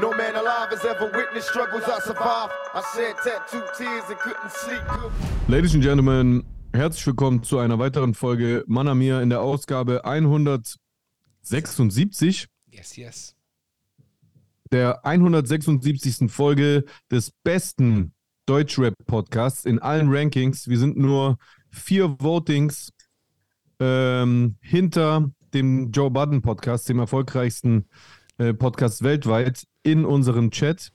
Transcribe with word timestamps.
No 0.00 0.10
man 0.10 0.34
alive 0.34 0.70
has 0.70 0.84
ever 0.84 1.08
witnessed 1.14 1.48
struggles 1.50 1.84
I 1.84 2.00
survived. 2.00 2.52
I 2.74 2.82
shed 2.96 3.14
tattooed 3.22 3.68
tears 3.78 4.02
and 4.08 4.18
couldn't 4.18 4.50
sleep. 4.50 4.82
Ladies 5.48 5.72
and 5.74 5.84
Gentlemen, 5.84 6.42
herzlich 6.72 7.06
willkommen 7.06 7.44
zu 7.44 7.60
einer 7.60 7.78
weiteren 7.78 8.14
Folge 8.14 8.64
Manamir 8.66 9.20
in 9.20 9.30
der 9.30 9.40
Ausgabe 9.40 10.04
176 10.04 12.48
Yes, 12.72 12.96
yes. 12.96 13.36
der 14.72 15.06
176. 15.06 16.28
Folge 16.28 16.82
des 17.12 17.30
besten 17.44 18.14
Deutschrap-Podcasts 18.46 19.64
in 19.64 19.78
allen 19.78 20.12
Rankings. 20.12 20.66
Wir 20.66 20.80
sind 20.80 20.96
nur 20.96 21.38
vier 21.70 22.16
Votings 22.18 22.90
ähm, 23.78 24.56
hinter 24.60 25.30
dem 25.52 25.92
Joe 25.92 26.10
Budden 26.10 26.42
Podcast, 26.42 26.88
dem 26.88 26.98
erfolgreichsten 26.98 27.82
äh, 27.82 27.84
Podcast 28.36 29.02
weltweit, 29.02 29.64
in 29.82 30.04
unserem 30.04 30.50
Chat. 30.50 30.90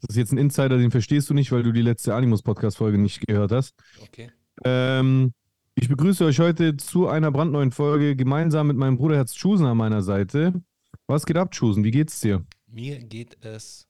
Das 0.00 0.10
ist 0.10 0.16
jetzt 0.16 0.32
ein 0.32 0.38
Insider, 0.38 0.78
den 0.78 0.90
verstehst 0.90 1.28
du 1.30 1.34
nicht, 1.34 1.50
weil 1.52 1.62
du 1.62 1.72
die 1.72 1.82
letzte 1.82 2.14
Animus-Podcast-Folge 2.14 2.98
nicht 2.98 3.26
gehört 3.26 3.50
hast. 3.50 3.74
Okay. 4.02 4.30
Ähm, 4.64 5.32
ich 5.74 5.88
begrüße 5.88 6.24
euch 6.24 6.38
heute 6.38 6.76
zu 6.76 7.08
einer 7.08 7.30
brandneuen 7.30 7.72
Folge 7.72 8.14
gemeinsam 8.16 8.68
mit 8.68 8.76
meinem 8.76 8.96
Bruder 8.96 9.16
Herz 9.16 9.34
Chusen 9.34 9.66
an 9.66 9.76
meiner 9.76 10.02
Seite. 10.02 10.62
Was 11.06 11.26
geht 11.26 11.36
ab, 11.36 11.50
Chusen? 11.50 11.84
Wie 11.84 11.90
geht's 11.90 12.20
dir? 12.20 12.44
Mir 12.66 12.98
geht 12.98 13.44
es 13.44 13.88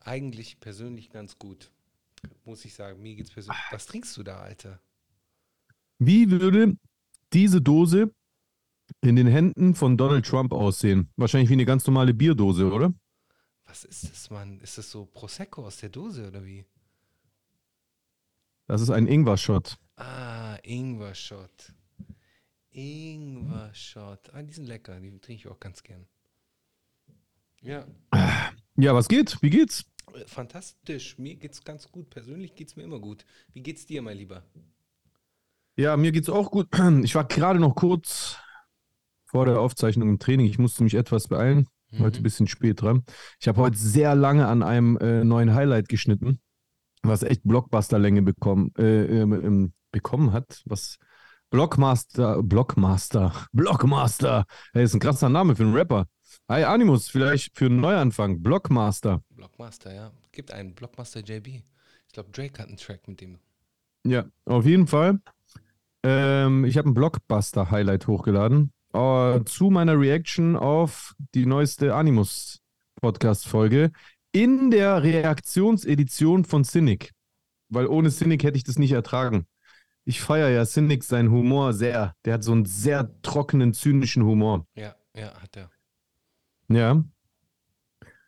eigentlich 0.00 0.60
persönlich 0.60 1.10
ganz 1.10 1.38
gut. 1.38 1.70
Muss 2.44 2.64
ich 2.64 2.74
sagen, 2.74 3.02
mir 3.02 3.16
geht's 3.16 3.30
persönlich. 3.30 3.60
Was 3.70 3.86
trinkst 3.86 4.16
du 4.16 4.22
da, 4.22 4.38
Alter? 4.38 4.80
Wie 5.98 6.30
würde 6.30 6.76
diese 7.32 7.60
Dose 7.60 8.12
in 9.04 9.16
den 9.16 9.26
Händen 9.26 9.74
von 9.74 9.96
Donald 9.96 10.26
Trump 10.26 10.52
aussehen? 10.52 11.10
Wahrscheinlich 11.16 11.50
wie 11.50 11.54
eine 11.54 11.64
ganz 11.64 11.86
normale 11.86 12.14
Bierdose, 12.14 12.70
oder? 12.72 12.92
Was 13.66 13.84
ist 13.84 14.04
das, 14.10 14.30
Mann? 14.30 14.60
Ist 14.60 14.78
das 14.78 14.90
so 14.90 15.04
Prosecco 15.06 15.66
aus 15.66 15.78
der 15.78 15.88
Dose 15.88 16.28
oder 16.28 16.44
wie? 16.44 16.64
Das 18.66 18.80
ist 18.80 18.90
ein 18.90 19.06
Ingwer-Shot. 19.06 19.76
Ah, 19.96 20.56
Ingwer-Shot. 20.62 21.72
Ingwer-Shot. 22.70 24.30
Ah, 24.32 24.42
die 24.42 24.52
sind 24.52 24.66
lecker. 24.66 24.98
Die 25.00 25.10
trinke 25.18 25.32
ich 25.34 25.48
auch 25.48 25.60
ganz 25.60 25.82
gern. 25.82 26.06
Ja, 27.62 27.86
Ja, 28.76 28.94
was 28.94 29.08
geht? 29.08 29.38
Wie 29.42 29.50
geht's? 29.50 29.84
fantastisch. 30.26 31.18
Mir 31.18 31.34
geht's 31.36 31.64
ganz 31.64 31.90
gut. 31.90 32.10
Persönlich 32.10 32.54
geht's 32.54 32.76
mir 32.76 32.84
immer 32.84 33.00
gut. 33.00 33.24
Wie 33.52 33.62
geht's 33.62 33.86
dir, 33.86 34.02
mein 34.02 34.16
Lieber? 34.18 34.44
Ja, 35.76 35.96
mir 35.96 36.12
geht's 36.12 36.28
auch 36.28 36.50
gut. 36.50 36.68
Ich 37.02 37.14
war 37.14 37.24
gerade 37.26 37.58
noch 37.58 37.74
kurz 37.74 38.38
vor 39.34 39.46
der 39.46 39.58
Aufzeichnung 39.58 40.10
im 40.10 40.20
Training. 40.20 40.46
Ich 40.46 40.60
musste 40.60 40.84
mich 40.84 40.94
etwas 40.94 41.26
beeilen. 41.26 41.66
Heute 41.98 42.20
ein 42.20 42.22
bisschen 42.22 42.46
spät 42.46 42.82
dran. 42.82 43.02
Ich 43.40 43.48
habe 43.48 43.60
heute 43.60 43.76
sehr 43.76 44.14
lange 44.14 44.46
an 44.46 44.62
einem 44.62 44.96
äh, 44.98 45.24
neuen 45.24 45.52
Highlight 45.56 45.88
geschnitten, 45.88 46.40
was 47.02 47.24
echt 47.24 47.42
Blockbuster-Länge 47.42 48.22
bekommen, 48.22 48.70
äh, 48.78 49.22
ähm, 49.22 49.32
ähm, 49.32 49.72
bekommen 49.90 50.32
hat. 50.32 50.62
Was 50.66 50.98
Blockmaster, 51.50 52.44
Blockmaster, 52.44 53.32
Blockmaster. 53.52 54.44
Hey, 54.72 54.84
ist 54.84 54.94
ein 54.94 55.00
krasser 55.00 55.28
Name 55.28 55.56
für 55.56 55.64
einen 55.64 55.74
Rapper. 55.74 56.06
Hi 56.48 56.62
Animus, 56.62 57.08
vielleicht 57.08 57.58
für 57.58 57.66
einen 57.66 57.80
Neuanfang. 57.80 58.40
Blockmaster. 58.40 59.20
Blockmaster, 59.30 59.92
ja. 59.92 60.12
Gibt 60.30 60.52
einen 60.52 60.76
Blockmaster 60.76 61.22
JB. 61.24 61.48
Ich 61.48 62.12
glaube, 62.12 62.30
Drake 62.30 62.62
hat 62.62 62.68
einen 62.68 62.76
Track 62.76 63.08
mit 63.08 63.20
dem. 63.20 63.40
Ja, 64.06 64.26
auf 64.44 64.64
jeden 64.64 64.86
Fall. 64.86 65.18
Ähm, 66.04 66.64
ich 66.64 66.78
habe 66.78 66.88
ein 66.88 66.94
Blockbuster-Highlight 66.94 68.06
hochgeladen 68.06 68.70
äh, 68.94 69.44
zu 69.44 69.70
meiner 69.70 69.98
Reaction 69.98 70.56
auf 70.56 71.14
die 71.34 71.46
neueste 71.46 71.94
Animus-Podcast-Folge 71.94 73.90
in 74.32 74.70
der 74.70 75.02
Reaktionsedition 75.02 76.44
von 76.44 76.64
Cynic. 76.64 77.12
Weil 77.68 77.86
ohne 77.86 78.10
Cynic 78.10 78.44
hätte 78.44 78.56
ich 78.56 78.64
das 78.64 78.78
nicht 78.78 78.92
ertragen. 78.92 79.46
Ich 80.04 80.20
feiere 80.20 80.50
ja 80.50 80.64
Cynic 80.64 81.02
seinen 81.02 81.30
Humor 81.30 81.72
sehr. 81.72 82.14
Der 82.24 82.34
hat 82.34 82.44
so 82.44 82.52
einen 82.52 82.66
sehr 82.66 83.20
trockenen, 83.22 83.72
zynischen 83.74 84.24
Humor. 84.24 84.66
Ja, 84.76 84.94
ja, 85.16 85.34
hat 85.40 85.56
er. 85.56 85.70
Ja. 86.68 87.02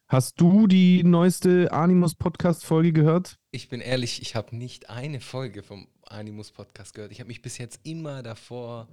Hast 0.09 0.41
du 0.41 0.67
die 0.67 1.05
neueste 1.05 1.73
Animus-Podcast-Folge 1.73 2.93
gehört? 2.93 3.39
Ich 3.51 3.69
bin 3.69 3.81
ehrlich, 3.81 4.23
ich 4.23 4.35
habe 4.37 4.57
nicht 4.57 4.89
eine 4.89 5.21
Folge 5.21 5.63
vom 5.63 5.89
Animus 6.03 6.53
Podcast 6.53 6.95
gehört. 6.95 7.13
Ich 7.13 7.21
habe 7.21 7.29
mich 7.29 7.43
bis 7.43 7.59
jetzt 7.59 7.81
immer 7.85 8.23
davor 8.23 8.89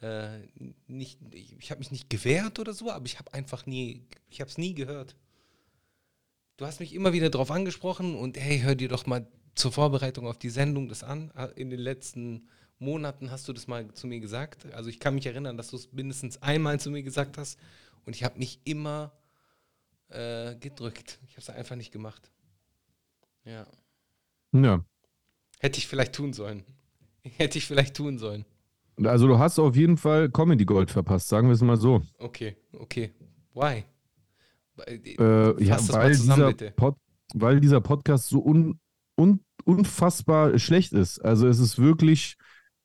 äh, 0.00 0.38
nicht, 0.86 1.18
ich, 1.32 1.56
ich 1.58 1.70
habe 1.70 1.78
mich 1.78 1.90
nicht 1.90 2.08
gewehrt 2.10 2.58
oder 2.58 2.72
so, 2.72 2.90
aber 2.90 3.06
ich 3.06 3.18
habe 3.18 3.32
einfach 3.34 3.66
nie, 3.66 4.06
ich 4.28 4.40
habe 4.40 4.50
es 4.50 4.58
nie 4.58 4.74
gehört. 4.74 5.14
Du 6.56 6.66
hast 6.66 6.80
mich 6.80 6.94
immer 6.94 7.12
wieder 7.12 7.30
darauf 7.30 7.50
angesprochen 7.50 8.14
und 8.14 8.38
hey, 8.38 8.60
hör 8.60 8.74
dir 8.74 8.88
doch 8.88 9.06
mal 9.06 9.26
zur 9.54 9.72
Vorbereitung 9.72 10.26
auf 10.26 10.38
die 10.38 10.50
Sendung 10.50 10.88
das 10.88 11.02
an. 11.02 11.30
In 11.56 11.70
den 11.70 11.80
letzten 11.80 12.48
Monaten 12.78 13.30
hast 13.30 13.46
du 13.48 13.52
das 13.52 13.66
mal 13.66 13.92
zu 13.92 14.06
mir 14.06 14.20
gesagt. 14.20 14.72
Also 14.72 14.88
ich 14.90 15.00
kann 15.00 15.14
mich 15.14 15.26
erinnern, 15.26 15.56
dass 15.56 15.68
du 15.68 15.76
es 15.76 15.92
mindestens 15.92 16.42
einmal 16.42 16.80
zu 16.80 16.90
mir 16.90 17.02
gesagt 17.02 17.38
hast 17.38 17.58
und 18.04 18.16
ich 18.16 18.24
habe 18.24 18.38
mich 18.38 18.60
immer 18.64 19.12
äh, 20.08 20.56
gedrückt. 20.56 21.18
Ich 21.26 21.32
habe 21.32 21.40
es 21.40 21.50
einfach 21.50 21.76
nicht 21.76 21.92
gemacht. 21.92 22.30
Ja. 23.44 23.66
Ja. 24.52 24.84
Hätte 25.60 25.78
ich 25.78 25.86
vielleicht 25.86 26.14
tun 26.14 26.32
sollen. 26.32 26.64
Hätte 27.22 27.58
ich 27.58 27.66
vielleicht 27.66 27.96
tun 27.96 28.18
sollen. 28.18 28.44
Also 29.04 29.26
du 29.26 29.38
hast 29.38 29.58
auf 29.58 29.76
jeden 29.76 29.96
Fall 29.96 30.30
Comedy 30.30 30.64
Gold 30.64 30.90
verpasst, 30.90 31.28
sagen 31.28 31.48
wir 31.48 31.54
es 31.54 31.62
mal 31.62 31.76
so. 31.76 32.02
Okay, 32.18 32.56
okay. 32.72 33.12
Why? 33.54 33.84
Äh, 34.86 35.62
ja, 35.64 35.76
weil, 35.92 36.14
zusammen, 36.14 36.36
dieser 36.36 36.48
bitte. 36.48 36.70
Pod, 36.72 36.96
weil 37.34 37.60
dieser 37.60 37.80
Podcast 37.80 38.28
so 38.28 38.40
un, 38.42 38.78
un, 39.16 39.40
unfassbar 39.64 40.58
schlecht 40.58 40.92
ist. 40.92 41.18
Also 41.20 41.48
es 41.48 41.58
ist 41.58 41.78
wirklich 41.78 42.36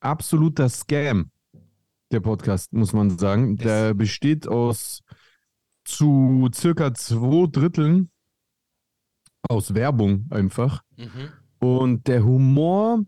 absoluter 0.02 0.68
Scam, 0.70 1.32
der 2.12 2.20
Podcast, 2.20 2.74
muss 2.74 2.94
man 2.94 3.18
sagen. 3.18 3.56
Das- 3.58 3.66
Der 3.66 3.94
besteht 3.94 4.48
aus 4.48 5.02
zu 5.86 6.50
circa 6.54 6.94
zwei 6.94 7.48
Dritteln 7.50 8.10
aus 9.48 9.74
Werbung 9.74 10.26
einfach. 10.32 10.84
Mhm. 10.98 11.30
Und 11.60 12.08
der 12.08 12.24
Humor 12.26 13.06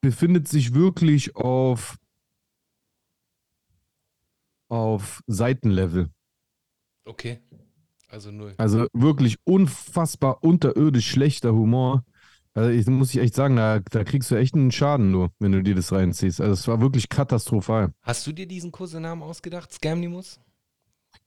befindet 0.00 0.48
sich 0.48 0.74
wirklich 0.74 1.36
auf, 1.36 1.96
auf 4.70 5.22
Seitenlevel. 5.26 6.08
Okay. 7.04 7.40
Also 8.08 8.30
null. 8.30 8.54
Also 8.56 8.86
wirklich 8.92 9.36
unfassbar 9.44 10.42
unterirdisch 10.42 11.08
schlechter 11.08 11.52
Humor. 11.52 12.04
Also 12.54 12.70
ich 12.70 12.86
muss 12.86 13.14
ich 13.14 13.20
echt 13.20 13.34
sagen, 13.34 13.56
da, 13.56 13.78
da 13.78 14.02
kriegst 14.02 14.30
du 14.30 14.34
echt 14.34 14.54
einen 14.54 14.72
Schaden 14.72 15.12
nur, 15.12 15.30
wenn 15.38 15.52
du 15.52 15.62
dir 15.62 15.74
das 15.74 15.92
reinziehst. 15.92 16.40
Also 16.40 16.54
es 16.54 16.66
war 16.66 16.80
wirklich 16.80 17.08
katastrophal. 17.08 17.92
Hast 18.02 18.26
du 18.26 18.32
dir 18.32 18.46
diesen 18.46 18.72
Kosenamen 18.72 19.22
ausgedacht? 19.22 19.72
Scamnimus? 19.72 20.40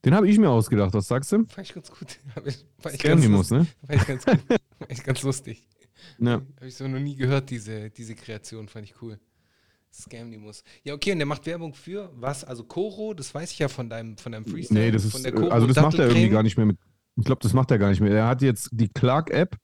Den 0.03 0.13
habe 0.13 0.27
ich 0.27 0.37
mir 0.37 0.49
ausgedacht, 0.49 0.93
was 0.93 1.07
sagst 1.07 1.31
du? 1.31 1.45
Fand 1.45 1.67
ich 1.67 1.73
ganz 1.73 1.89
gut. 1.91 2.19
Fand 2.79 2.99
Scamnimus, 2.99 3.51
ne? 3.51 3.67
Fand 3.87 4.01
ich 4.01 4.07
ganz 4.07 4.25
gut. 4.25 4.39
Fand 4.79 4.91
ich 4.91 5.03
ganz 5.03 5.21
lustig. 5.23 5.67
Ja. 6.19 6.33
Habe 6.33 6.67
ich 6.67 6.75
so 6.75 6.87
noch 6.87 6.99
nie 6.99 7.15
gehört, 7.15 7.49
diese, 7.49 7.89
diese 7.89 8.15
Kreation. 8.15 8.67
Fand 8.67 8.85
ich 8.85 9.01
cool. 9.01 9.19
Scamnimus. 9.93 10.63
Ja, 10.83 10.93
okay, 10.95 11.11
und 11.11 11.19
der 11.19 11.27
macht 11.27 11.45
Werbung 11.45 11.73
für 11.73 12.11
was? 12.15 12.43
Also 12.43 12.63
Koro, 12.63 13.13
das 13.13 13.33
weiß 13.33 13.51
ich 13.51 13.59
ja 13.59 13.67
von 13.67 13.89
deinem, 13.89 14.17
von 14.17 14.31
deinem 14.31 14.45
Freestyle. 14.45 14.79
Nee, 14.79 14.91
das 14.91 15.03
von 15.05 15.19
ist, 15.23 15.25
der 15.25 15.33
äh, 15.35 15.49
also 15.49 15.67
das 15.67 15.77
macht 15.81 15.99
er 15.99 16.07
irgendwie 16.07 16.29
gar 16.29 16.43
nicht 16.43 16.57
mehr 16.57 16.65
mit. 16.65 16.77
Ich 17.15 17.25
glaube, 17.25 17.41
das 17.43 17.53
macht 17.53 17.69
er 17.71 17.77
gar 17.77 17.89
nicht 17.89 18.01
mehr. 18.01 18.11
Er 18.11 18.27
hat 18.27 18.41
jetzt 18.41 18.69
die 18.71 18.89
Clark-App 18.89 19.55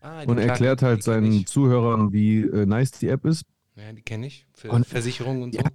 Ah, 0.00 0.20
und 0.22 0.36
Clark- 0.36 0.48
erklärt 0.48 0.82
halt 0.82 1.02
seinen 1.02 1.32
ich. 1.32 1.46
Zuhörern, 1.46 2.12
wie 2.12 2.42
äh, 2.42 2.66
nice 2.66 2.92
die 2.92 3.08
App 3.08 3.24
ist. 3.24 3.44
Ja, 3.74 3.92
die 3.92 4.02
kenne 4.02 4.26
ich. 4.28 4.46
Für 4.54 4.70
Und- 4.70 4.86
Versicherungen 4.86 5.42
und 5.42 5.54
so. 5.54 5.60
Ja. 5.60 5.66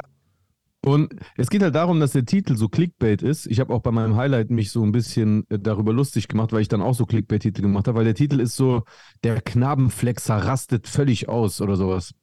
Und 0.81 1.13
es 1.35 1.49
geht 1.49 1.61
halt 1.61 1.75
darum, 1.75 1.99
dass 1.99 2.13
der 2.13 2.23
Titel 2.25 2.55
so 2.55 2.69
Clickbait 2.69 3.21
ist. 3.21 3.47
Ich 3.47 3.59
habe 3.59 3.73
auch 3.73 3.81
bei 3.81 3.91
meinem 3.91 4.15
Highlight 4.15 4.49
mich 4.49 4.71
so 4.71 4.81
ein 4.81 4.93
bisschen 4.93 5.45
äh, 5.49 5.59
darüber 5.59 5.91
lustig 5.91 6.29
gemacht, 6.29 6.53
weil 6.53 6.61
ich 6.61 6.69
dann 6.69 6.81
auch 6.81 6.93
so 6.95 7.05
Clickbait-Titel 7.05 7.61
gemacht 7.63 7.89
habe, 7.89 7.97
weil 7.97 8.05
der 8.05 8.15
Titel 8.15 8.39
ist 8.39 8.55
so, 8.55 8.83
der 9.25 9.41
Knabenflexer 9.41 10.37
rastet 10.37 10.87
völlig 10.87 11.27
aus 11.27 11.59
oder 11.59 11.75
sowas. 11.75 12.13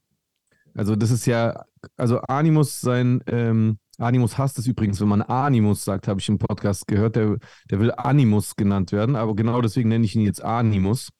Also 0.76 0.96
das 0.96 1.10
ist 1.10 1.26
ja, 1.26 1.64
also 1.96 2.18
Animus 2.20 2.80
sein, 2.80 3.22
ähm, 3.26 3.78
Animus 3.98 4.36
hasst 4.36 4.58
es 4.58 4.66
übrigens, 4.66 5.00
wenn 5.00 5.08
man 5.08 5.22
Animus 5.22 5.84
sagt, 5.84 6.06
habe 6.06 6.20
ich 6.20 6.28
im 6.28 6.38
Podcast 6.38 6.86
gehört, 6.86 7.16
der, 7.16 7.38
der 7.70 7.80
will 7.80 7.92
Animus 7.92 8.56
genannt 8.56 8.92
werden, 8.92 9.16
aber 9.16 9.34
genau 9.34 9.60
deswegen 9.62 9.88
nenne 9.88 10.04
ich 10.04 10.14
ihn 10.14 10.22
jetzt 10.22 10.42
Animus. 10.42 11.10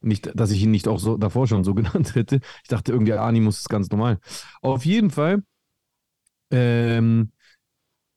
Nicht, 0.00 0.30
dass 0.38 0.50
ich 0.50 0.62
ihn 0.62 0.70
nicht 0.70 0.88
auch 0.88 0.98
so 0.98 1.16
davor 1.16 1.46
schon 1.46 1.64
so 1.64 1.74
genannt 1.74 2.14
hätte. 2.14 2.40
Ich 2.62 2.68
dachte 2.68 2.92
irgendwie, 2.92 3.12
Animus 3.12 3.60
ist 3.60 3.68
ganz 3.68 3.90
normal. 3.90 4.18
Auf 4.60 4.84
jeden 4.84 5.10
Fall 5.10 5.42
ähm, 6.50 7.32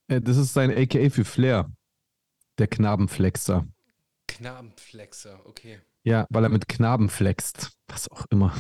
äh, 0.08 0.22
das 0.22 0.38
ist 0.38 0.54
sein 0.54 0.72
AKA 0.72 1.10
für 1.10 1.26
Flair. 1.26 1.72
Der 2.58 2.68
Knabenflexer. 2.68 3.68
Knabenflexer, 4.28 5.40
okay. 5.46 5.80
Ja, 6.04 6.28
weil 6.30 6.44
er 6.44 6.50
mit 6.50 6.68
Knaben 6.68 7.10
flext. 7.10 7.72
Was 7.88 8.10
auch 8.10 8.26
immer. 8.30 8.54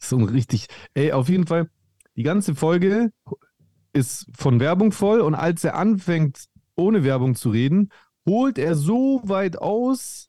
So 0.00 0.16
ein 0.16 0.24
richtig. 0.24 0.66
Ey, 0.94 1.12
auf 1.12 1.28
jeden 1.28 1.46
Fall, 1.46 1.70
die 2.16 2.22
ganze 2.22 2.54
Folge 2.54 3.12
ist 3.92 4.26
von 4.36 4.60
Werbung 4.60 4.92
voll 4.92 5.20
und 5.20 5.34
als 5.34 5.62
er 5.64 5.76
anfängt, 5.76 6.46
ohne 6.74 7.04
Werbung 7.04 7.34
zu 7.34 7.50
reden, 7.50 7.90
holt 8.26 8.58
er 8.58 8.74
so 8.74 9.20
weit 9.24 9.58
aus, 9.58 10.28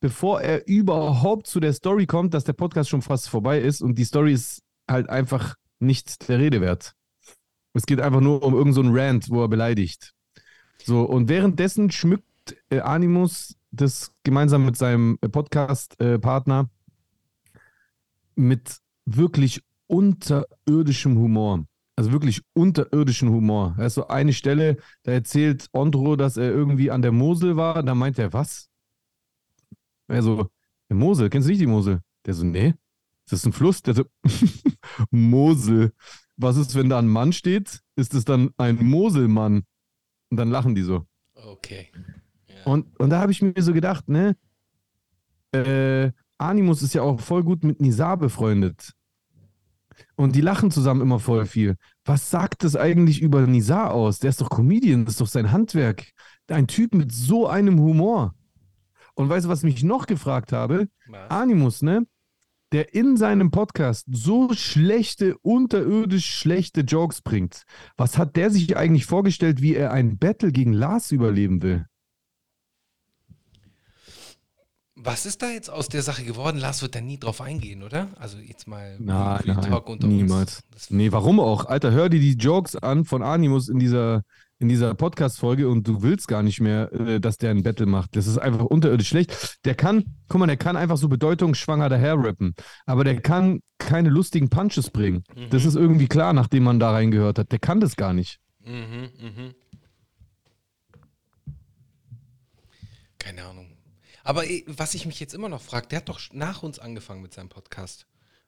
bevor 0.00 0.40
er 0.40 0.66
überhaupt 0.66 1.46
zu 1.46 1.60
der 1.60 1.72
Story 1.72 2.06
kommt, 2.06 2.34
dass 2.34 2.44
der 2.44 2.52
Podcast 2.54 2.88
schon 2.88 3.02
fast 3.02 3.28
vorbei 3.28 3.60
ist 3.60 3.82
und 3.82 3.96
die 3.96 4.04
Story 4.04 4.32
ist 4.32 4.62
halt 4.88 5.08
einfach 5.08 5.56
nicht 5.78 6.28
der 6.28 6.38
Rede 6.38 6.60
wert. 6.60 6.94
Es 7.74 7.86
geht 7.86 8.00
einfach 8.00 8.20
nur 8.20 8.42
um 8.42 8.54
irgendeinen 8.54 8.92
so 8.92 8.98
Rant, 8.98 9.30
wo 9.30 9.42
er 9.42 9.48
beleidigt. 9.48 10.12
So, 10.84 11.02
und 11.02 11.28
währenddessen 11.28 11.90
schmückt 11.90 12.24
äh, 12.70 12.80
Animus 12.80 13.56
das 13.70 14.12
gemeinsam 14.24 14.64
mit 14.64 14.76
seinem 14.76 15.18
Podcast-Partner 15.18 16.68
mit 18.34 18.80
wirklich 19.16 19.62
unterirdischem 19.86 21.16
Humor. 21.18 21.66
Also 21.96 22.12
wirklich 22.12 22.42
unterirdischen 22.54 23.28
Humor. 23.28 23.74
Da 23.76 23.86
ist 23.86 23.94
so 23.94 24.08
eine 24.08 24.32
Stelle, 24.32 24.78
da 25.02 25.12
erzählt 25.12 25.68
Ondro, 25.72 26.16
dass 26.16 26.36
er 26.36 26.50
irgendwie 26.50 26.90
an 26.90 27.02
der 27.02 27.12
Mosel 27.12 27.56
war. 27.56 27.82
Da 27.82 27.94
meint 27.94 28.18
er, 28.18 28.32
was? 28.32 28.68
Er 30.08 30.22
so, 30.22 30.48
der 30.88 30.96
Mosel, 30.96 31.28
kennst 31.28 31.46
du 31.46 31.50
nicht 31.50 31.60
die 31.60 31.66
Mosel? 31.66 32.00
Der 32.24 32.34
so, 32.34 32.44
nee. 32.44 32.74
Ist 33.26 33.32
das 33.32 33.46
ein 33.46 33.52
Fluss? 33.52 33.82
Der 33.82 33.94
so, 33.94 34.04
Mosel. 35.10 35.92
Was 36.36 36.56
ist, 36.56 36.74
wenn 36.74 36.88
da 36.88 36.98
ein 36.98 37.08
Mann 37.08 37.32
steht? 37.32 37.80
Ist 37.96 38.14
es 38.14 38.24
dann 38.24 38.50
ein 38.56 38.76
Moselmann? 38.82 39.64
Und 40.30 40.36
dann 40.36 40.50
lachen 40.50 40.74
die 40.74 40.82
so. 40.82 41.06
Okay. 41.34 41.88
Ja. 42.46 42.64
Und, 42.64 42.98
und 42.98 43.10
da 43.10 43.20
habe 43.20 43.32
ich 43.32 43.42
mir 43.42 43.52
so 43.58 43.72
gedacht, 43.72 44.08
ne? 44.08 44.36
Äh, 45.52 46.12
Animus 46.38 46.82
ist 46.82 46.94
ja 46.94 47.02
auch 47.02 47.20
voll 47.20 47.44
gut 47.44 47.64
mit 47.64 47.80
Nizar 47.80 48.16
befreundet. 48.16 48.94
Und 50.16 50.36
die 50.36 50.40
lachen 50.40 50.70
zusammen 50.70 51.00
immer 51.00 51.18
voll 51.18 51.46
viel. 51.46 51.76
Was 52.04 52.30
sagt 52.30 52.64
das 52.64 52.76
eigentlich 52.76 53.20
über 53.20 53.46
Nizar 53.46 53.92
aus? 53.92 54.18
Der 54.18 54.30
ist 54.30 54.40
doch 54.40 54.50
Comedian, 54.50 55.04
das 55.04 55.14
ist 55.14 55.20
doch 55.20 55.26
sein 55.26 55.52
Handwerk. 55.52 56.10
Ein 56.48 56.66
Typ 56.66 56.94
mit 56.94 57.12
so 57.12 57.46
einem 57.46 57.80
Humor. 57.80 58.34
Und 59.14 59.28
weißt 59.28 59.46
du, 59.46 59.50
was 59.50 59.60
ich 59.60 59.64
mich 59.64 59.82
noch 59.82 60.06
gefragt 60.06 60.52
habe? 60.52 60.88
Was? 61.06 61.30
Animus, 61.30 61.82
ne? 61.82 62.06
Der 62.72 62.94
in 62.94 63.16
seinem 63.16 63.50
Podcast 63.50 64.06
so 64.10 64.52
schlechte, 64.54 65.36
unterirdisch 65.38 66.26
schlechte 66.26 66.82
Jokes 66.82 67.20
bringt. 67.20 67.64
Was 67.96 68.16
hat 68.16 68.36
der 68.36 68.50
sich 68.50 68.76
eigentlich 68.76 69.06
vorgestellt, 69.06 69.60
wie 69.60 69.74
er 69.74 69.92
ein 69.92 70.18
Battle 70.18 70.52
gegen 70.52 70.72
Lars 70.72 71.10
überleben 71.10 71.62
will? 71.62 71.86
Was 75.02 75.24
ist 75.24 75.40
da 75.40 75.48
jetzt 75.50 75.70
aus 75.70 75.88
der 75.88 76.02
Sache 76.02 76.24
geworden? 76.24 76.58
Lars 76.58 76.82
wird 76.82 76.94
da 76.94 77.00
nie 77.00 77.18
drauf 77.18 77.40
eingehen, 77.40 77.82
oder? 77.82 78.08
Also 78.18 78.36
jetzt 78.38 78.68
mal 78.68 78.98
Real 79.00 79.40
nein, 79.46 79.60
Talk 79.62 79.88
unter 79.88 80.06
niemals. 80.06 80.62
uns. 80.74 80.90
Nee, 80.90 81.10
warum 81.10 81.40
auch? 81.40 81.64
Alter, 81.64 81.90
hör 81.92 82.10
dir 82.10 82.20
die 82.20 82.34
Jokes 82.34 82.76
an 82.76 83.06
von 83.06 83.22
Animus 83.22 83.68
in 83.70 83.78
dieser, 83.78 84.22
in 84.58 84.68
dieser 84.68 84.94
Podcast-Folge 84.94 85.68
und 85.70 85.88
du 85.88 86.02
willst 86.02 86.28
gar 86.28 86.42
nicht 86.42 86.60
mehr, 86.60 86.92
äh, 86.92 87.18
dass 87.18 87.38
der 87.38 87.50
ein 87.50 87.62
Battle 87.62 87.86
macht. 87.86 88.14
Das 88.14 88.26
ist 88.26 88.36
einfach 88.36 88.66
unterirdisch 88.66 89.08
schlecht. 89.08 89.58
Der 89.64 89.74
kann, 89.74 90.04
guck 90.28 90.38
mal, 90.38 90.46
der 90.46 90.58
kann 90.58 90.76
einfach 90.76 90.98
so 90.98 91.08
bedeutungsschwanger 91.08 91.88
daher 91.88 92.22
rappen, 92.22 92.54
aber 92.84 93.02
der 93.02 93.22
kann 93.22 93.60
keine 93.78 94.10
lustigen 94.10 94.50
Punches 94.50 94.90
bringen. 94.90 95.24
Das 95.48 95.64
ist 95.64 95.76
irgendwie 95.76 96.08
klar, 96.08 96.34
nachdem 96.34 96.64
man 96.64 96.78
da 96.78 96.90
reingehört 96.90 97.38
hat. 97.38 97.52
Der 97.52 97.58
kann 97.58 97.80
das 97.80 97.96
gar 97.96 98.12
nicht. 98.12 98.38
Mhm, 98.62 99.08
mhm. 99.18 99.54
Keine 103.18 103.44
Ahnung. 103.44 103.59
Aber 104.24 104.46
eh, 104.48 104.64
was 104.66 104.94
ich 104.94 105.06
mich 105.06 105.20
jetzt 105.20 105.34
immer 105.34 105.48
noch 105.48 105.60
frage, 105.62 105.88
der 105.88 105.98
hat 105.98 106.08
doch 106.08 106.20
nach 106.32 106.62
uns 106.62 106.78
angefangen 106.78 107.22
mit 107.22 107.32
seinem 107.32 107.48
Podcast. 107.48 108.06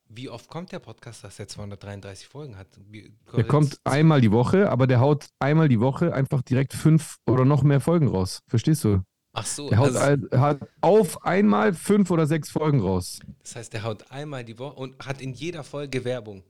Wie 0.09 0.29
oft 0.29 0.49
kommt 0.49 0.73
der 0.73 0.79
Podcast, 0.79 1.25
dass 1.25 1.39
er 1.39 1.49
233 1.49 2.27
Folgen 2.29 2.59
hat? 2.59 2.69
Wie- 2.91 3.15
Der 3.35 3.45
kommt 3.45 3.79
einmal 3.85 4.21
die 4.21 4.31
Woche, 4.31 4.69
aber 4.71 4.87
der 4.87 5.01
haut 5.01 5.27
einmal 5.39 5.69
die 5.69 5.81
Woche 5.81 6.13
einfach 6.13 6.43
direkt 6.43 6.75
fünf 6.75 7.17
oder 7.27 7.45
noch 7.47 7.63
mehr 7.63 7.81
Folgen 7.81 8.09
raus. 8.09 8.41
Verstehst 8.47 8.85
du? 8.85 9.01
Ach 9.33 9.47
so, 9.47 9.71
Der 9.71 9.79
haut 9.79 9.97
also, 9.97 10.31
hat 10.39 10.61
auf 10.83 11.25
einmal 11.25 11.73
fünf 11.73 12.11
oder 12.11 12.27
sechs 12.27 12.51
Folgen 12.51 12.81
raus. 12.81 13.21
das 13.43 13.57
heißt, 13.57 13.73
der 13.73 13.85
haut 13.85 14.11
einmal 14.11 14.45
die 14.45 14.59
Woche 14.59 14.75
und 14.77 14.99
hat 15.07 15.23
in 15.23 15.33
jeder 15.33 15.65
Folge 15.65 16.05
Werbung. 16.05 16.43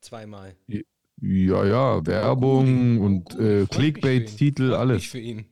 Zweimal. 0.00 0.54
Ja, 1.20 1.64
ja, 1.64 2.06
Werbung 2.06 3.00
Oh, 3.00 3.04
und 3.06 3.24
gut, 3.24 3.40
äh. 3.40 3.66
Clickbait-Titel, 3.66 4.72
alles. 4.74 4.96
mich 4.98 5.08
für 5.10 5.18
ihn. 5.18 5.46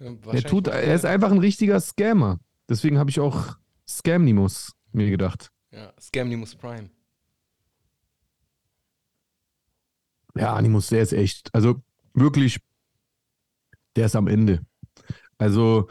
Er, 0.00 0.16
wahrscheinlich 0.24 0.44
tut, 0.44 0.66
er 0.68 0.94
ist 0.94 1.04
einfach 1.04 1.30
ein 1.30 1.38
richtiger 1.38 1.80
Scammer. 1.80 2.38
Deswegen 2.68 2.98
habe 2.98 3.10
ich 3.10 3.20
auch 3.20 3.56
Scamnimus 3.88 4.72
mir 4.92 5.10
gedacht. 5.10 5.50
Ja, 5.70 5.92
Scamnimus 6.00 6.54
Prime. 6.54 6.90
Ja, 10.36 10.54
Animus, 10.54 10.88
der 10.88 11.02
ist 11.02 11.12
echt. 11.12 11.54
Also 11.54 11.82
wirklich, 12.12 12.58
der 13.96 14.06
ist 14.06 14.16
am 14.16 14.26
Ende. 14.26 14.64
Also, 15.38 15.88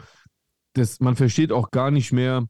das, 0.74 1.00
man 1.00 1.16
versteht 1.16 1.52
auch 1.52 1.70
gar 1.70 1.90
nicht 1.90 2.12
mehr, 2.12 2.46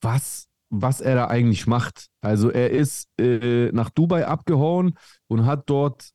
was, 0.00 0.48
was 0.70 1.00
er 1.00 1.14
da 1.14 1.28
eigentlich 1.28 1.66
macht. 1.66 2.08
Also, 2.20 2.50
er 2.50 2.70
ist 2.70 3.08
äh, 3.20 3.70
nach 3.72 3.90
Dubai 3.90 4.26
abgehauen 4.26 4.98
und 5.28 5.46
hat 5.46 5.68
dort 5.70 6.10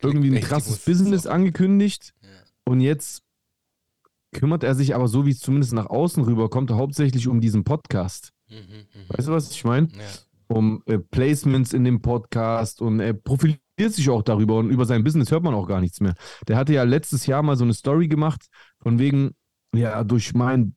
irgendwie 0.00 0.36
ein 0.36 0.42
krasses 0.42 0.78
Business 0.84 1.26
angekündigt. 1.26 2.14
Und 2.68 2.80
jetzt 2.80 3.22
kümmert 4.32 4.64
er 4.64 4.74
sich 4.74 4.94
aber 4.94 5.08
so, 5.08 5.24
wie 5.24 5.30
es 5.30 5.40
zumindest 5.40 5.72
nach 5.72 5.86
außen 5.86 6.22
rüberkommt, 6.24 6.70
hauptsächlich 6.70 7.28
um 7.28 7.40
diesen 7.40 7.64
Podcast. 7.64 8.32
Mhm, 8.48 8.56
mhm. 8.56 9.08
Weißt 9.08 9.28
du, 9.28 9.32
was 9.32 9.50
ich 9.50 9.64
meine? 9.64 9.88
Ja. 9.88 10.04
Um 10.48 10.82
äh, 10.86 10.98
Placements 10.98 11.72
in 11.72 11.84
dem 11.84 12.02
Podcast 12.02 12.80
und 12.80 13.00
er 13.00 13.12
profiliert 13.12 13.60
sich 13.78 14.08
auch 14.10 14.22
darüber 14.22 14.58
und 14.58 14.70
über 14.70 14.84
sein 14.84 15.02
Business 15.02 15.30
hört 15.30 15.42
man 15.42 15.54
auch 15.54 15.66
gar 15.66 15.80
nichts 15.80 16.00
mehr. 16.00 16.14
Der 16.46 16.56
hatte 16.56 16.72
ja 16.72 16.84
letztes 16.84 17.26
Jahr 17.26 17.42
mal 17.42 17.56
so 17.56 17.64
eine 17.64 17.74
Story 17.74 18.08
gemacht, 18.08 18.46
von 18.80 18.98
wegen, 18.98 19.32
ja, 19.74 20.04
durch 20.04 20.34
mein 20.34 20.76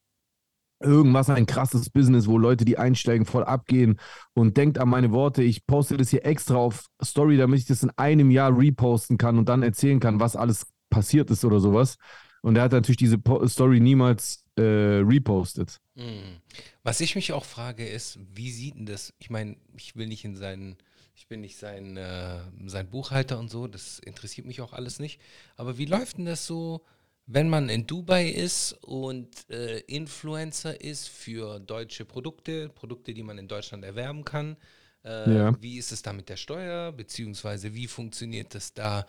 irgendwas 0.81 1.29
ein 1.29 1.45
krasses 1.45 1.89
Business, 1.89 2.27
wo 2.27 2.37
Leute, 2.37 2.65
die 2.65 2.77
einsteigen, 2.77 3.25
voll 3.25 3.43
abgehen 3.43 3.99
und 4.33 4.57
denkt 4.57 4.77
an 4.77 4.89
meine 4.89 5.11
Worte. 5.11 5.43
Ich 5.43 5.65
poste 5.65 5.97
das 5.97 6.09
hier 6.09 6.25
extra 6.25 6.55
auf 6.55 6.85
Story, 7.03 7.37
damit 7.37 7.59
ich 7.59 7.65
das 7.65 7.83
in 7.83 7.91
einem 7.97 8.31
Jahr 8.31 8.57
reposten 8.57 9.17
kann 9.17 9.37
und 9.37 9.49
dann 9.49 9.61
erzählen 9.61 9.99
kann, 9.99 10.19
was 10.19 10.35
alles 10.35 10.67
passiert 10.89 11.29
ist 11.31 11.45
oder 11.45 11.59
sowas. 11.59 11.97
Und 12.41 12.55
er 12.57 12.63
hat 12.63 12.71
natürlich 12.71 12.97
diese 12.97 13.17
po 13.17 13.45
Story 13.47 13.79
niemals 13.79 14.43
äh, 14.57 14.61
repostet. 15.03 15.79
Mhm. 15.95 16.41
Was 16.83 17.01
ich 17.01 17.15
mich 17.15 17.33
auch 17.33 17.45
frage, 17.45 17.87
ist, 17.87 18.19
wie 18.33 18.51
sieht 18.51 18.75
denn 18.75 18.85
das? 18.85 19.13
Ich 19.19 19.29
meine, 19.29 19.57
ich 19.77 19.95
will 19.95 20.07
nicht 20.07 20.23
in 20.25 20.35
seinen, 20.35 20.77
ich 21.15 21.27
bin 21.27 21.41
nicht 21.41 21.57
sein, 21.57 21.97
äh, 21.97 22.39
sein 22.67 22.89
Buchhalter 22.89 23.39
und 23.39 23.49
so, 23.49 23.67
das 23.67 23.99
interessiert 23.99 24.47
mich 24.47 24.61
auch 24.61 24.73
alles 24.73 24.99
nicht. 24.99 25.19
Aber 25.55 25.77
wie 25.77 25.85
läuft 25.85 26.17
denn 26.17 26.25
das 26.25 26.45
so, 26.47 26.85
wenn 27.25 27.49
man 27.49 27.69
in 27.69 27.85
Dubai 27.85 28.29
ist 28.29 28.73
und 28.81 29.49
äh, 29.49 29.79
Influencer 29.81 30.81
ist 30.81 31.09
für 31.09 31.59
deutsche 31.59 32.05
Produkte, 32.05 32.69
Produkte, 32.69 33.13
die 33.13 33.23
man 33.23 33.37
in 33.37 33.47
Deutschland 33.47 33.83
erwerben 33.83 34.23
kann? 34.23 34.55
Äh, 35.03 35.09
Ja. 35.25 35.53
Wie 35.59 35.77
ist 35.77 35.91
es 35.91 36.01
da 36.01 36.13
mit 36.13 36.29
der 36.29 36.37
Steuer, 36.37 36.91
beziehungsweise 36.91 37.73
wie 37.73 37.87
funktioniert 37.87 38.55
das 38.55 38.73
da 38.73 39.05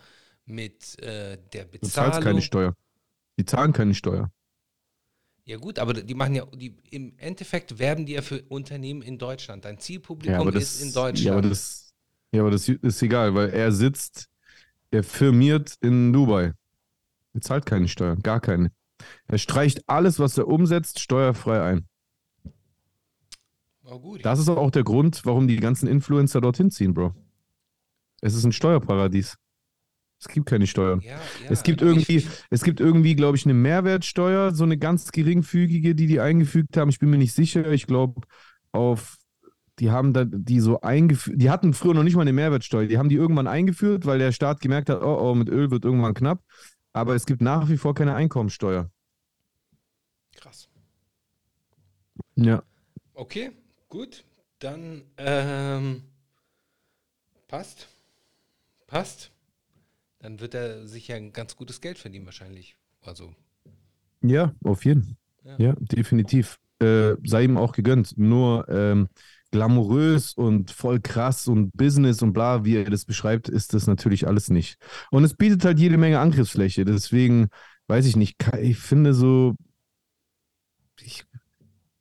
mit 0.51 0.99
äh, 0.99 1.37
der 1.53 1.65
Du 1.65 1.79
zahlst 1.79 1.95
keine 1.95 2.35
Bezahlung? 2.35 2.41
Steuer. 2.41 2.75
Die 3.39 3.45
zahlen 3.45 3.73
keine 3.73 3.93
Steuer. 3.93 4.31
Ja 5.45 5.57
gut, 5.57 5.79
aber 5.79 5.93
die 5.93 6.13
machen 6.13 6.35
ja, 6.35 6.45
die, 6.45 6.77
im 6.91 7.13
Endeffekt 7.17 7.79
werben 7.79 8.05
die 8.05 8.13
ja 8.13 8.21
für 8.21 8.43
Unternehmen 8.43 9.01
in 9.01 9.17
Deutschland. 9.17 9.65
Dein 9.65 9.79
Zielpublikum 9.79 10.45
Ja, 10.45 10.51
das, 10.51 10.75
ist 10.75 10.81
in 10.83 10.93
Deutschland. 10.93 11.19
Ja, 11.19 11.33
aber 11.33 11.41
das, 11.41 11.93
ja, 12.31 12.41
aber 12.41 12.51
das 12.51 12.69
ist 12.69 13.01
egal, 13.01 13.33
weil 13.33 13.49
er 13.49 13.71
sitzt, 13.71 14.29
er 14.91 15.03
firmiert 15.03 15.77
in 15.81 16.13
Dubai. 16.13 16.53
Er 17.33 17.41
zahlt 17.41 17.65
keine 17.65 17.87
Steuern, 17.87 18.19
gar 18.21 18.39
keine. 18.39 18.71
Er 19.27 19.39
streicht 19.39 19.89
alles, 19.89 20.19
was 20.19 20.37
er 20.37 20.47
umsetzt, 20.47 20.99
steuerfrei 20.99 21.63
ein. 21.63 21.87
oh, 23.83 23.99
gut. 23.99 24.23
Das 24.23 24.37
ist 24.37 24.47
auch 24.47 24.71
der 24.71 24.83
Grund, 24.83 25.25
warum 25.25 25.47
die 25.47 25.57
ganzen 25.57 25.87
Influencer 25.87 26.39
dorthin 26.39 26.69
ziehen, 26.69 26.93
Bro. 26.93 27.15
Es 28.21 28.35
ist 28.35 28.43
ein 28.43 28.51
Steuerparadies. 28.51 29.37
Es 30.21 30.27
gibt 30.27 30.45
keine 30.45 30.67
Steuern. 30.67 31.01
ja, 31.01 31.13
ja, 31.13 31.19
Es 31.49 31.63
gibt 31.63 31.81
aber 31.81 31.91
irgendwie, 31.91 32.17
Ich, 32.17 32.27
es 32.51 32.63
gibt 32.63 32.79
irgendwie, 32.79 33.15
glaube 33.15 33.37
ich, 33.37 33.45
eine 33.45 33.55
Mehrwertsteuer, 33.55 34.53
so 34.53 34.63
eine 34.63 34.77
ganz 34.77 35.11
geringfügige, 35.11 35.95
die 35.95 36.05
die 36.05 36.19
eingefügt 36.19 36.77
haben. 36.77 36.89
Ich 36.89 36.99
bin 36.99 37.09
mir 37.09 37.17
nicht 37.17 37.33
sicher. 37.33 37.71
Ich 37.71 37.87
glaube, 37.87 38.21
auf, 38.71 39.17
die 39.79 39.89
haben 39.89 40.13
da 40.13 40.23
die 40.25 40.59
so 40.59 40.79
eingeführt, 40.81 41.41
die 41.41 41.49
hatten 41.49 41.73
früher 41.73 41.95
noch 41.95 42.03
nicht 42.03 42.15
mal 42.15 42.21
eine 42.21 42.33
Mehrwertsteuer. 42.33 42.85
Die 42.85 42.99
haben 42.99 43.09
die 43.09 43.15
irgendwann 43.15 43.47
eingeführt, 43.47 44.05
weil 44.05 44.19
der 44.19 44.31
Staat 44.31 44.61
gemerkt 44.61 44.89
hat, 44.89 45.01
oh, 45.01 45.17
oh, 45.31 45.33
mit 45.33 45.49
Öl 45.49 45.71
wird 45.71 45.85
irgendwann 45.85 46.13
knapp. 46.13 46.43
Aber 46.93 47.15
es 47.15 47.25
gibt 47.25 47.41
nach 47.41 47.67
wie 47.67 47.77
vor 47.77 47.95
keine 47.95 48.13
Einkommensteuer. 48.13 48.91
krass. 50.35 50.69
Ja. 52.35 52.61
Okay, 53.15 53.51
gut. 53.89 54.23
Dann 54.59 55.01
ähm, 55.17 56.03
passt. 57.47 57.87
Passt. 58.85 59.31
Dann 60.21 60.39
wird 60.39 60.53
er 60.53 60.87
sicher 60.87 61.15
ein 61.15 61.33
ganz 61.33 61.55
gutes 61.55 61.81
Geld 61.81 61.97
verdienen 61.97 62.25
wahrscheinlich. 62.25 62.75
Also, 63.01 63.33
Ja, 64.21 64.53
auf 64.63 64.85
jeden. 64.85 65.17
Ja. 65.43 65.55
Ja, 65.57 65.75
definitiv. 65.79 66.57
Äh, 66.79 67.15
sei 67.23 67.43
ihm 67.43 67.57
auch 67.57 67.73
gegönnt. 67.73 68.17
Nur 68.17 68.67
ähm, 68.69 69.07
glamourös 69.51 70.33
und 70.33 70.71
voll 70.71 70.99
krass 70.99 71.47
und 71.47 71.75
Business 71.75 72.21
und 72.21 72.33
bla, 72.33 72.63
wie 72.63 72.77
er 72.77 72.89
das 72.89 73.05
beschreibt, 73.05 73.49
ist 73.49 73.73
das 73.73 73.87
natürlich 73.87 74.27
alles 74.27 74.49
nicht. 74.49 74.77
Und 75.09 75.23
es 75.23 75.33
bietet 75.33 75.65
halt 75.65 75.79
jede 75.79 75.97
Menge 75.97 76.19
Angriffsfläche. 76.19 76.85
Deswegen 76.85 77.49
weiß 77.87 78.05
ich 78.05 78.15
nicht, 78.15 78.35
ich 78.61 78.77
finde 78.77 79.13
so, 79.13 79.55
ich, 81.01 81.25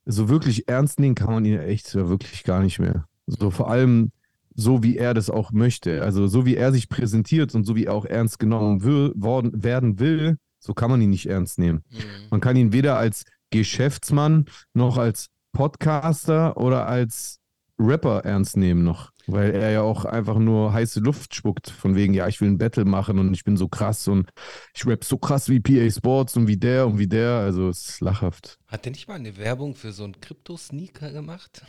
so 0.04 0.28
wirklich 0.28 0.68
ernst 0.68 1.00
nehmen 1.00 1.14
kann 1.14 1.32
man 1.32 1.44
ihn 1.44 1.58
echt 1.60 1.94
wirklich 1.94 2.44
gar 2.44 2.62
nicht 2.62 2.78
mehr. 2.78 3.06
So 3.26 3.50
vor 3.50 3.70
allem 3.70 4.12
so, 4.54 4.82
wie 4.82 4.96
er 4.96 5.14
das 5.14 5.30
auch 5.30 5.52
möchte. 5.52 6.02
Also 6.02 6.26
so 6.26 6.44
wie 6.46 6.56
er 6.56 6.72
sich 6.72 6.88
präsentiert 6.88 7.54
und 7.54 7.64
so 7.64 7.76
wie 7.76 7.84
er 7.86 7.94
auch 7.94 8.04
ernst 8.04 8.38
genommen 8.38 8.82
will, 8.82 9.12
worden, 9.14 9.62
werden 9.62 9.98
will, 9.98 10.36
so 10.58 10.74
kann 10.74 10.90
man 10.90 11.00
ihn 11.00 11.10
nicht 11.10 11.26
ernst 11.26 11.58
nehmen. 11.58 11.82
Mhm. 11.90 11.98
Man 12.30 12.40
kann 12.40 12.56
ihn 12.56 12.72
weder 12.72 12.98
als 12.98 13.24
Geschäftsmann 13.50 14.46
noch 14.74 14.96
als 14.96 15.28
Podcaster 15.52 16.56
oder 16.56 16.86
als 16.86 17.40
Rapper 17.80 18.24
ernst 18.24 18.56
nehmen 18.56 18.84
noch, 18.84 19.10
weil 19.26 19.52
er 19.52 19.70
ja 19.70 19.82
auch 19.82 20.04
einfach 20.04 20.38
nur 20.38 20.72
heiße 20.72 21.00
Luft 21.00 21.34
spuckt, 21.34 21.70
von 21.70 21.94
wegen, 21.94 22.12
ja, 22.12 22.28
ich 22.28 22.40
will 22.40 22.48
ein 22.48 22.58
Battle 22.58 22.84
machen 22.84 23.18
und 23.18 23.32
ich 23.32 23.42
bin 23.42 23.56
so 23.56 23.68
krass 23.68 24.06
und 24.06 24.28
ich 24.74 24.86
rap 24.86 25.02
so 25.02 25.16
krass 25.16 25.48
wie 25.48 25.60
PA 25.60 25.90
Sports 25.90 26.36
und 26.36 26.46
wie 26.46 26.58
der 26.58 26.86
und 26.86 26.98
wie 26.98 27.06
der, 27.06 27.38
also 27.38 27.68
es 27.68 27.88
ist 27.88 28.00
lachhaft. 28.00 28.58
Hat 28.66 28.84
der 28.84 28.92
nicht 28.92 29.08
mal 29.08 29.14
eine 29.14 29.36
Werbung 29.38 29.74
für 29.74 29.92
so 29.92 30.04
einen 30.04 30.20
Krypto-Sneaker 30.20 31.10
gemacht? 31.12 31.62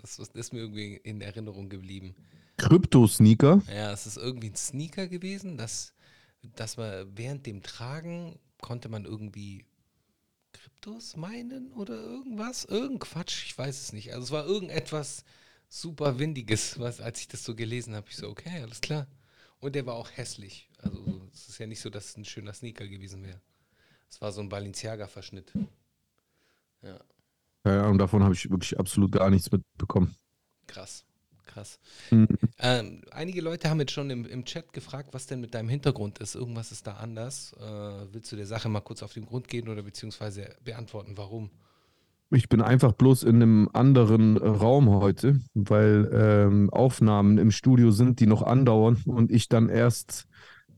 Das 0.00 0.18
ist- 0.18 0.52
mir 0.52 0.60
irgendwie 0.60 0.96
in 0.96 1.20
Erinnerung 1.20 1.68
geblieben. 1.68 2.14
Krypto-Sneaker, 2.58 3.62
Ja, 3.68 3.92
es 3.92 4.06
ist 4.06 4.16
irgendwie 4.16 4.48
ein 4.50 4.56
Sneaker 4.56 5.08
gewesen, 5.08 5.56
dass, 5.58 5.94
dass 6.54 6.76
man 6.76 7.16
während 7.16 7.46
dem 7.46 7.62
Tragen 7.62 8.38
konnte 8.60 8.88
man 8.88 9.04
irgendwie 9.04 9.64
Kryptos 10.52 11.16
meinen 11.16 11.72
oder 11.74 11.94
irgendwas? 11.94 12.64
Irgend 12.64 13.00
Quatsch, 13.00 13.44
ich 13.46 13.58
weiß 13.58 13.80
es 13.80 13.92
nicht. 13.92 14.12
Also 14.12 14.24
es 14.24 14.30
war 14.30 14.46
irgendetwas 14.46 15.24
super 15.68 16.18
Windiges, 16.18 16.78
was, 16.78 17.00
als 17.00 17.20
ich 17.20 17.28
das 17.28 17.44
so 17.44 17.54
gelesen 17.54 17.94
habe, 17.94 18.08
ich 18.08 18.16
so, 18.16 18.28
okay, 18.28 18.62
alles 18.62 18.80
klar. 18.80 19.06
Und 19.58 19.74
der 19.74 19.84
war 19.86 19.94
auch 19.94 20.10
hässlich. 20.14 20.70
Also 20.78 21.04
so- 21.04 21.28
es 21.32 21.48
ist 21.48 21.58
ja 21.58 21.66
nicht 21.66 21.80
so, 21.80 21.90
dass 21.90 22.10
es 22.10 22.16
ein 22.16 22.24
schöner 22.24 22.54
Sneaker 22.54 22.86
gewesen 22.86 23.22
wäre. 23.24 23.40
Es 24.08 24.20
war 24.20 24.32
so 24.32 24.40
ein 24.40 24.48
Balenciaga-Verschnitt. 24.48 25.52
Ja, 26.82 27.00
ja, 27.74 27.88
und 27.88 27.98
davon 27.98 28.22
habe 28.22 28.34
ich 28.34 28.50
wirklich 28.50 28.78
absolut 28.78 29.12
gar 29.12 29.30
nichts 29.30 29.50
mitbekommen. 29.50 30.14
krass. 30.66 31.04
Krass. 31.46 31.78
Mhm. 32.10 32.28
Ähm, 32.58 33.02
einige 33.12 33.40
Leute 33.40 33.70
haben 33.70 33.80
jetzt 33.80 33.92
schon 33.92 34.10
im, 34.10 34.26
im 34.26 34.44
Chat 34.44 34.74
gefragt, 34.74 35.10
was 35.12 35.26
denn 35.26 35.40
mit 35.40 35.54
deinem 35.54 35.70
Hintergrund 35.70 36.18
ist. 36.18 36.34
Irgendwas 36.34 36.70
ist 36.70 36.86
da 36.86 36.94
anders. 36.94 37.54
Äh, 37.58 38.12
willst 38.12 38.30
du 38.30 38.36
der 38.36 38.44
Sache 38.44 38.68
mal 38.68 38.80
kurz 38.80 39.02
auf 39.02 39.14
den 39.14 39.24
Grund 39.24 39.48
gehen 39.48 39.68
oder 39.68 39.82
beziehungsweise 39.82 40.54
beantworten, 40.64 41.12
warum? 41.16 41.50
Ich 42.30 42.50
bin 42.50 42.60
einfach 42.60 42.92
bloß 42.92 43.22
in 43.22 43.36
einem 43.36 43.70
anderen 43.72 44.36
Raum 44.36 44.90
heute, 44.90 45.40
weil 45.54 46.10
ähm, 46.12 46.68
Aufnahmen 46.70 47.38
im 47.38 47.50
Studio 47.52 47.90
sind, 47.90 48.20
die 48.20 48.26
noch 48.26 48.42
andauern 48.42 49.00
und 49.06 49.30
ich 49.30 49.48
dann 49.48 49.68
erst 49.68 50.26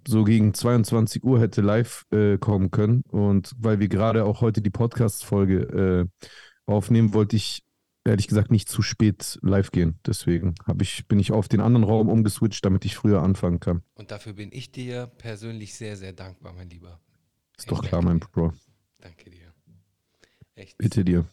so 0.06 0.24
gegen 0.24 0.54
22 0.54 1.24
Uhr 1.24 1.40
hätte 1.40 1.62
live 1.62 2.04
äh, 2.12 2.38
kommen 2.38 2.70
können. 2.70 3.02
Und 3.08 3.52
weil 3.58 3.80
wir 3.80 3.88
gerade 3.88 4.24
auch 4.26 4.42
heute 4.42 4.60
die 4.60 4.70
Podcast-Folge 4.70 6.08
äh, 6.08 6.26
aufnehmen, 6.68 7.14
wollte 7.14 7.36
ich 7.36 7.64
ehrlich 8.04 8.26
gesagt 8.26 8.50
nicht 8.50 8.68
zu 8.68 8.82
spät 8.82 9.38
live 9.42 9.70
gehen. 9.70 9.98
Deswegen 10.06 10.54
ich, 10.80 11.06
bin 11.06 11.18
ich 11.18 11.32
auf 11.32 11.48
den 11.48 11.60
anderen 11.60 11.84
Raum 11.84 12.08
umgeswitcht, 12.08 12.64
damit 12.64 12.84
ich 12.84 12.96
früher 12.96 13.22
anfangen 13.22 13.60
kann. 13.60 13.82
Und 13.94 14.10
dafür 14.10 14.32
bin 14.32 14.50
ich 14.52 14.72
dir 14.72 15.06
persönlich 15.06 15.74
sehr, 15.74 15.96
sehr 15.96 16.12
dankbar, 16.12 16.52
mein 16.52 16.70
Lieber. 16.70 17.00
Ist 17.56 17.64
Ich 17.64 17.70
doch 17.70 17.82
klar, 17.82 18.02
mein 18.02 18.20
dir. 18.20 18.26
Bro. 18.32 18.52
Danke 19.00 19.30
dir. 19.30 19.52
Echt. 20.54 20.78
Bitte 20.78 21.04
dir. 21.04 21.26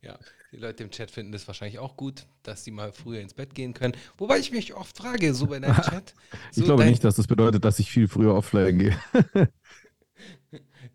Ja, 0.00 0.18
die 0.52 0.58
Leute 0.58 0.84
im 0.84 0.90
Chat 0.90 1.10
finden 1.10 1.32
das 1.32 1.46
wahrscheinlich 1.46 1.78
auch 1.78 1.96
gut, 1.96 2.26
dass 2.42 2.62
sie 2.62 2.70
mal 2.70 2.92
früher 2.92 3.20
ins 3.20 3.32
Bett 3.32 3.54
gehen 3.54 3.72
können. 3.72 3.94
Wobei 4.18 4.38
ich 4.38 4.52
mich 4.52 4.74
oft 4.74 4.96
frage, 4.96 5.32
so 5.34 5.46
bei 5.46 5.58
deinem 5.58 5.74
Chat. 5.82 6.14
So 6.52 6.60
ich 6.60 6.66
glaube 6.66 6.84
nicht, 6.84 7.02
dass 7.02 7.16
das 7.16 7.26
bedeutet, 7.26 7.64
dass 7.64 7.78
ich 7.78 7.90
viel 7.90 8.06
früher 8.06 8.34
offline 8.34 8.78
gehe. 8.78 8.98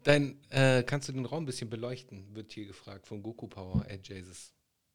Dein, 0.04 0.38
äh, 0.50 0.84
kannst 0.84 1.10
du 1.10 1.14
den 1.14 1.26
Raum 1.26 1.44
ein 1.44 1.46
bisschen 1.46 1.70
beleuchten, 1.70 2.34
wird 2.34 2.52
hier 2.52 2.66
gefragt 2.66 3.08
von 3.08 3.22
Goku 3.22 3.48
Power 3.48 3.86
at 3.90 4.08
Jesus. 4.08 4.54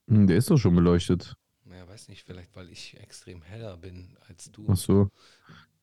Hm, 0.08 0.26
Der 0.26 0.36
ist 0.36 0.50
doch 0.50 0.58
schon 0.58 0.74
beleuchtet. 0.74 1.36
Naja, 1.64 1.88
weiß 1.88 2.08
nicht, 2.08 2.24
vielleicht 2.24 2.54
weil 2.56 2.70
ich 2.70 2.98
extrem 3.00 3.42
heller 3.42 3.76
bin 3.76 4.16
als 4.28 4.50
du. 4.50 4.66
Ach 4.68 4.76
so. 4.76 5.08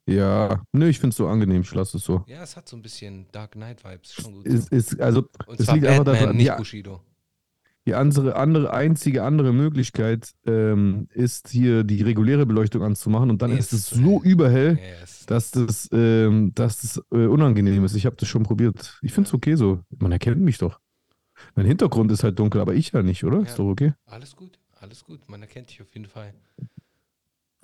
Ja, 0.07 0.63
nö, 0.71 0.87
ich 0.89 0.99
finde 0.99 1.09
es 1.09 1.17
so 1.17 1.27
angenehm, 1.27 1.61
ich 1.61 1.73
lasse 1.73 1.97
es 1.97 2.03
so. 2.03 2.23
Ja, 2.27 2.41
es 2.43 2.55
hat 2.55 2.67
so 2.67 2.75
ein 2.75 2.81
bisschen 2.81 3.27
Dark 3.31 3.51
Knight 3.53 3.83
Vibes, 3.83 4.13
schon 4.13 4.33
gut. 4.33 4.45
Ist, 4.45 4.71
ist, 4.71 4.99
also, 4.99 5.27
Und 5.45 5.59
es 5.59 5.65
zwar 5.65 5.75
liegt 5.75 5.87
einfach 5.87 6.03
Batman, 6.05 6.21
daran, 6.23 6.35
nicht 6.37 6.51
die, 6.51 6.57
Bushido. 6.57 7.03
Die 7.87 7.95
andere, 7.95 8.35
andere, 8.35 8.73
einzige 8.73 9.23
andere 9.23 9.53
Möglichkeit 9.53 10.31
ähm, 10.45 11.07
ist 11.13 11.49
hier 11.49 11.83
die 11.83 12.01
reguläre 12.03 12.45
Beleuchtung 12.45 12.83
anzumachen 12.83 13.29
und 13.31 13.41
dann 13.41 13.51
Nee, 13.51 13.57
ist 13.59 13.73
es 13.73 13.89
so 13.89 14.21
überhell, 14.21 14.77
Ja, 14.77 15.03
es- 15.03 15.25
dass 15.25 15.51
das, 15.51 15.89
ähm, 15.91 16.51
dass 16.53 16.81
das 16.81 17.01
äh, 17.11 17.25
unangenehm 17.25 17.83
ist. 17.83 17.95
Ich 17.95 18.05
habe 18.05 18.15
das 18.17 18.27
schon 18.29 18.43
probiert. 18.43 18.99
Ich 19.01 19.13
finde 19.13 19.27
es 19.29 19.33
okay 19.33 19.55
so. 19.55 19.79
Man 19.97 20.11
erkennt 20.11 20.41
mich 20.41 20.57
doch. 20.57 20.79
Mein 21.55 21.65
Hintergrund 21.65 22.11
ist 22.11 22.23
halt 22.23 22.37
dunkel, 22.37 22.61
aber 22.61 22.75
ich 22.75 22.91
ja 22.91 23.01
nicht, 23.01 23.23
oder? 23.23 23.37
Ja. 23.39 23.43
Ist 23.45 23.57
doch 23.57 23.65
okay. 23.67 23.93
alles 24.05 24.35
gut, 24.35 24.59
alles 24.79 25.03
gut. 25.03 25.27
Man 25.27 25.41
erkennt 25.41 25.69
dich 25.69 25.81
auf 25.81 25.91
jeden 25.93 26.05
Fall. 26.07 26.33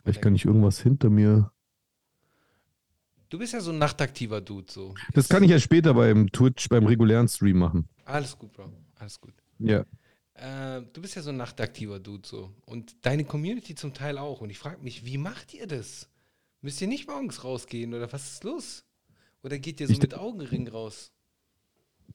Vielleicht 0.01 0.21
kann 0.21 0.33
ich 0.33 0.45
irgendwas 0.45 0.79
hinter 0.81 1.09
mir. 1.11 1.51
Du 3.29 3.37
bist 3.37 3.53
ja 3.53 3.59
so 3.59 3.71
ein 3.71 3.77
nachtaktiver 3.77 4.39
Dude, 4.41 4.71
so. 4.71 4.95
Das 5.13 5.27
kann 5.27 5.43
ich 5.43 5.51
ja 5.51 5.59
später 5.59 5.93
beim 5.93 6.31
Twitch, 6.31 6.69
beim 6.69 6.85
regulären 6.85 7.27
Stream 7.27 7.57
machen. 7.59 7.87
Alles 8.05 8.37
gut, 8.37 8.53
Bro. 8.53 8.71
Alles 8.95 9.19
gut. 9.19 9.33
Ja. 9.59 9.83
Äh, 10.37 10.81
du 10.93 11.01
bist 11.01 11.15
ja 11.15 11.21
so 11.21 11.29
ein 11.31 11.37
nachtaktiver 11.37 11.99
Dude, 11.99 12.27
so. 12.27 12.51
Und 12.65 12.95
deine 13.05 13.25
Community 13.25 13.73
zum 13.75 13.93
Teil 13.93 14.17
auch. 14.17 14.41
Und 14.41 14.49
ich 14.49 14.59
frage 14.59 14.81
mich, 14.83 15.03
wie 15.05 15.17
macht 15.17 15.53
ihr 15.53 15.67
das? 15.67 16.09
Müsst 16.61 16.81
ihr 16.81 16.87
nicht 16.87 17.07
morgens 17.07 17.43
rausgehen 17.43 17.93
oder 17.93 18.11
was 18.11 18.33
ist 18.33 18.43
los? 18.43 18.85
Oder 19.43 19.57
geht 19.59 19.79
ihr 19.79 19.87
so 19.87 19.93
Ich- 19.93 20.01
mit 20.01 20.13
Augenring 20.15 20.67
raus? 20.67 21.11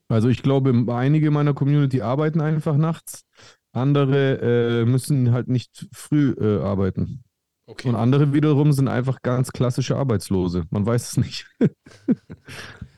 Also 0.07 0.27
ich 0.29 0.41
glaube, 0.41 0.73
einige 0.93 1.31
meiner 1.31 1.53
Community 1.53 2.01
arbeiten 2.01 2.41
einfach 2.41 2.77
nachts. 2.77 3.25
Andere 3.71 4.81
äh, 4.81 4.85
müssen 4.85 5.31
halt 5.31 5.47
nicht 5.47 5.87
früh 5.91 6.31
äh, 6.39 6.61
arbeiten. 6.61 7.23
Okay. 7.65 7.89
Und 7.89 7.95
andere 7.95 8.33
wiederum 8.33 8.71
sind 8.73 8.87
einfach 8.87 9.21
ganz 9.21 9.51
klassische 9.51 9.95
Arbeitslose. 9.95 10.65
Man 10.69 10.85
weiß 10.85 11.11
es 11.11 11.17
nicht. 11.17 11.47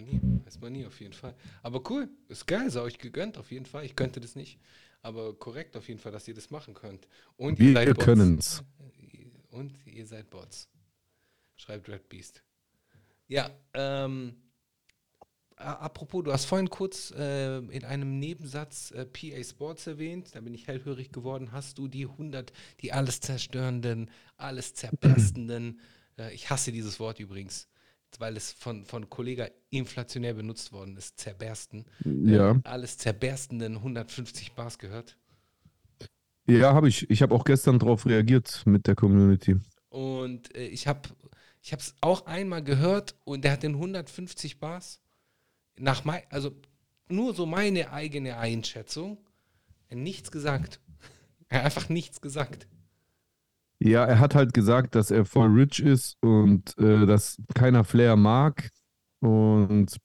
Man 0.00 0.04
nie. 0.10 0.20
Weiß 0.44 0.60
man 0.60 0.72
nie, 0.72 0.86
auf 0.86 1.00
jeden 1.00 1.12
Fall. 1.12 1.34
Aber 1.62 1.82
cool, 1.90 2.08
ist 2.28 2.46
geil, 2.46 2.70
sei 2.70 2.80
euch 2.80 2.98
gegönnt, 2.98 3.38
auf 3.38 3.50
jeden 3.50 3.66
Fall. 3.66 3.84
Ich 3.84 3.96
könnte 3.96 4.20
das 4.20 4.34
nicht. 4.34 4.58
Aber 5.02 5.34
korrekt 5.34 5.76
auf 5.76 5.88
jeden 5.88 6.00
Fall, 6.00 6.12
dass 6.12 6.28
ihr 6.28 6.34
das 6.34 6.50
machen 6.50 6.74
könnt. 6.74 7.06
Und 7.36 7.58
ihr 7.58 7.66
Wir 7.66 7.72
seid 7.74 7.94
Bots. 7.94 8.04
können's. 8.04 8.64
Und 9.50 9.74
ihr 9.86 10.06
seid 10.06 10.30
Bots. 10.30 10.68
Schreibt 11.56 11.88
Red 11.88 12.08
Beast. 12.08 12.42
Ja, 13.28 13.50
ähm, 13.74 14.36
apropos, 15.56 16.24
du 16.24 16.32
hast 16.32 16.46
vorhin 16.46 16.68
kurz 16.70 17.12
äh, 17.12 17.58
in 17.58 17.84
einem 17.84 18.18
Nebensatz 18.18 18.90
äh, 18.92 19.04
PA 19.06 19.42
Sports 19.44 19.86
erwähnt, 19.86 20.34
da 20.34 20.40
bin 20.40 20.54
ich 20.54 20.66
hellhörig 20.66 21.12
geworden. 21.12 21.52
Hast 21.52 21.78
du 21.78 21.88
die 21.88 22.06
100, 22.06 22.52
die 22.80 22.92
alles 22.92 23.20
zerstörenden, 23.20 24.10
alles 24.36 24.74
zerberstenden, 24.74 25.80
äh, 26.18 26.34
ich 26.34 26.50
hasse 26.50 26.72
dieses 26.72 26.98
Wort 26.98 27.20
übrigens, 27.20 27.68
weil 28.18 28.36
es 28.36 28.52
von, 28.52 28.84
von 28.84 29.08
Kollega 29.08 29.48
inflationär 29.70 30.34
benutzt 30.34 30.72
worden 30.72 30.96
ist, 30.96 31.18
zerbersten. 31.20 31.84
Ja. 32.04 32.58
Alles 32.64 32.98
zerberstenden 32.98 33.76
150 33.76 34.52
Bars 34.52 34.78
gehört. 34.78 35.16
Ja, 36.46 36.74
habe 36.74 36.88
ich. 36.88 37.08
Ich 37.10 37.22
habe 37.22 37.34
auch 37.34 37.44
gestern 37.44 37.78
darauf 37.78 38.06
reagiert 38.06 38.62
mit 38.64 38.86
der 38.86 38.96
Community. 38.96 39.56
Und 39.88 40.54
äh, 40.56 40.66
ich 40.66 40.86
habe 40.86 41.08
ich 41.62 41.72
es 41.72 41.94
auch 42.00 42.26
einmal 42.26 42.64
gehört 42.64 43.14
und 43.24 43.44
der 43.44 43.52
hat 43.52 43.62
den 43.62 43.74
150 43.74 44.58
Bars 44.58 45.00
nach 45.78 46.04
mein, 46.04 46.22
also 46.30 46.52
nur 47.08 47.34
so 47.34 47.46
meine 47.46 47.92
eigene 47.92 48.38
Einschätzung 48.38 49.18
nichts 49.90 50.30
gesagt. 50.30 50.80
Er 51.52 51.58
hat 51.58 51.64
einfach 51.64 51.88
nichts 51.88 52.20
gesagt. 52.20 52.68
Ja, 53.82 54.04
er 54.04 54.18
hat 54.20 54.34
halt 54.34 54.52
gesagt, 54.52 54.94
dass 54.94 55.10
er 55.10 55.24
voll 55.24 55.48
rich 55.52 55.80
ist 55.80 56.16
und 56.22 56.76
äh, 56.78 57.06
dass 57.06 57.38
keiner 57.54 57.84
Flair 57.84 58.16
mag. 58.16 58.68
Und 59.20 59.96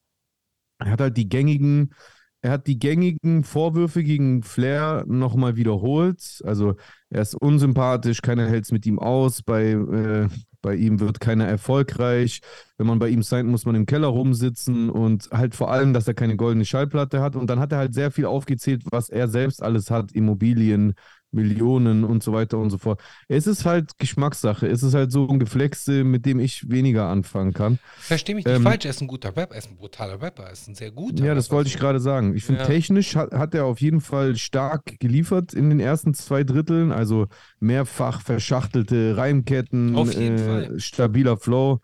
er 0.80 0.92
hat 0.92 1.02
halt 1.02 1.18
die 1.18 1.30
gängigen, 1.30 1.94
er 2.42 2.52
hat 2.52 2.68
die 2.68 2.80
gängigen 2.80 3.44
Vorwürfe 3.44 4.04
gegen 4.04 4.44
Flair 4.44 5.06
nochmal 5.08 5.56
wiederholt. 5.58 6.42
Also 6.46 6.76
er 7.10 7.22
ist 7.22 7.36
unsympathisch, 7.36 8.22
keiner 8.22 8.48
hält 8.48 8.66
es 8.66 8.72
mit 8.72 8.86
ihm 8.86 9.00
aus, 9.00 9.44
bei, 9.44 9.72
äh, 9.72 10.30
bei 10.62 10.76
ihm 10.76 11.00
wird 11.00 11.20
keiner 11.20 11.46
erfolgreich. 11.48 12.42
Wenn 12.78 12.88
man 12.88 13.00
bei 13.00 13.10
ihm 13.10 13.24
sein, 13.24 13.48
muss 13.48 13.66
man 13.66 13.76
im 13.76 13.86
Keller 13.86 14.08
rumsitzen 14.08 14.90
und 14.90 15.30
halt 15.32 15.56
vor 15.56 15.72
allem, 15.72 15.94
dass 15.94 16.08
er 16.08 16.14
keine 16.14 16.38
goldene 16.38 16.66
Schallplatte 16.66 17.22
hat. 17.22 17.36
Und 17.36 17.50
dann 17.50 17.60
hat 17.60 17.72
er 17.72 17.80
halt 17.80 17.94
sehr 17.94 18.12
viel 18.12 18.26
aufgezählt, 18.26 18.84
was 18.92 19.10
er 19.10 19.28
selbst 19.28 19.62
alles 19.64 19.92
hat, 19.92 20.12
Immobilien, 20.14 20.94
Millionen 21.36 22.04
und 22.04 22.24
so 22.24 22.34
weiter 22.34 22.58
und 22.58 22.70
so 22.72 22.78
fort. 22.80 23.02
Es 23.28 23.46
ist 23.46 23.66
halt 23.66 23.98
Geschmackssache. 24.00 24.68
Es 24.68 24.82
ist 24.82 24.94
halt 24.96 25.12
so 25.12 25.28
ein 25.28 25.38
Geflexe, 25.40 26.04
mit 26.04 26.26
dem 26.26 26.40
ich 26.40 26.68
weniger 26.70 27.08
anfangen 27.08 27.54
kann. 27.54 27.78
Verstehe 27.98 28.36
mich 28.36 28.46
nicht 28.46 28.56
Ähm, 28.56 28.64
falsch, 28.64 28.86
er 28.86 28.92
ist 28.92 29.02
ein 29.02 29.08
guter 29.08 29.36
Rapper, 29.36 29.54
er 29.54 29.60
ist 29.60 29.70
ein 29.70 29.76
brutaler 29.78 30.22
Rapper, 30.22 30.44
er 30.46 30.52
ist 30.52 30.68
ein 30.68 30.76
sehr 30.76 30.92
guter 30.92 31.24
Ja, 31.24 31.36
das 31.36 31.46
Rapper, 31.48 31.58
wollte 31.58 31.70
ich 31.70 31.78
gerade 31.78 32.00
sagen. 32.00 32.36
Ich 32.36 32.46
finde, 32.46 32.62
Ja. 32.62 32.68
technisch 32.68 33.16
hat, 33.16 33.32
hat 33.34 33.54
er 33.54 33.66
auf 33.66 33.82
jeden 33.82 34.02
Fall 34.02 34.36
stark 34.38 35.00
geliefert 35.00 35.54
in 35.54 35.70
den 35.70 35.80
ersten 35.80 36.14
zwei 36.14 36.44
Dritteln. 36.44 36.92
Also 36.92 37.28
mehrfach 37.60 38.22
verschachtelte 38.22 39.18
Reimketten, 39.18 39.96
äh, 39.96 40.80
stabiler 40.80 41.38
Flow. 41.38 41.82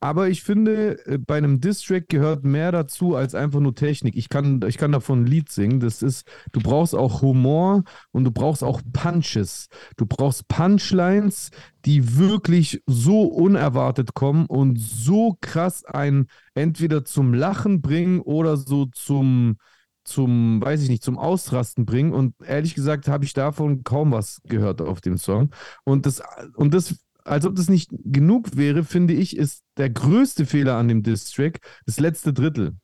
Aber 0.00 0.28
ich 0.28 0.42
finde, 0.42 1.04
äh, 1.06 1.18
bei 1.18 1.38
einem 1.38 1.60
Distrack 1.60 2.08
gehört 2.08 2.44
mehr 2.44 2.72
dazu 2.72 3.14
als 3.14 3.34
einfach 3.34 3.60
nur 3.60 3.74
Technik. 3.74 4.16
Ich 4.16 4.28
kann, 4.28 4.60
ich 4.66 4.76
kann 4.76 4.92
davon 4.92 5.22
ein 5.22 5.26
Lied 5.26 5.50
singen. 5.50 5.80
Das 5.80 6.02
ist, 6.02 6.26
du 6.52 6.60
brauchst 6.60 6.94
auch 6.94 7.22
Humor 7.22 7.84
und 8.12 8.24
du 8.24 8.30
brauchst 8.30 8.62
auch 8.62 8.82
Punches. 8.92 9.68
Du 9.96 10.04
brauchst 10.06 10.46
Punchlines, 10.48 11.50
die 11.86 12.18
wirklich 12.18 12.82
so 12.86 13.22
unerwartet 13.22 14.14
kommen 14.14 14.46
und 14.46 14.78
so 14.78 15.38
krass 15.40 15.84
einen 15.86 16.26
entweder 16.54 17.04
zum 17.04 17.32
Lachen 17.32 17.80
bringen 17.80 18.20
oder 18.20 18.58
so 18.58 18.86
zum, 18.86 19.56
zum, 20.04 20.60
weiß 20.62 20.82
ich 20.82 20.90
nicht, 20.90 21.02
zum 21.02 21.18
Ausrasten 21.18 21.86
bringen. 21.86 22.12
Und 22.12 22.34
ehrlich 22.46 22.74
gesagt 22.74 23.08
habe 23.08 23.24
ich 23.24 23.32
davon 23.32 23.84
kaum 23.84 24.12
was 24.12 24.40
gehört 24.44 24.82
auf 24.82 25.00
dem 25.00 25.16
Song. 25.16 25.50
Und 25.84 26.04
das, 26.04 26.22
und 26.56 26.74
das 26.74 26.96
als 27.24 27.46
ob 27.46 27.56
das 27.56 27.68
nicht 27.68 27.90
genug 28.04 28.56
wäre, 28.56 28.84
finde 28.84 29.14
ich, 29.14 29.36
ist 29.36 29.64
der 29.76 29.90
größte 29.90 30.46
Fehler 30.46 30.76
an 30.76 30.88
dem 30.88 31.02
Diss-Track 31.02 31.60
das 31.86 31.98
letzte 31.98 32.32
Drittel. 32.32 32.76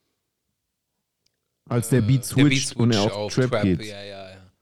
Als 1.68 1.88
der 1.88 2.00
Beat 2.00 2.24
switcht, 2.24 2.38
der 2.38 2.48
Beat 2.48 2.62
switch 2.62 2.76
und 2.76 2.92
er 2.92 3.02
auf, 3.02 3.12
auf 3.12 3.34
Trap, 3.34 3.50
Trap, 3.50 3.62
geht. 3.62 3.84
Ja, 3.84 4.02
ja, 4.02 4.30
ja. 4.30 4.52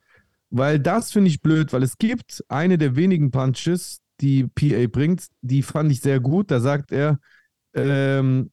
Weil 0.51 0.79
das 0.79 1.13
finde 1.13 1.31
ich 1.31 1.41
blöd, 1.41 1.73
weil 1.73 1.83
es 1.83 1.97
gibt 1.99 2.45
eine 2.49 2.77
der 2.77 2.97
wenigen 2.97 3.31
Punches, 3.31 4.01
die 4.21 4.47
PA 4.49 4.87
bringt, 4.89 5.27
die 5.41 5.63
fand 5.63 5.93
ich 5.93 6.01
sehr 6.01 6.21
gut. 6.21 6.51
Da 6.51 6.61
sagt 6.61 6.91
er, 6.93 7.21
ähm, 7.75 8.51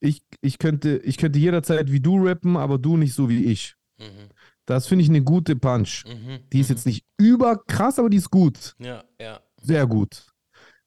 ich, 0.00 0.22
ich, 0.40 0.58
könnte, 0.58 0.98
ich 0.98 1.16
könnte 1.16 1.38
jederzeit 1.38 1.90
wie 1.90 2.00
du 2.00 2.26
rappen, 2.26 2.56
aber 2.56 2.78
du 2.78 2.96
nicht 2.96 3.14
so 3.14 3.28
wie 3.28 3.44
ich. 3.44 3.74
Mhm. 3.98 4.28
Das 4.66 4.86
finde 4.86 5.02
ich 5.02 5.08
eine 5.08 5.22
gute 5.22 5.56
Punch. 5.56 6.04
Mhm, 6.04 6.40
die 6.52 6.60
ist 6.60 6.68
mhm. 6.68 6.74
jetzt 6.74 6.86
nicht 6.86 7.06
überkrass, 7.16 7.98
aber 7.98 8.10
die 8.10 8.18
ist 8.18 8.30
gut. 8.30 8.74
Ja, 8.78 9.04
ja. 9.20 9.40
Sehr 9.62 9.86
gut. 9.86 10.26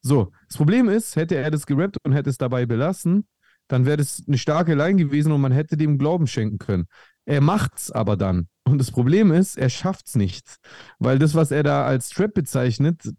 So, 0.02 0.32
das 0.48 0.56
Problem 0.56 0.88
ist, 0.88 1.16
hätte 1.16 1.36
er 1.36 1.50
das 1.50 1.66
gerappt 1.66 1.96
und 2.04 2.12
hätte 2.12 2.30
es 2.30 2.38
dabei 2.38 2.66
belassen, 2.66 3.26
dann 3.68 3.86
wäre 3.86 3.98
das 3.98 4.22
eine 4.26 4.36
starke 4.36 4.74
Line 4.74 4.96
gewesen 4.96 5.32
und 5.32 5.40
man 5.40 5.52
hätte 5.52 5.76
dem 5.76 5.96
Glauben 5.96 6.26
schenken 6.26 6.58
können. 6.58 6.86
Er 7.24 7.40
macht's 7.40 7.90
aber 7.90 8.16
dann. 8.16 8.48
Und 8.64 8.78
das 8.78 8.90
Problem 8.90 9.32
ist, 9.32 9.56
er 9.56 9.70
schafft's 9.70 10.16
nicht. 10.16 10.56
Weil 10.98 11.18
das, 11.18 11.34
was 11.34 11.50
er 11.50 11.62
da 11.62 11.84
als 11.86 12.10
Trap 12.10 12.34
bezeichnet, 12.34 13.12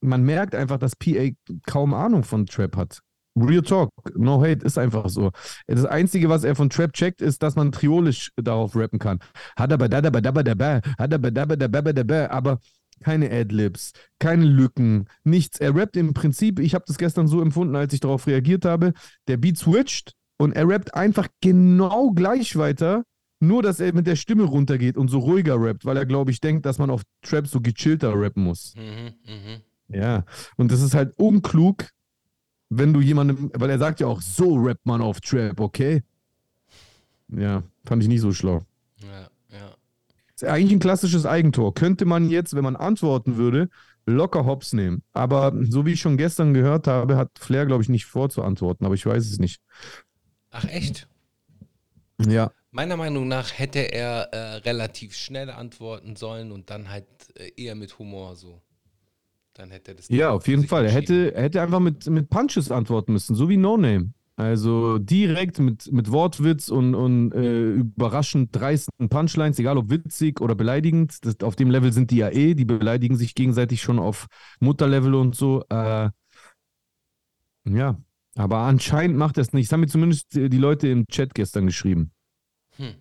man 0.00 0.22
merkt 0.22 0.54
einfach, 0.54 0.78
dass 0.78 0.94
PA 0.96 1.30
kaum 1.66 1.94
Ahnung 1.94 2.22
von 2.22 2.46
Trap 2.46 2.76
hat. 2.76 3.00
Real 3.38 3.62
Talk, 3.62 3.90
no 4.14 4.40
hate, 4.40 4.64
ist 4.64 4.78
einfach 4.78 5.08
so. 5.10 5.30
Das 5.66 5.84
Einzige, 5.84 6.30
was 6.30 6.44
er 6.44 6.56
von 6.56 6.70
Trap 6.70 6.92
checkt, 6.94 7.20
ist, 7.20 7.42
dass 7.42 7.54
man 7.54 7.70
triolisch 7.70 8.30
darauf 8.36 8.74
rappen 8.74 8.98
kann. 8.98 9.18
Aber 9.56 9.88
keine 13.00 13.30
Adlibs, 13.30 13.92
keine 14.18 14.44
Lücken, 14.44 15.06
nichts. 15.24 15.58
Er 15.58 15.74
rappt 15.74 15.96
im 15.96 16.14
Prinzip, 16.14 16.58
ich 16.58 16.74
habe 16.74 16.84
das 16.86 16.98
gestern 16.98 17.28
so 17.28 17.40
empfunden, 17.40 17.76
als 17.76 17.92
ich 17.92 18.00
darauf 18.00 18.26
reagiert 18.26 18.64
habe, 18.64 18.92
der 19.28 19.36
Beat 19.36 19.58
switcht 19.58 20.12
und 20.38 20.52
er 20.52 20.68
rappt 20.68 20.94
einfach 20.94 21.28
genau 21.40 22.10
gleich 22.12 22.56
weiter, 22.56 23.04
nur 23.40 23.62
dass 23.62 23.80
er 23.80 23.92
mit 23.92 24.06
der 24.06 24.16
Stimme 24.16 24.44
runtergeht 24.44 24.96
und 24.96 25.08
so 25.08 25.18
ruhiger 25.18 25.60
rappt, 25.60 25.84
weil 25.84 25.96
er, 25.96 26.06
glaube 26.06 26.30
ich, 26.30 26.40
denkt, 26.40 26.64
dass 26.66 26.78
man 26.78 26.90
auf 26.90 27.02
Trap 27.22 27.46
so 27.46 27.60
gechillter 27.60 28.12
rappen 28.14 28.44
muss. 28.44 28.74
Mhm, 28.76 29.14
mh. 29.24 29.60
Ja, 29.88 30.24
und 30.56 30.72
das 30.72 30.82
ist 30.82 30.94
halt 30.94 31.16
unklug, 31.16 31.88
wenn 32.70 32.92
du 32.92 33.00
jemandem, 33.00 33.50
weil 33.54 33.70
er 33.70 33.78
sagt 33.78 34.00
ja 34.00 34.06
auch, 34.06 34.20
so 34.20 34.56
rappt 34.56 34.84
man 34.86 35.00
auf 35.00 35.20
Trap, 35.20 35.60
okay? 35.60 36.02
Ja, 37.28 37.62
fand 37.84 38.02
ich 38.02 38.08
nicht 38.08 38.20
so 38.20 38.32
schlau. 38.32 38.62
Ja. 38.98 39.28
Ist 40.36 40.44
eigentlich 40.44 40.72
ein 40.72 40.80
klassisches 40.80 41.24
Eigentor. 41.24 41.72
Könnte 41.72 42.04
man 42.04 42.28
jetzt, 42.28 42.54
wenn 42.54 42.62
man 42.62 42.76
antworten 42.76 43.36
würde, 43.36 43.70
locker 44.04 44.44
Hops 44.44 44.74
nehmen. 44.74 45.02
Aber 45.14 45.52
so 45.62 45.86
wie 45.86 45.92
ich 45.92 46.00
schon 46.00 46.18
gestern 46.18 46.52
gehört 46.52 46.86
habe, 46.86 47.16
hat 47.16 47.30
Flair, 47.38 47.64
glaube 47.64 47.82
ich, 47.82 47.88
nicht 47.88 48.04
vor 48.04 48.28
zu 48.28 48.42
antworten, 48.42 48.84
aber 48.84 48.94
ich 48.94 49.06
weiß 49.06 49.24
es 49.26 49.38
nicht. 49.38 49.62
Ach, 50.50 50.64
echt? 50.66 51.08
Ja. 52.18 52.52
Meiner 52.70 52.98
Meinung 52.98 53.28
nach 53.28 53.58
hätte 53.58 53.78
er 53.78 54.28
äh, 54.32 54.56
relativ 54.56 55.14
schnell 55.14 55.50
antworten 55.50 56.16
sollen 56.16 56.52
und 56.52 56.68
dann 56.68 56.90
halt 56.90 57.06
äh, 57.34 57.50
eher 57.56 57.74
mit 57.74 57.98
Humor 57.98 58.36
so. 58.36 58.60
Dann 59.54 59.70
hätte 59.70 59.92
er 59.92 59.94
das. 59.94 60.08
Ja, 60.08 60.30
auf 60.30 60.46
jeden 60.48 60.66
Fall. 60.66 60.84
Er 60.84 60.92
hätte, 60.92 61.34
er 61.34 61.44
hätte 61.44 61.62
einfach 61.62 61.80
mit, 61.80 62.06
mit 62.06 62.28
Punches 62.28 62.70
antworten 62.70 63.14
müssen, 63.14 63.34
so 63.34 63.48
wie 63.48 63.56
No 63.56 63.78
Name. 63.78 64.12
Also 64.36 64.98
direkt 64.98 65.58
mit, 65.58 65.90
mit 65.90 66.12
Wortwitz 66.12 66.68
und, 66.68 66.94
und 66.94 67.32
äh, 67.32 67.70
überraschend 67.70 68.54
dreisten 68.54 69.08
Punchlines, 69.08 69.58
egal 69.58 69.78
ob 69.78 69.88
witzig 69.88 70.42
oder 70.42 70.54
beleidigend. 70.54 71.24
Das, 71.24 71.40
auf 71.40 71.56
dem 71.56 71.70
Level 71.70 71.90
sind 71.90 72.10
die 72.10 72.18
ja 72.18 72.28
eh, 72.28 72.54
die 72.54 72.66
beleidigen 72.66 73.16
sich 73.16 73.34
gegenseitig 73.34 73.80
schon 73.80 73.98
auf 73.98 74.26
Mutterlevel 74.60 75.14
und 75.14 75.34
so. 75.34 75.64
Äh, 75.70 76.10
ja, 77.64 77.98
aber 78.34 78.58
anscheinend 78.58 79.16
macht 79.16 79.38
er 79.38 79.42
es 79.42 79.54
nicht. 79.54 79.68
Das 79.68 79.72
haben 79.72 79.80
mir 79.80 79.88
zumindest 79.88 80.34
die 80.34 80.58
Leute 80.58 80.88
im 80.88 81.06
Chat 81.06 81.34
gestern 81.34 81.64
geschrieben. 81.64 82.12
Hm. 82.76 82.94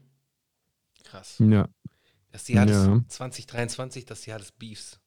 Krass. 1.04 1.36
Ja. 1.40 1.68
Das 2.32 2.48
Jahr 2.48 2.68
ja. 2.68 2.98
des 2.98 3.08
2023, 3.10 4.06
das 4.06 4.26
Jahr 4.26 4.40
des 4.40 4.54
Beefs. 4.54 5.02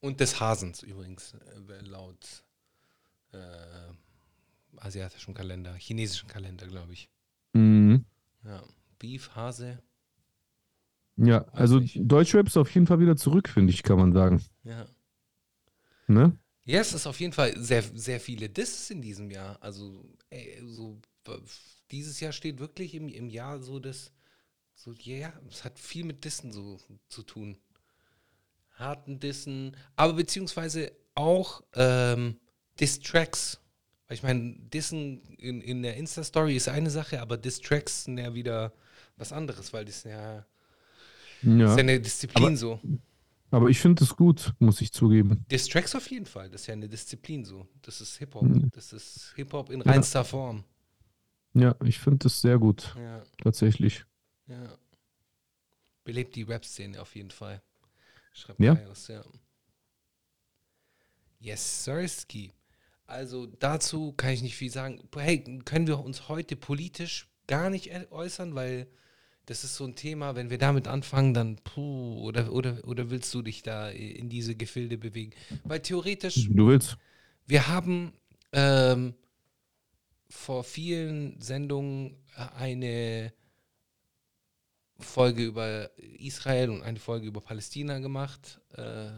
Und 0.00 0.20
des 0.20 0.38
Hasens 0.38 0.82
übrigens, 0.82 1.34
äh, 1.34 1.84
laut 1.86 2.44
äh, 3.32 3.38
asiatischen 4.78 5.34
Kalender, 5.34 5.74
chinesischen 5.74 6.28
Kalender, 6.28 6.66
glaube 6.66 6.92
ich. 6.92 7.08
Mhm. 7.52 8.04
Ja, 8.44 8.62
Beef, 8.98 9.30
Hase. 9.34 9.82
Ja, 11.16 11.46
also 11.52 11.80
Deutschrap 11.94 12.46
ist 12.46 12.56
auf 12.56 12.72
jeden 12.74 12.86
Fall 12.86 13.00
wieder 13.00 13.16
zurück, 13.16 13.48
finde 13.48 13.72
ich, 13.72 13.82
kann 13.82 13.98
man 13.98 14.12
sagen. 14.12 14.44
Ja. 14.64 14.86
Ne? 16.06 16.38
Ja, 16.64 16.80
es 16.80 16.92
ist 16.92 17.06
auf 17.06 17.20
jeden 17.20 17.32
Fall 17.32 17.56
sehr, 17.56 17.82
sehr 17.82 18.20
viele 18.20 18.48
Disses 18.48 18.90
in 18.90 19.00
diesem 19.00 19.30
Jahr. 19.30 19.56
Also, 19.62 20.04
ey, 20.30 20.60
so, 20.64 21.00
dieses 21.90 22.20
Jahr 22.20 22.32
steht 22.32 22.58
wirklich 22.58 22.94
im, 22.94 23.08
im 23.08 23.30
Jahr 23.30 23.60
so 23.60 23.78
das, 23.78 24.12
so, 24.74 24.92
ja, 24.92 25.16
yeah, 25.16 25.40
es 25.48 25.64
hat 25.64 25.78
viel 25.78 26.04
mit 26.04 26.24
Dissen 26.24 26.52
so 26.52 26.78
zu 27.08 27.22
tun. 27.22 27.56
Harten 28.74 29.20
Dissen, 29.20 29.74
aber 29.94 30.14
beziehungsweise 30.14 30.92
auch 31.14 31.62
ähm, 31.74 32.38
Diss-Tracks 32.78 33.58
weil 34.08 34.16
ich 34.16 34.22
meine, 34.22 34.54
Dissen 34.72 35.22
in, 35.38 35.60
in 35.60 35.82
der 35.82 35.96
Insta-Story 35.96 36.56
ist 36.56 36.68
eine 36.68 36.90
Sache, 36.90 37.20
aber 37.20 37.36
Distracks 37.36 38.04
sind 38.04 38.18
ja 38.18 38.34
wieder 38.34 38.72
was 39.16 39.32
anderes, 39.32 39.72
weil 39.72 39.84
das 39.84 40.04
ja, 40.04 40.46
ja. 41.42 41.70
ist 41.70 41.76
ja 41.76 41.76
eine 41.76 42.00
Disziplin 42.00 42.46
aber, 42.46 42.56
so. 42.56 42.80
Aber 43.50 43.68
ich 43.68 43.80
finde 43.80 44.04
es 44.04 44.14
gut, 44.14 44.52
muss 44.58 44.80
ich 44.80 44.92
zugeben. 44.92 45.44
Distracks 45.50 45.94
auf 45.94 46.10
jeden 46.10 46.26
Fall, 46.26 46.50
das 46.50 46.62
ist 46.62 46.66
ja 46.68 46.74
eine 46.74 46.88
Disziplin 46.88 47.44
so. 47.44 47.66
Das 47.82 48.00
ist 48.00 48.16
Hip-Hop. 48.18 48.42
Mhm. 48.42 48.70
Das 48.72 48.92
ist 48.92 49.32
Hip-Hop 49.36 49.70
in 49.70 49.80
reinster 49.82 50.20
ja. 50.20 50.24
Form. 50.24 50.64
Ja, 51.54 51.74
ich 51.84 51.98
finde 51.98 52.18
das 52.18 52.40
sehr 52.40 52.58
gut. 52.58 52.94
Ja. 52.98 53.22
Tatsächlich. 53.42 54.04
Ja. 54.46 54.76
Belebt 56.04 56.36
die 56.36 56.42
Rap-Szene 56.42 57.00
auf 57.00 57.16
jeden 57.16 57.30
Fall. 57.30 57.62
Schreibt 58.32 58.60
ja. 58.60 58.74
Aus, 58.90 59.08
ja. 59.08 59.24
Yes, 61.38 61.84
Sirski. 61.84 62.52
Also 63.06 63.46
dazu 63.46 64.12
kann 64.12 64.30
ich 64.30 64.42
nicht 64.42 64.56
viel 64.56 64.70
sagen. 64.70 65.00
Hey, 65.16 65.42
können 65.64 65.86
wir 65.86 66.00
uns 66.00 66.28
heute 66.28 66.56
politisch 66.56 67.28
gar 67.46 67.70
nicht 67.70 67.90
äußern, 68.10 68.54
weil 68.54 68.88
das 69.46 69.62
ist 69.62 69.76
so 69.76 69.84
ein 69.84 69.94
Thema, 69.94 70.34
wenn 70.34 70.50
wir 70.50 70.58
damit 70.58 70.88
anfangen, 70.88 71.32
dann 71.32 71.56
puh, 71.56 72.20
oder, 72.24 72.52
oder, 72.52 72.78
oder 72.84 73.10
willst 73.10 73.32
du 73.32 73.42
dich 73.42 73.62
da 73.62 73.88
in 73.88 74.28
diese 74.28 74.56
Gefilde 74.56 74.98
bewegen? 74.98 75.32
Weil 75.62 75.80
theoretisch. 75.80 76.48
Du 76.50 76.66
willst. 76.66 76.96
Wir 77.46 77.68
haben 77.68 78.12
ähm, 78.52 79.14
vor 80.28 80.64
vielen 80.64 81.40
Sendungen 81.40 82.16
eine 82.56 83.32
Folge 84.98 85.44
über 85.44 85.90
Israel 85.96 86.70
und 86.70 86.82
eine 86.82 86.98
Folge 86.98 87.28
über 87.28 87.40
Palästina 87.40 88.00
gemacht. 88.00 88.60
Äh, 88.72 89.10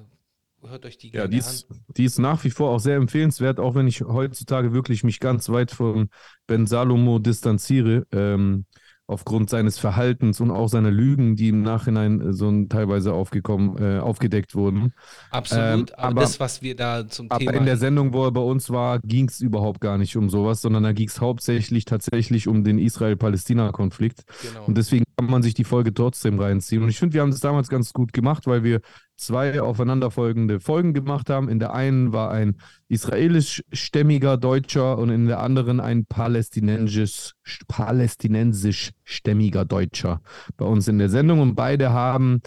Hört 0.63 0.85
euch 0.85 0.99
die 0.99 1.11
gerne 1.11 1.25
ja, 1.25 1.29
die 1.29 1.39
ist, 1.39 1.71
an. 1.71 1.79
Die 1.97 2.05
ist 2.05 2.19
nach 2.19 2.43
wie 2.45 2.51
vor 2.51 2.71
auch 2.71 2.81
sehr 2.81 2.97
empfehlenswert, 2.97 3.61
auch 3.61 3.75
wenn 3.75 3.87
ich 3.87 4.01
heutzutage 4.01 4.73
wirklich 4.73 5.05
mich 5.05 5.21
ganz 5.21 5.49
weit 5.49 5.71
von 5.71 6.11
Ben 6.47 6.67
Salomo 6.67 7.19
distanziere. 7.19 8.07
Ähm, 8.13 8.65
aufgrund 9.09 9.49
seines 9.49 9.79
Verhaltens 9.79 10.39
und 10.39 10.51
auch 10.51 10.69
seiner 10.69 10.91
Lügen, 10.91 11.35
die 11.35 11.49
im 11.49 11.63
Nachhinein 11.63 12.21
äh, 12.21 12.33
so 12.35 12.65
teilweise 12.67 13.15
aufgekommen, 13.15 13.79
äh, 13.79 13.99
aufgedeckt 13.99 14.55
wurden. 14.55 14.93
Absolut, 15.31 15.91
ähm, 15.91 15.95
aber, 15.97 16.09
aber, 16.09 16.21
das, 16.21 16.39
was 16.39 16.61
wir 16.61 16.77
da 16.77 17.09
zum 17.09 17.31
aber 17.31 17.39
Thema... 17.39 17.53
Aber 17.53 17.59
in 17.59 17.67
der 17.67 17.79
Sendung, 17.79 18.13
wo 18.13 18.27
er 18.27 18.33
bei 18.33 18.43
uns 18.43 18.69
war, 18.69 19.01
ging 19.01 19.27
es 19.29 19.41
überhaupt 19.41 19.81
gar 19.81 19.97
nicht 19.97 20.17
um 20.17 20.29
sowas, 20.29 20.61
sondern 20.61 20.83
da 20.83 20.93
ging 20.93 21.09
es 21.09 21.23
hauptsächlich 21.23 21.87
tatsächlich 21.87 22.49
um 22.49 22.65
den 22.65 22.79
Israel-Palästina-Konflikt. 22.79 24.25
Genau. 24.43 24.67
Und 24.67 24.77
deswegen 24.77 25.05
kann 25.17 25.31
man 25.31 25.43
sich 25.43 25.55
die 25.55 25.65
Folge 25.65 25.95
trotzdem 25.95 26.39
reinziehen. 26.39 26.83
Und 26.83 26.91
ich 26.91 26.99
finde, 26.99 27.15
wir 27.15 27.23
haben 27.23 27.31
das 27.31 27.41
damals 27.41 27.71
ganz 27.71 27.95
gut 27.95 28.13
gemacht, 28.13 28.47
weil 28.47 28.63
wir 28.63 28.83
zwei 29.19 29.61
aufeinanderfolgende 29.61 30.61
Folgen 30.61 30.95
gemacht 30.95 31.29
haben. 31.29 31.49
In 31.49 31.59
der 31.59 31.75
einen 31.75 32.13
war 32.13 32.31
ein 32.31 32.57
israelisch-stämmiger 32.89 34.37
Deutscher 34.39 34.97
und 34.97 35.11
in 35.11 35.27
der 35.27 35.41
anderen 35.41 35.81
ein 35.81 36.07
palästinensisch, 36.07 37.33
palästinensisch-stämmiger 37.67 39.65
Deutscher 39.65 40.23
bei 40.57 40.65
uns 40.65 40.89
in 40.89 40.99
der 40.99 41.11
Sendung. 41.11 41.41
Und 41.41 41.55
beide 41.57 41.93
haben 41.93 42.41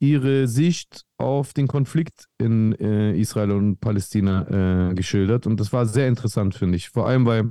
ihre 0.00 0.48
Sicht 0.48 1.02
auf 1.18 1.52
den 1.52 1.68
Konflikt 1.68 2.26
in 2.38 2.72
äh, 2.74 3.16
Israel 3.16 3.52
und 3.52 3.80
Palästina 3.80 4.90
äh, 4.90 4.94
geschildert. 4.94 5.46
Und 5.46 5.60
das 5.60 5.72
war 5.72 5.86
sehr 5.86 6.08
interessant, 6.08 6.54
finde 6.54 6.76
ich. 6.76 6.88
Vor 6.90 7.06
allem, 7.06 7.26
weil 7.26 7.50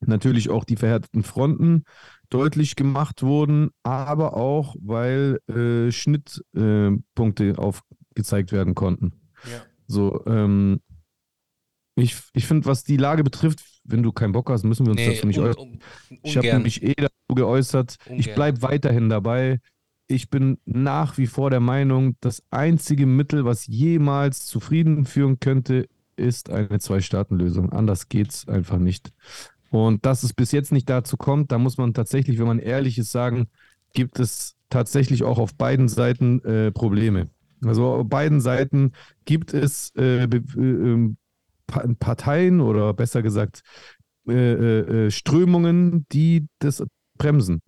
natürlich 0.00 0.50
auch 0.50 0.64
die 0.64 0.76
verhärteten 0.76 1.22
Fronten 1.22 1.84
deutlich 2.32 2.76
gemacht 2.76 3.22
wurden, 3.22 3.70
aber 3.82 4.34
auch, 4.36 4.74
weil 4.80 5.38
äh, 5.48 5.90
Schnittpunkte 5.92 7.44
äh, 7.44 7.56
aufgezeigt 7.56 8.52
werden 8.52 8.74
konnten. 8.74 9.12
Ja. 9.50 9.62
So, 9.86 10.24
ähm, 10.26 10.80
ich, 11.94 12.16
ich 12.32 12.46
finde, 12.46 12.66
was 12.66 12.84
die 12.84 12.96
Lage 12.96 13.22
betrifft, 13.22 13.60
wenn 13.84 14.02
du 14.02 14.12
keinen 14.12 14.32
Bock 14.32 14.48
hast, 14.50 14.64
müssen 14.64 14.86
wir 14.86 14.92
uns 14.92 15.00
Nee, 15.00 15.14
dazu 15.14 15.26
nicht 15.26 15.38
un, 15.38 15.44
äußern. 15.46 15.62
un, 15.62 15.80
Ich 16.22 16.36
habe 16.36 16.58
mich 16.60 16.82
eh 16.82 16.94
dazu 16.94 17.34
geäußert. 17.34 17.96
Ich 18.06 18.10
Ungern. 18.10 18.34
bleibe 18.34 18.62
weiterhin 18.62 19.08
dabei. 19.08 19.60
Ich 20.06 20.30
bin 20.30 20.58
nach 20.64 21.18
wie 21.18 21.26
vor 21.26 21.50
der 21.50 21.60
Meinung, 21.60 22.16
das 22.20 22.42
einzige 22.50 23.06
Mittel, 23.06 23.44
was 23.44 23.66
jemals 23.66 24.46
zu 24.46 24.60
Frieden 24.60 25.04
führen 25.04 25.38
könnte, 25.40 25.88
ist 26.16 26.50
eine 26.50 26.78
Zwei-Staaten-Lösung. 26.78 27.72
Anders 27.72 28.08
geht's 28.08 28.46
einfach 28.48 28.78
nicht. 28.78 29.12
Und 29.72 30.04
dass 30.04 30.22
es 30.22 30.34
bis 30.34 30.52
jetzt 30.52 30.70
nicht 30.70 30.88
dazu 30.90 31.16
kommt, 31.16 31.50
da 31.50 31.58
muss 31.58 31.78
man 31.78 31.94
tatsächlich, 31.94 32.38
wenn 32.38 32.46
man 32.46 32.58
ehrlich 32.58 32.98
ist, 32.98 33.10
sagen, 33.10 33.48
gibt 33.94 34.20
es 34.20 34.54
tatsächlich 34.68 35.24
auch 35.24 35.38
auf 35.38 35.54
beiden 35.54 35.88
Seiten 35.88 36.44
äh, 36.44 36.70
Probleme. 36.70 37.30
Also 37.64 37.86
auf 37.86 38.08
beiden 38.08 38.40
Seiten 38.42 38.92
gibt 39.24 39.54
es 39.54 39.92
äh, 39.96 40.24
äh, 40.24 40.42
ähm, 40.58 41.16
Pa- 41.66 41.86
Parteien 41.98 42.60
oder 42.60 42.92
besser 42.92 43.22
gesagt 43.22 43.62
äh, 44.28 44.32
äh, 44.34 45.06
äh, 45.06 45.10
Strömungen, 45.10 46.06
die 46.12 46.46
das 46.58 46.84
bremsen. 47.16 47.62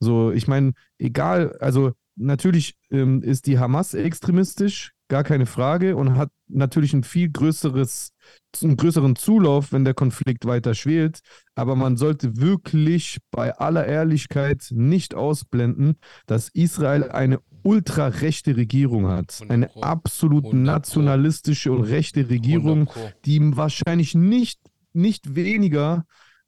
So, 0.00 0.32
ich 0.32 0.48
meine, 0.48 0.72
egal, 0.98 1.56
also 1.60 1.92
natürlich 2.16 2.74
ähm, 2.90 3.22
ist 3.22 3.46
die 3.46 3.58
Hamas 3.58 3.94
extremistisch, 3.94 4.92
gar 5.08 5.22
keine 5.22 5.46
Frage, 5.46 5.96
und 5.96 6.16
hat 6.16 6.30
natürlich 6.48 6.92
ein 6.92 7.04
viel 7.04 7.30
größeres, 7.30 8.12
einen 8.62 8.76
größeren 8.76 9.16
Zulauf, 9.16 9.72
wenn 9.72 9.84
der 9.84 9.94
Konflikt 9.94 10.46
weiter 10.46 10.74
schwelt. 10.74 11.20
Aber 11.54 11.76
man 11.76 11.96
sollte 11.96 12.36
wirklich 12.38 13.18
bei 13.30 13.56
aller 13.56 13.86
Ehrlichkeit 13.86 14.68
nicht 14.70 15.14
ausblenden, 15.14 15.96
dass 16.26 16.48
Israel 16.48 17.10
eine 17.10 17.40
ultrarechte 17.62 18.56
Regierung 18.56 19.08
hat. 19.08 19.38
100 19.42 19.50
Eine 19.50 19.82
absolut 19.82 20.44
100 20.44 20.64
Pro. 20.64 20.72
nationalistische 20.72 21.72
und 21.72 21.82
rechte 21.82 22.28
Regierung, 22.28 22.88
100 22.88 22.94
Pro. 22.94 23.10
die 23.24 23.56
wahrscheinlich 23.56 24.14
nicht, 24.14 24.60
nicht 24.92 25.34
weniger 25.34 26.06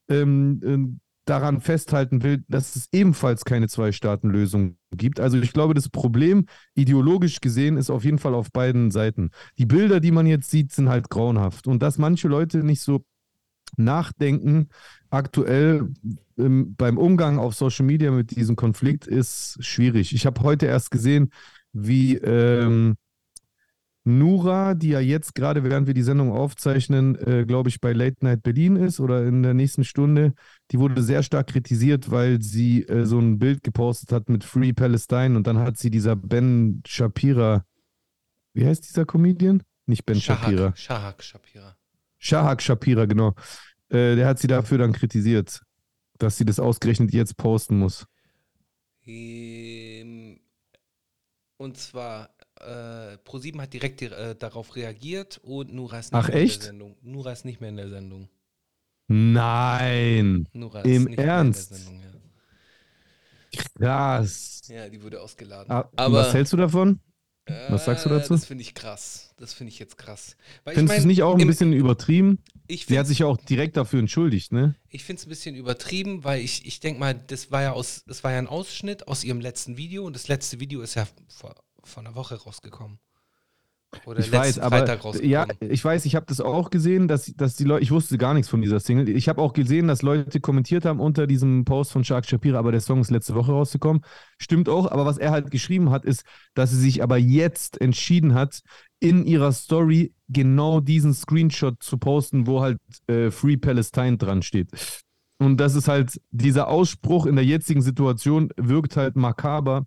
ähm, 0.08 0.60
ähm, 0.64 1.00
daran 1.28 1.60
festhalten 1.60 2.22
will, 2.22 2.44
dass 2.48 2.76
es 2.76 2.88
ebenfalls 2.92 3.44
keine 3.44 3.68
Zwei-Staaten-Lösung 3.68 4.76
gibt. 4.92 5.20
Also 5.20 5.38
ich 5.38 5.52
glaube, 5.52 5.74
das 5.74 5.88
Problem 5.88 6.46
ideologisch 6.74 7.40
gesehen 7.40 7.76
ist 7.76 7.90
auf 7.90 8.04
jeden 8.04 8.18
Fall 8.18 8.34
auf 8.34 8.50
beiden 8.50 8.90
Seiten. 8.90 9.30
Die 9.58 9.66
Bilder, 9.66 10.00
die 10.00 10.10
man 10.10 10.26
jetzt 10.26 10.50
sieht, 10.50 10.72
sind 10.72 10.88
halt 10.88 11.10
grauenhaft. 11.10 11.66
Und 11.66 11.82
dass 11.82 11.98
manche 11.98 12.28
Leute 12.28 12.64
nicht 12.64 12.80
so 12.80 13.04
nachdenken, 13.76 14.68
aktuell 15.10 15.92
ähm, 16.38 16.74
beim 16.76 16.96
Umgang 16.96 17.38
auf 17.38 17.54
Social 17.54 17.84
Media 17.84 18.10
mit 18.10 18.30
diesem 18.30 18.56
Konflikt, 18.56 19.06
ist 19.06 19.58
schwierig. 19.60 20.14
Ich 20.14 20.24
habe 20.24 20.42
heute 20.42 20.66
erst 20.66 20.90
gesehen, 20.90 21.30
wie 21.72 22.16
ähm, 22.16 22.96
Nura, 24.08 24.74
die 24.74 24.88
ja 24.88 25.00
jetzt 25.00 25.34
gerade, 25.34 25.64
während 25.64 25.86
wir 25.86 25.94
die 25.94 26.02
Sendung 26.02 26.32
aufzeichnen, 26.32 27.16
äh, 27.16 27.44
glaube 27.46 27.68
ich, 27.68 27.80
bei 27.80 27.92
Late 27.92 28.24
Night 28.24 28.42
Berlin 28.42 28.76
ist 28.76 29.00
oder 29.00 29.26
in 29.26 29.42
der 29.42 29.54
nächsten 29.54 29.84
Stunde, 29.84 30.32
die 30.70 30.78
wurde 30.78 31.02
sehr 31.02 31.22
stark 31.22 31.48
kritisiert, 31.48 32.10
weil 32.10 32.42
sie 32.42 32.82
äh, 32.84 33.04
so 33.04 33.18
ein 33.18 33.38
Bild 33.38 33.62
gepostet 33.62 34.12
hat 34.12 34.28
mit 34.28 34.44
Free 34.44 34.72
Palestine 34.72 35.36
und 35.36 35.46
dann 35.46 35.58
hat 35.58 35.78
sie 35.78 35.90
dieser 35.90 36.16
Ben 36.16 36.82
Shapira, 36.86 37.64
wie 38.52 38.66
heißt 38.66 38.88
dieser 38.88 39.06
Comedian? 39.06 39.62
Nicht 39.86 40.04
Ben 40.04 40.20
Shapira. 40.20 40.74
Shahak, 40.76 41.22
Shahak 41.22 41.22
Shapira. 41.22 41.76
Shahak 42.18 42.62
Shapira, 42.62 43.06
genau. 43.06 43.34
Äh, 43.88 44.16
der 44.16 44.26
hat 44.26 44.38
sie 44.38 44.48
dafür 44.48 44.78
dann 44.78 44.92
kritisiert, 44.92 45.62
dass 46.18 46.36
sie 46.36 46.44
das 46.44 46.60
ausgerechnet 46.60 47.12
jetzt 47.12 47.36
posten 47.36 47.78
muss. 47.78 48.06
Ähm, 49.06 50.40
und 51.56 51.78
zwar, 51.78 52.30
äh, 52.60 53.16
ProSieben 53.18 53.60
hat 53.60 53.72
direkt 53.72 54.02
äh, 54.02 54.34
darauf 54.36 54.76
reagiert 54.76 55.38
und 55.42 55.72
Nura 55.72 56.00
ist 56.00 56.12
nicht 56.12 56.24
Ach, 56.24 56.28
mehr 56.28 56.36
echt? 56.36 56.56
in 56.56 56.60
der 56.60 56.66
Sendung. 56.66 56.96
Nura 57.02 57.32
ist 57.32 57.44
nicht 57.44 57.60
mehr 57.60 57.70
in 57.70 57.76
der 57.76 57.88
Sendung. 57.88 58.28
Nein, 59.08 60.46
Nura 60.52 60.82
Im 60.82 61.06
Ernst? 61.08 61.74
Sendung, 61.74 62.02
krass. 63.50 64.60
ja. 64.68 64.74
ja, 64.76 64.88
die 64.88 65.02
wurde 65.02 65.20
ausgeladen. 65.20 65.70
Ah, 65.72 65.88
Aber 65.96 66.18
was 66.18 66.34
hältst 66.34 66.52
du 66.52 66.56
davon? 66.56 67.00
was 67.70 67.86
sagst 67.86 68.04
du 68.04 68.10
äh, 68.10 68.18
dazu? 68.18 68.34
Das 68.34 68.44
finde 68.44 68.60
ich 68.60 68.74
krass. 68.74 69.32
Das 69.38 69.54
finde 69.54 69.72
ich 69.72 69.78
jetzt 69.78 69.96
krass. 69.96 70.36
Weil 70.64 70.74
Findest 70.74 70.92
du 70.92 70.94
ich 70.94 70.98
es 70.98 71.04
mein, 71.04 71.08
nicht 71.08 71.22
auch 71.22 71.34
ein 71.34 71.40
im- 71.40 71.48
bisschen 71.48 71.72
übertrieben? 71.72 72.42
Ich 72.66 72.84
Sie 72.84 72.98
hat 72.98 73.06
sich 73.06 73.20
ja 73.20 73.26
auch 73.26 73.38
direkt 73.38 73.78
dafür 73.78 74.00
entschuldigt, 74.00 74.52
ne? 74.52 74.74
Ich 74.90 75.04
finde 75.04 75.20
es 75.20 75.26
ein 75.26 75.30
bisschen 75.30 75.54
übertrieben, 75.54 76.24
weil 76.24 76.42
ich, 76.42 76.66
ich 76.66 76.80
denke 76.80 77.00
mal, 77.00 77.14
das 77.14 77.50
war 77.50 77.62
ja 77.62 77.72
aus, 77.72 78.04
das 78.06 78.22
war 78.22 78.32
ja 78.32 78.38
ein 78.38 78.46
Ausschnitt 78.48 79.08
aus 79.08 79.24
ihrem 79.24 79.40
letzten 79.40 79.78
Video 79.78 80.04
und 80.04 80.14
das 80.14 80.28
letzte 80.28 80.60
Video 80.60 80.82
ist 80.82 80.94
ja 80.96 81.08
vor, 81.28 81.54
vor 81.82 82.02
einer 82.02 82.14
Woche 82.14 82.34
rausgekommen. 82.34 82.98
Oder 84.04 84.20
Ich 84.20 84.30
weiß, 84.30 84.58
aber 84.58 84.98
ja, 85.22 85.46
ich 85.60 85.82
weiß, 85.82 86.04
ich 86.04 86.14
habe 86.14 86.26
das 86.26 86.40
auch 86.40 86.68
gesehen, 86.68 87.08
dass, 87.08 87.32
dass 87.36 87.56
die 87.56 87.64
Leute, 87.64 87.82
ich 87.82 87.90
wusste 87.90 88.18
gar 88.18 88.34
nichts 88.34 88.48
von 88.48 88.60
dieser 88.60 88.80
Single. 88.80 89.08
Ich 89.08 89.28
habe 89.28 89.40
auch 89.40 89.54
gesehen, 89.54 89.88
dass 89.88 90.02
Leute 90.02 90.40
kommentiert 90.40 90.84
haben 90.84 91.00
unter 91.00 91.26
diesem 91.26 91.64
Post 91.64 91.92
von 91.92 92.04
Shark 92.04 92.26
Shapira, 92.26 92.58
aber 92.58 92.70
der 92.70 92.82
Song 92.82 93.00
ist 93.00 93.10
letzte 93.10 93.34
Woche 93.34 93.52
rausgekommen. 93.52 94.02
Stimmt 94.38 94.68
auch, 94.68 94.90
aber 94.90 95.06
was 95.06 95.16
er 95.16 95.30
halt 95.30 95.50
geschrieben 95.50 95.90
hat, 95.90 96.04
ist, 96.04 96.24
dass 96.54 96.70
sie 96.70 96.80
sich 96.80 97.02
aber 97.02 97.16
jetzt 97.16 97.80
entschieden 97.80 98.34
hat, 98.34 98.60
in 99.00 99.24
ihrer 99.24 99.52
Story 99.52 100.12
genau 100.28 100.80
diesen 100.80 101.14
Screenshot 101.14 101.82
zu 101.82 101.96
posten, 101.96 102.46
wo 102.46 102.60
halt 102.60 102.78
äh, 103.06 103.30
Free 103.30 103.56
Palestine 103.56 104.18
dran 104.18 104.42
steht. 104.42 104.68
Und 105.38 105.58
das 105.58 105.74
ist 105.76 105.88
halt, 105.88 106.20
dieser 106.30 106.68
Ausspruch 106.68 107.24
in 107.24 107.36
der 107.36 107.44
jetzigen 107.44 107.80
Situation 107.80 108.50
wirkt 108.56 108.96
halt 108.96 109.16
makaber, 109.16 109.86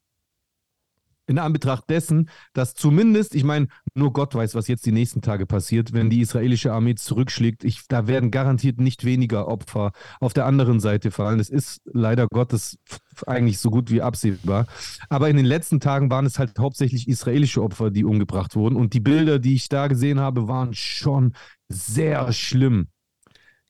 in 1.32 1.39
Anbetracht 1.39 1.89
dessen, 1.89 2.30
dass 2.54 2.76
zumindest, 2.76 3.34
ich 3.34 3.44
meine, 3.44 3.67
nur 3.96 4.13
Gott 4.13 4.36
weiß, 4.36 4.54
was 4.54 4.67
jetzt 4.67 4.86
die 4.86 4.91
nächsten 4.91 5.22
Tage 5.22 5.46
passiert, 5.46 5.94
wenn 5.94 6.10
die 6.10 6.22
israelische 6.22 6.72
Armee 6.72 6.96
zurückschlägt. 6.96 7.63
Ich, 7.63 7.88
da 7.88 8.08
werden 8.08 8.30
garantiert 8.30 8.80
nicht 8.80 9.06
weniger 9.06 9.48
Opfer 9.48 9.91
auf 10.20 10.34
der 10.34 10.46
anderen 10.46 10.80
Seite 10.80 11.10
fallen. 11.10 11.39
Es 11.39 11.50
ist 11.50 11.82
leider 11.86 12.28
Gottes 12.28 12.78
eigentlich 13.26 13.60
so 13.60 13.72
gut 13.72 13.89
wie 13.89 14.02
absehbar. 14.02 14.67
Aber 15.10 15.30
in 15.30 15.38
den 15.38 15.46
letzten 15.46 15.80
Tagen 15.80 16.12
waren 16.12 16.26
es 16.26 16.38
halt 16.38 16.60
hauptsächlich 16.60 17.08
israelische 17.08 17.63
Opfer, 17.63 17.89
die 17.89 18.06
umgebracht 18.06 18.56
wurden. 18.56 18.76
Und 18.76 18.94
die 18.94 19.00
Bilder, 19.00 19.39
die 19.39 19.56
ich 19.56 19.70
da 19.70 19.88
gesehen 19.88 20.20
habe, 20.20 20.48
waren 20.48 20.74
schon 20.74 21.34
sehr 21.70 22.32
schlimm. 22.34 22.88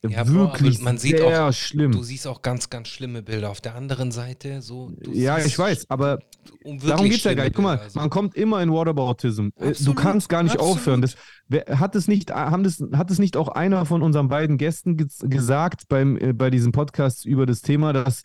Ja, 0.04 0.26
Wirklich 0.26 0.80
man 0.80 0.98
sieht 0.98 1.18
sehr 1.18 1.46
auch- 1.48 1.52
schlimm. 1.52 1.92
Du 1.92 2.02
siehst 2.02 2.26
auch 2.26 2.42
ganz, 2.42 2.70
ganz 2.70 2.88
schlimme 2.88 3.22
Bilder. 3.22 3.50
Auf 3.50 3.60
der 3.60 3.76
anderen 3.76 4.10
Seite, 4.10 4.60
so. 4.60 4.90
Du 5.00 5.12
Ja, 5.12 5.38
ich 5.38 5.56
weiß, 5.56 5.86
aber 5.90 6.18
um 6.64 6.78
Darum 6.80 7.04
geht 7.06 7.18
es 7.18 7.24
ja 7.24 7.34
gar 7.34 7.44
nicht. 7.44 7.54
Guck 7.54 7.62
mal, 7.64 7.78
also. 7.78 8.00
man 8.00 8.10
kommt 8.10 8.34
immer 8.34 8.60
in 8.62 8.72
Whataboutism. 8.72 9.50
Äh, 9.56 9.60
Du 9.60 9.68
Absolut, 9.68 9.96
kannst 9.96 10.28
gar 10.28 10.42
nicht 10.42 10.54
absolut. 10.56 10.76
aufhören. 10.78 11.02
Das, 11.02 11.14
wer, 11.46 11.64
hat, 11.78 11.94
es 11.94 12.08
nicht, 12.08 12.32
haben 12.32 12.64
das, 12.64 12.82
hat 12.94 13.12
es 13.12 13.20
nicht 13.20 13.36
auch 13.36 13.46
einer 13.48 13.86
von 13.86 14.02
unseren 14.02 14.26
beiden 14.28 14.58
Gästen 14.58 14.96
ge 14.96 15.06
gesagt 15.22 15.86
beim, 15.88 16.16
äh, 16.16 16.32
bei 16.32 16.50
diesem 16.50 16.72
Podcast 16.72 17.24
über 17.24 17.46
das 17.46 17.62
Thema, 17.62 17.92
dass 17.92 18.22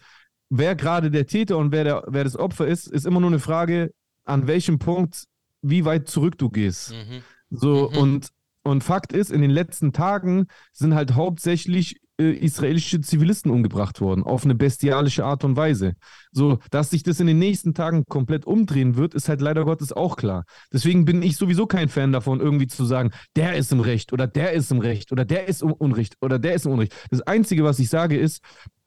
wer 0.50 0.76
gerade 0.76 1.12
der 1.12 1.28
Täter 1.28 1.58
und 1.58 1.72
wer, 1.72 1.84
der, 1.84 2.04
wer 2.08 2.24
das 2.24 2.36
Opfer 2.38 2.66
ist, 2.66 2.88
ist 2.88 3.06
immer 3.06 3.20
nur 3.20 3.30
eine 3.30 3.40
Frage, 3.40 3.92
an 4.26 4.48
welchem 4.48 4.80
Punkt, 4.80 5.26
wie 5.62 5.86
weit 5.86 6.08
zurück 6.08 6.40
du 6.40 6.50
gehst. 6.50 6.92
Mhm. 6.94 7.22
So, 7.52 7.90
Mhm. 7.92 7.98
und, 7.98 8.28
und 8.68 8.84
Fakt 8.84 9.14
ist, 9.14 9.32
in 9.32 9.42
den 9.42 9.52
letzten 9.52 9.94
Tagen 9.94 10.48
sind 10.74 10.94
halt 10.94 11.16
hauptsächlich 11.16 11.98
äh, 12.20 12.32
israelische 12.32 13.00
Zivilisten 13.02 13.52
umgebracht 13.52 14.02
worden, 14.02 14.24
auf 14.24 14.44
eine 14.44 14.56
bestialische 14.56 15.24
Art 15.24 15.44
und 15.44 15.56
Weise. 15.56 15.94
So, 16.32 16.60
dass 16.72 16.90
sich 16.90 17.04
das 17.04 17.20
in 17.20 17.28
den 17.28 17.40
nächsten 17.40 17.74
Tagen 17.74 18.06
komplett 18.06 18.46
umdrehen 18.46 18.96
wird, 18.96 19.14
ist 19.14 19.30
halt 19.30 19.42
leider 19.42 19.66
Gottes 19.66 19.94
auch 19.94 20.16
klar. 20.16 20.44
Deswegen 20.74 21.06
bin 21.06 21.22
ich 21.22 21.38
sowieso 21.38 21.68
kein 21.68 21.90
Fan 21.90 22.12
davon, 22.12 22.40
irgendwie 22.40 22.68
zu 22.68 22.86
sagen, 22.86 23.12
der 23.36 23.56
ist 23.56 23.72
im 23.72 23.80
Recht 23.80 24.14
oder 24.14 24.28
der 24.28 24.54
ist 24.54 24.72
im 24.72 24.80
Recht 24.80 25.12
oder 25.12 25.26
der 25.26 25.48
ist 25.48 25.62
im 25.62 25.72
Unrecht 25.72 26.16
oder 26.22 26.40
der 26.40 26.56
ist 26.56 26.66
im 26.66 26.72
Unrecht. 26.72 26.94
Das 27.12 27.22
Einzige, 27.22 27.64
was 27.64 27.80
ich 27.80 27.90
sage, 27.90 28.18
ist, 28.18 28.42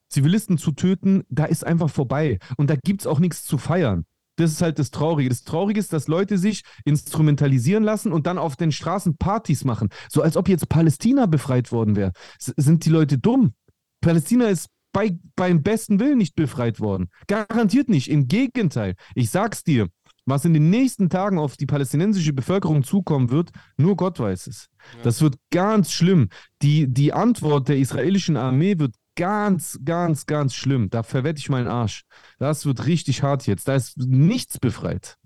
Zivilisten 0.08 0.58
zu 0.58 0.72
töten, 0.72 1.22
da 1.28 1.44
ist 1.44 1.64
einfach 1.64 1.88
vorbei. 1.88 2.38
Und 2.56 2.68
da 2.68 2.74
gibt 2.76 3.02
es 3.02 3.06
auch 3.06 3.20
nichts 3.20 3.44
zu 3.44 3.58
feiern. 3.58 4.04
Das 4.40 4.52
ist 4.52 4.62
halt 4.62 4.78
das 4.78 4.90
Traurige. 4.90 5.28
Das 5.28 5.44
Traurige 5.44 5.78
ist, 5.78 5.92
dass 5.92 6.08
Leute 6.08 6.38
sich 6.38 6.62
instrumentalisieren 6.84 7.84
lassen 7.84 8.12
und 8.12 8.26
dann 8.26 8.38
auf 8.38 8.56
den 8.56 8.72
Straßen 8.72 9.16
Partys 9.16 9.64
machen. 9.64 9.90
So 10.08 10.22
als 10.22 10.36
ob 10.36 10.48
jetzt 10.48 10.68
Palästina 10.68 11.26
befreit 11.26 11.72
worden 11.72 11.94
wäre. 11.94 12.12
Sind 12.38 12.84
die 12.84 12.90
Leute 12.90 13.18
dumm? 13.18 13.52
Palästina 14.00 14.46
ist 14.48 14.68
bei, 14.92 15.18
beim 15.36 15.62
besten 15.62 16.00
Willen 16.00 16.18
nicht 16.18 16.34
befreit 16.34 16.80
worden. 16.80 17.10
Garantiert 17.26 17.88
nicht. 17.88 18.10
Im 18.10 18.28
Gegenteil. 18.28 18.94
Ich 19.14 19.30
sag's 19.30 19.62
dir, 19.62 19.88
was 20.26 20.44
in 20.44 20.54
den 20.54 20.70
nächsten 20.70 21.10
Tagen 21.10 21.38
auf 21.38 21.56
die 21.56 21.66
palästinensische 21.66 22.32
Bevölkerung 22.32 22.82
zukommen 22.82 23.30
wird, 23.30 23.50
nur 23.76 23.96
Gott 23.96 24.18
weiß 24.18 24.46
es. 24.46 24.68
Ja. 24.96 25.02
Das 25.02 25.20
wird 25.20 25.36
ganz 25.50 25.92
schlimm. 25.92 26.28
Die, 26.62 26.86
die 26.92 27.12
Antwort 27.12 27.68
der 27.68 27.78
israelischen 27.78 28.36
Armee 28.36 28.78
wird 28.78 28.94
ganz, 29.16 29.78
ganz, 29.84 30.26
ganz 30.26 30.54
schlimm. 30.54 30.90
Da 30.90 31.02
verwette 31.02 31.38
ich 31.38 31.48
meinen 31.48 31.68
Arsch. 31.68 32.04
Das 32.38 32.66
wird 32.66 32.86
richtig 32.86 33.22
hart 33.22 33.46
jetzt. 33.46 33.68
Da 33.68 33.74
ist 33.74 33.96
nichts 33.98 34.58
befreit. 34.58 35.16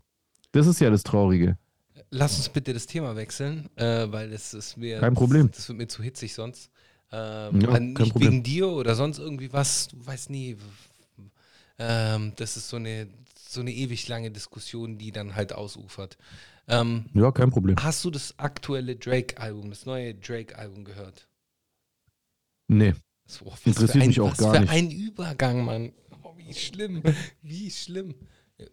Das 0.52 0.66
ist 0.66 0.80
ja 0.80 0.90
das 0.90 1.02
Traurige. 1.02 1.58
Lass 2.10 2.36
uns 2.36 2.48
bitte 2.48 2.72
das 2.72 2.86
Thema 2.86 3.16
wechseln, 3.16 3.68
äh, 3.76 4.06
weil 4.10 4.30
das 4.30 4.54
ist 4.54 4.76
mir. 4.76 5.00
Kein 5.00 5.14
Problem. 5.14 5.48
Das, 5.48 5.56
das 5.58 5.68
wird 5.68 5.78
mir 5.78 5.88
zu 5.88 6.02
hitzig 6.02 6.34
sonst. 6.34 6.70
Ähm, 7.12 7.60
Ja, 7.60 7.78
nicht 7.80 8.12
Problem. 8.12 8.32
wegen 8.32 8.42
dir 8.42 8.68
oder 8.68 8.94
sonst 8.94 9.18
irgendwie 9.18 9.52
was, 9.52 9.88
du 9.88 10.04
weißt 10.04 10.30
nie. 10.30 10.56
Ähm, 11.78 12.32
das 12.36 12.56
ist 12.56 12.68
so 12.68 12.76
eine, 12.76 13.08
so 13.48 13.60
eine 13.60 13.72
ewig 13.72 14.06
lange 14.08 14.30
Diskussion, 14.30 14.96
die 14.98 15.10
dann 15.12 15.34
halt 15.34 15.52
ausufert. 15.52 16.16
Ähm, 16.68 17.06
Ja, 17.14 17.30
kein 17.32 17.50
Problem. 17.50 17.76
hast 17.80 18.04
du 18.04 18.10
das 18.10 18.38
aktuelle 18.38 18.96
Drake-Album, 18.96 19.70
das 19.70 19.84
neue 19.86 20.14
Drake-Album 20.14 20.84
gehört? 20.84 21.26
Nee. 22.68 22.94
So, 23.26 23.52
Interessiert 23.64 24.02
ein, 24.02 24.08
mich 24.08 24.20
auch 24.20 24.32
was 24.32 24.38
gar 24.38 24.54
für 24.54 24.60
nicht. 24.60 24.70
ein 24.70 24.90
Übergang, 24.90 25.64
Mann. 25.64 25.92
Oh, 26.22 26.34
wie 26.36 26.52
schlimm. 26.54 27.02
Wie 27.42 27.70
schlimm. 27.70 28.14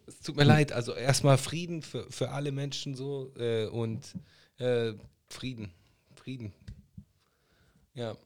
Es 0.06 0.20
tut 0.20 0.36
mir 0.36 0.44
leid. 0.44 0.72
Also 0.72 0.94
erstmal 0.94 1.38
Frieden 1.38 1.82
für, 1.82 2.06
für 2.10 2.30
alle 2.30 2.52
Menschen 2.52 2.94
so 2.94 3.32
äh, 3.36 3.66
und 3.66 4.14
äh, 4.58 4.92
Frieden. 5.28 5.70
Frieden. 6.14 6.52
Ja. 7.94 8.16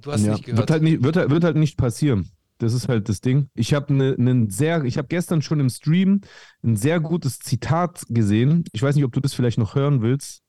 Du 0.00 0.12
hast 0.12 0.24
ja. 0.24 0.32
nicht 0.32 0.44
gehört. 0.44 0.58
Wird, 0.58 0.70
halt 0.70 0.82
nicht, 0.82 1.02
wird, 1.02 1.16
halt- 1.16 1.30
wird 1.30 1.44
halt 1.44 1.56
nicht 1.56 1.76
passieren. 1.76 2.30
Das 2.58 2.74
ist 2.74 2.88
halt 2.88 3.08
das 3.08 3.22
Ding. 3.22 3.48
Ich 3.54 3.72
habe 3.72 3.92
ne, 3.94 4.14
ne 4.18 4.46
sehr, 4.50 4.84
ich 4.84 4.98
habe 4.98 5.08
gestern 5.08 5.40
schon 5.40 5.60
im 5.60 5.70
Stream 5.70 6.20
ein 6.62 6.76
sehr 6.76 7.00
gutes 7.00 7.38
Zitat 7.38 8.02
gesehen. 8.10 8.64
Ich 8.72 8.82
weiß 8.82 8.94
nicht, 8.96 9.04
ob 9.04 9.12
du 9.12 9.20
das 9.20 9.32
vielleicht 9.32 9.56
noch 9.58 9.74
hören 9.74 10.02
willst. 10.02 10.42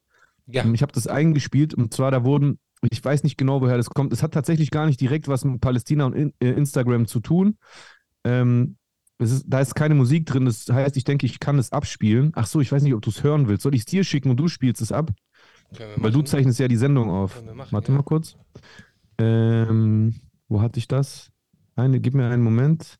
ja. 0.46 0.66
Ich 0.74 0.82
habe 0.82 0.92
das 0.92 1.08
eingespielt 1.08 1.74
und 1.74 1.94
zwar 1.94 2.12
da 2.12 2.26
wurden, 2.26 2.60
ich 2.90 3.04
weiß 3.04 3.24
nicht 3.24 3.38
genau, 3.38 3.62
woher 3.62 3.78
das 3.78 3.90
kommt. 3.90 4.12
Es 4.14 4.24
hat 4.24 4.34
tatsächlich 4.34 4.72
gar 4.72 4.86
nicht 4.86 5.00
direkt 5.00 5.28
was 5.28 5.46
mit 5.46 5.62
Palästina 5.62 6.06
und 6.06 6.14
in, 6.14 6.34
äh, 6.40 6.52
Instagram 6.52 7.06
zu 7.08 7.20
tun. 7.20 7.58
Ähm, 8.24 8.78
ist, 9.20 9.46
da 9.48 9.60
ist 9.60 9.76
keine 9.76 9.94
Musik 9.94 10.26
drin. 10.26 10.46
Das 10.46 10.68
heißt, 10.68 10.98
ich 10.98 11.04
denke, 11.04 11.26
ich 11.28 11.40
kann 11.40 11.60
es 11.60 11.72
abspielen. 11.72 12.32
Ach 12.36 12.48
so, 12.48 12.60
ich 12.60 12.72
weiß 12.72 12.82
nicht, 12.82 12.96
ob 12.96 13.02
du 13.02 13.12
es 13.12 13.24
hören 13.24 13.48
willst. 13.48 13.64
Soll 13.64 13.76
ich 13.76 13.82
es 13.82 13.86
dir 13.86 14.04
schicken 14.04 14.32
und 14.32 14.38
du 14.38 14.48
spielst 14.48 14.82
es 14.82 14.92
ab? 14.92 15.12
Weil 15.98 16.12
du 16.12 16.22
zeichnest 16.22 16.60
ja 16.60 16.68
die 16.68 16.76
Sendung 16.76 17.10
auf. 17.10 17.42
Machen, 17.44 17.72
Warte 17.72 17.92
ja. 17.92 17.98
mal 17.98 18.04
kurz. 18.04 18.36
Ähm, 19.18 20.16
wo 20.50 20.62
hatte 20.62 20.80
ich 20.80 20.88
das? 20.88 21.32
Eine, 21.76 22.00
gib 22.00 22.14
mir 22.14 22.30
einen 22.30 22.44
Moment. 22.44 22.98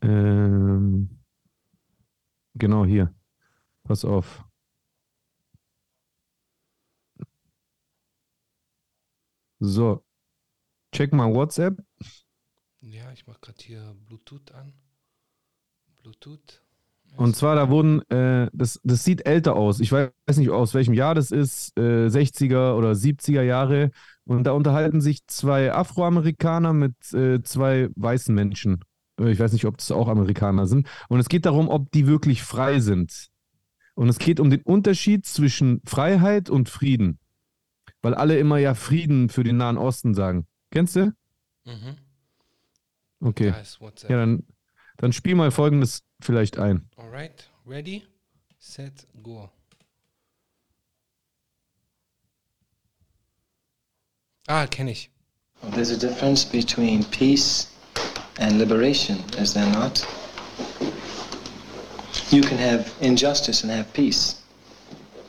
Ähm, 0.00 1.10
genau 2.54 2.86
hier. 2.86 3.12
Pass 3.84 4.04
auf. 4.04 4.45
So. 9.60 10.02
Check 10.92 11.12
mal 11.12 11.32
WhatsApp. 11.34 11.78
Ja, 12.80 13.12
ich 13.12 13.26
mache 13.26 13.40
gerade 13.40 13.62
hier 13.62 13.96
Bluetooth 14.06 14.52
an. 14.52 14.72
Bluetooth. 16.02 16.62
Und 17.16 17.34
zwar, 17.34 17.54
da 17.56 17.70
wurden, 17.70 18.02
äh, 18.10 18.50
das, 18.52 18.80
das 18.84 19.04
sieht 19.04 19.26
älter 19.26 19.56
aus. 19.56 19.80
Ich 19.80 19.90
weiß 19.92 20.10
nicht, 20.36 20.50
aus 20.50 20.74
welchem 20.74 20.92
Jahr 20.92 21.14
das 21.14 21.30
ist, 21.30 21.76
äh, 21.78 22.08
60er 22.10 22.76
oder 22.76 22.94
70er 22.94 23.42
Jahre. 23.42 23.90
Und 24.26 24.44
da 24.44 24.52
unterhalten 24.52 25.00
sich 25.00 25.26
zwei 25.26 25.72
Afroamerikaner 25.72 26.72
mit 26.72 26.94
äh, 27.14 27.42
zwei 27.42 27.88
weißen 27.96 28.34
Menschen. 28.34 28.80
Äh, 29.18 29.30
Ich 29.30 29.38
weiß 29.38 29.52
nicht, 29.52 29.64
ob 29.64 29.78
das 29.78 29.90
auch 29.92 30.08
Amerikaner 30.08 30.66
sind. 30.66 30.88
Und 31.08 31.20
es 31.20 31.28
geht 31.28 31.46
darum, 31.46 31.68
ob 31.68 31.90
die 31.92 32.06
wirklich 32.06 32.42
frei 32.42 32.80
sind. 32.80 33.28
Und 33.94 34.08
es 34.10 34.18
geht 34.18 34.40
um 34.40 34.50
den 34.50 34.62
Unterschied 34.62 35.24
zwischen 35.26 35.80
Freiheit 35.86 36.50
und 36.50 36.68
Frieden. 36.68 37.18
Weil 38.06 38.14
alle 38.14 38.38
immer 38.38 38.58
ja 38.58 38.74
Frieden 38.74 39.28
für 39.30 39.42
den 39.42 39.56
Nahen 39.56 39.76
Osten 39.76 40.14
sagen. 40.14 40.46
Kennst 40.70 40.94
du? 40.94 41.12
Mhm. 41.64 41.96
Okay. 43.18 43.52
Ja, 44.08 44.16
dann, 44.16 44.44
dann 44.96 45.12
spiel 45.12 45.34
mal 45.34 45.50
folgendes 45.50 46.04
vielleicht 46.20 46.56
ein. 46.56 46.88
Alright, 46.94 47.50
ready, 47.66 48.04
set, 48.60 49.08
go. 49.24 49.50
Ah, 54.46 54.68
kenne 54.68 54.92
ich. 54.92 55.10
There's 55.72 55.90
a 55.90 55.96
difference 55.98 56.44
between 56.44 57.02
peace 57.06 57.72
and 58.38 58.56
liberation, 58.60 59.18
is 59.36 59.52
there 59.52 59.68
not? 59.72 60.06
You 62.30 62.42
can 62.42 62.58
have 62.58 62.88
injustice 63.00 63.64
and 63.64 63.72
have 63.72 63.92
peace. 63.94 64.36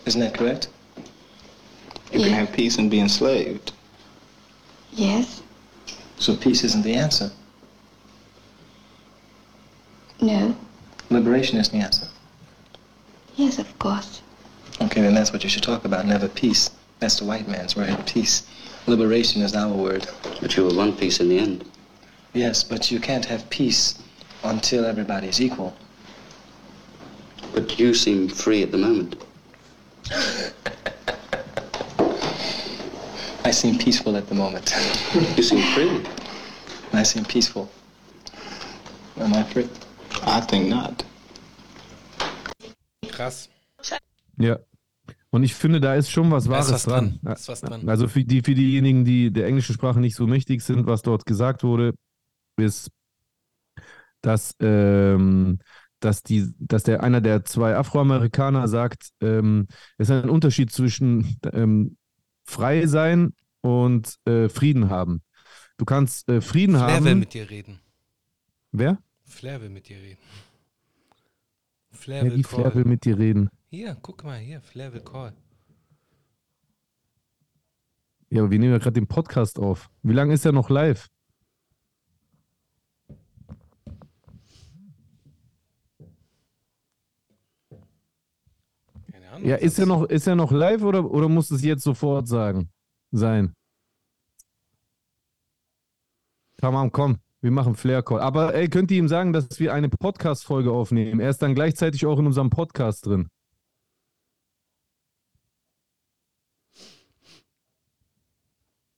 Isn't 0.05 0.21
that 0.21 0.37
correct? 0.37 0.69
You 2.11 2.19
can 2.21 2.29
have 2.29 2.53
peace 2.53 2.77
and 2.77 2.89
be 2.89 2.99
enslaved. 2.99 3.73
Yes? 4.91 5.41
So 6.17 6.35
peace 6.35 6.63
isn't 6.63 6.83
the 6.83 6.93
answer. 6.93 7.31
No? 10.21 10.55
Liberation 11.09 11.57
is 11.57 11.69
the 11.69 11.77
answer. 11.77 12.07
Yes, 13.35 13.59
of 13.59 13.77
course. 13.79 14.21
Okay, 14.81 15.01
then 15.01 15.13
that's 15.13 15.31
what 15.31 15.43
you 15.43 15.49
should 15.49 15.63
talk 15.63 15.85
about, 15.85 16.05
never 16.05 16.27
peace. 16.27 16.71
That's 16.99 17.19
the 17.19 17.25
white 17.25 17.47
man's 17.47 17.75
word, 17.75 18.05
peace. 18.07 18.47
Liberation 18.87 19.41
is 19.41 19.55
our 19.55 19.73
word. 19.73 20.07
But 20.41 20.55
you 20.55 20.63
will 20.63 20.75
want 20.75 20.99
peace 20.99 21.19
in 21.19 21.29
the 21.29 21.37
end. 21.37 21.65
Yes, 22.33 22.63
but 22.63 22.89
you 22.89 22.99
can't 22.99 23.25
have 23.25 23.49
peace 23.49 23.99
until 24.43 24.85
everybody 24.85 25.27
is 25.27 25.41
equal. 25.41 25.75
But 27.53 27.77
you 27.79 27.93
seem 27.93 28.27
free 28.29 28.63
at 28.63 28.71
the 28.71 28.77
moment. 28.77 29.23
I 33.47 33.53
seem 33.53 33.77
peaceful 33.77 34.17
at 34.17 34.27
the 34.27 34.35
moment. 34.35 34.73
You 35.37 35.43
seem 35.43 35.61
free. 35.73 36.03
I 36.91 37.03
seem 37.03 37.23
peaceful. 37.23 37.69
Am 39.21 39.33
I 39.33 39.43
free? 39.43 39.69
I 40.25 40.41
think 40.41 40.67
not. 40.67 41.05
Krass. 43.07 43.49
Ja. 44.37 44.59
Und 45.29 45.43
ich 45.43 45.55
finde, 45.55 45.79
da 45.79 45.95
ist 45.95 46.11
schon 46.11 46.29
was 46.29 46.43
Da 46.43 46.49
ist 46.49 46.67
Wahres 46.67 46.71
was 46.73 46.83
dran. 46.83 47.05
dran. 47.05 47.19
Da 47.21 47.33
ist 47.33 47.47
was 47.47 47.61
dran. 47.61 47.87
Also 47.87 48.09
für, 48.09 48.25
die, 48.25 48.41
für 48.41 48.53
diejenigen, 48.53 49.05
die 49.05 49.31
der 49.31 49.47
englischen 49.47 49.73
Sprache 49.73 50.01
nicht 50.01 50.15
so 50.15 50.27
mächtig 50.27 50.61
sind, 50.61 50.85
was 50.85 51.01
dort 51.01 51.25
gesagt 51.25 51.63
wurde, 51.63 51.93
ist, 52.57 52.89
dass, 54.21 54.55
ähm, 54.59 55.59
dass, 56.01 56.21
die, 56.21 56.51
dass 56.59 56.83
der 56.83 57.01
einer 57.01 57.21
der 57.21 57.45
zwei 57.45 57.77
Afroamerikaner 57.77 58.67
sagt, 58.67 59.09
ähm, 59.21 59.67
es 59.97 60.09
ist 60.09 60.23
ein 60.23 60.29
Unterschied 60.29 60.69
zwischen 60.69 61.37
ähm, 61.53 61.95
frei 62.47 62.87
sein 62.87 63.33
und 63.61 64.17
äh, 64.25 64.49
Frieden 64.49 64.89
haben. 64.89 65.21
Du 65.77 65.85
kannst 65.85 66.27
äh, 66.29 66.41
Frieden 66.41 66.75
Flair 66.75 67.03
will 67.03 67.11
haben. 67.11 67.19
mit 67.19 67.33
dir 67.33 67.49
reden. 67.49 67.79
Wer? 68.71 68.97
Flair 69.25 69.61
will 69.61 69.69
mit 69.69 69.89
dir 69.89 69.97
reden. 69.97 70.21
Flair 71.91 72.25
Ja, 72.25 72.31
will. 72.31 72.43
Flair 72.43 72.73
will 72.75 72.85
mit 72.85 73.05
dir 73.05 73.17
reden. 73.17 73.49
Hier, 73.69 73.97
guck 74.01 74.23
mal 74.23 74.37
hier, 74.39 74.61
Flair 74.61 74.93
will 74.93 75.01
call. 75.01 75.33
Ja, 78.29 78.41
aber 78.41 78.51
wir 78.51 78.59
nehmen 78.59 78.73
ja 78.73 78.77
gerade 78.79 78.93
den 78.93 79.07
Podcast 79.07 79.59
auf. 79.59 79.89
Wie 80.03 80.13
lange 80.13 80.33
ist 80.33 80.45
er 80.45 80.51
noch 80.51 80.69
live? 80.69 81.07
Ahnung. 89.37 89.49
Ja, 89.49 89.55
ist 89.55 89.79
er 89.79 89.85
noch, 89.85 90.03
ist 90.03 90.27
er 90.27 90.35
noch 90.35 90.51
live 90.51 90.83
oder, 90.83 91.09
oder 91.09 91.29
muss 91.29 91.51
es 91.51 91.63
jetzt 91.63 91.83
sofort 91.83 92.27
sagen? 92.27 92.69
Sein? 93.11 93.53
Tamam, 96.57 96.91
komm, 96.91 97.17
wir 97.41 97.51
machen 97.51 97.75
Flair 97.75 98.01
Call. 98.03 98.19
Aber 98.19 98.53
ey, 98.55 98.67
könnt 98.67 98.91
ihr 98.91 98.97
ihm 98.97 99.07
sagen, 99.07 99.31
dass 99.31 99.59
wir 99.59 99.73
eine 99.73 99.89
Podcast-Folge 99.89 100.71
aufnehmen? 100.71 101.19
Er 101.19 101.29
ist 101.29 101.41
dann 101.41 101.55
gleichzeitig 101.55 102.05
auch 102.05 102.19
in 102.19 102.25
unserem 102.25 102.49
Podcast 102.49 103.05
drin. 103.05 103.29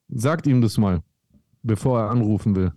Sagt 0.08 0.48
ihm 0.48 0.62
das 0.62 0.78
mal, 0.78 1.04
bevor 1.62 2.00
er 2.00 2.10
anrufen 2.10 2.56
will. 2.56 2.74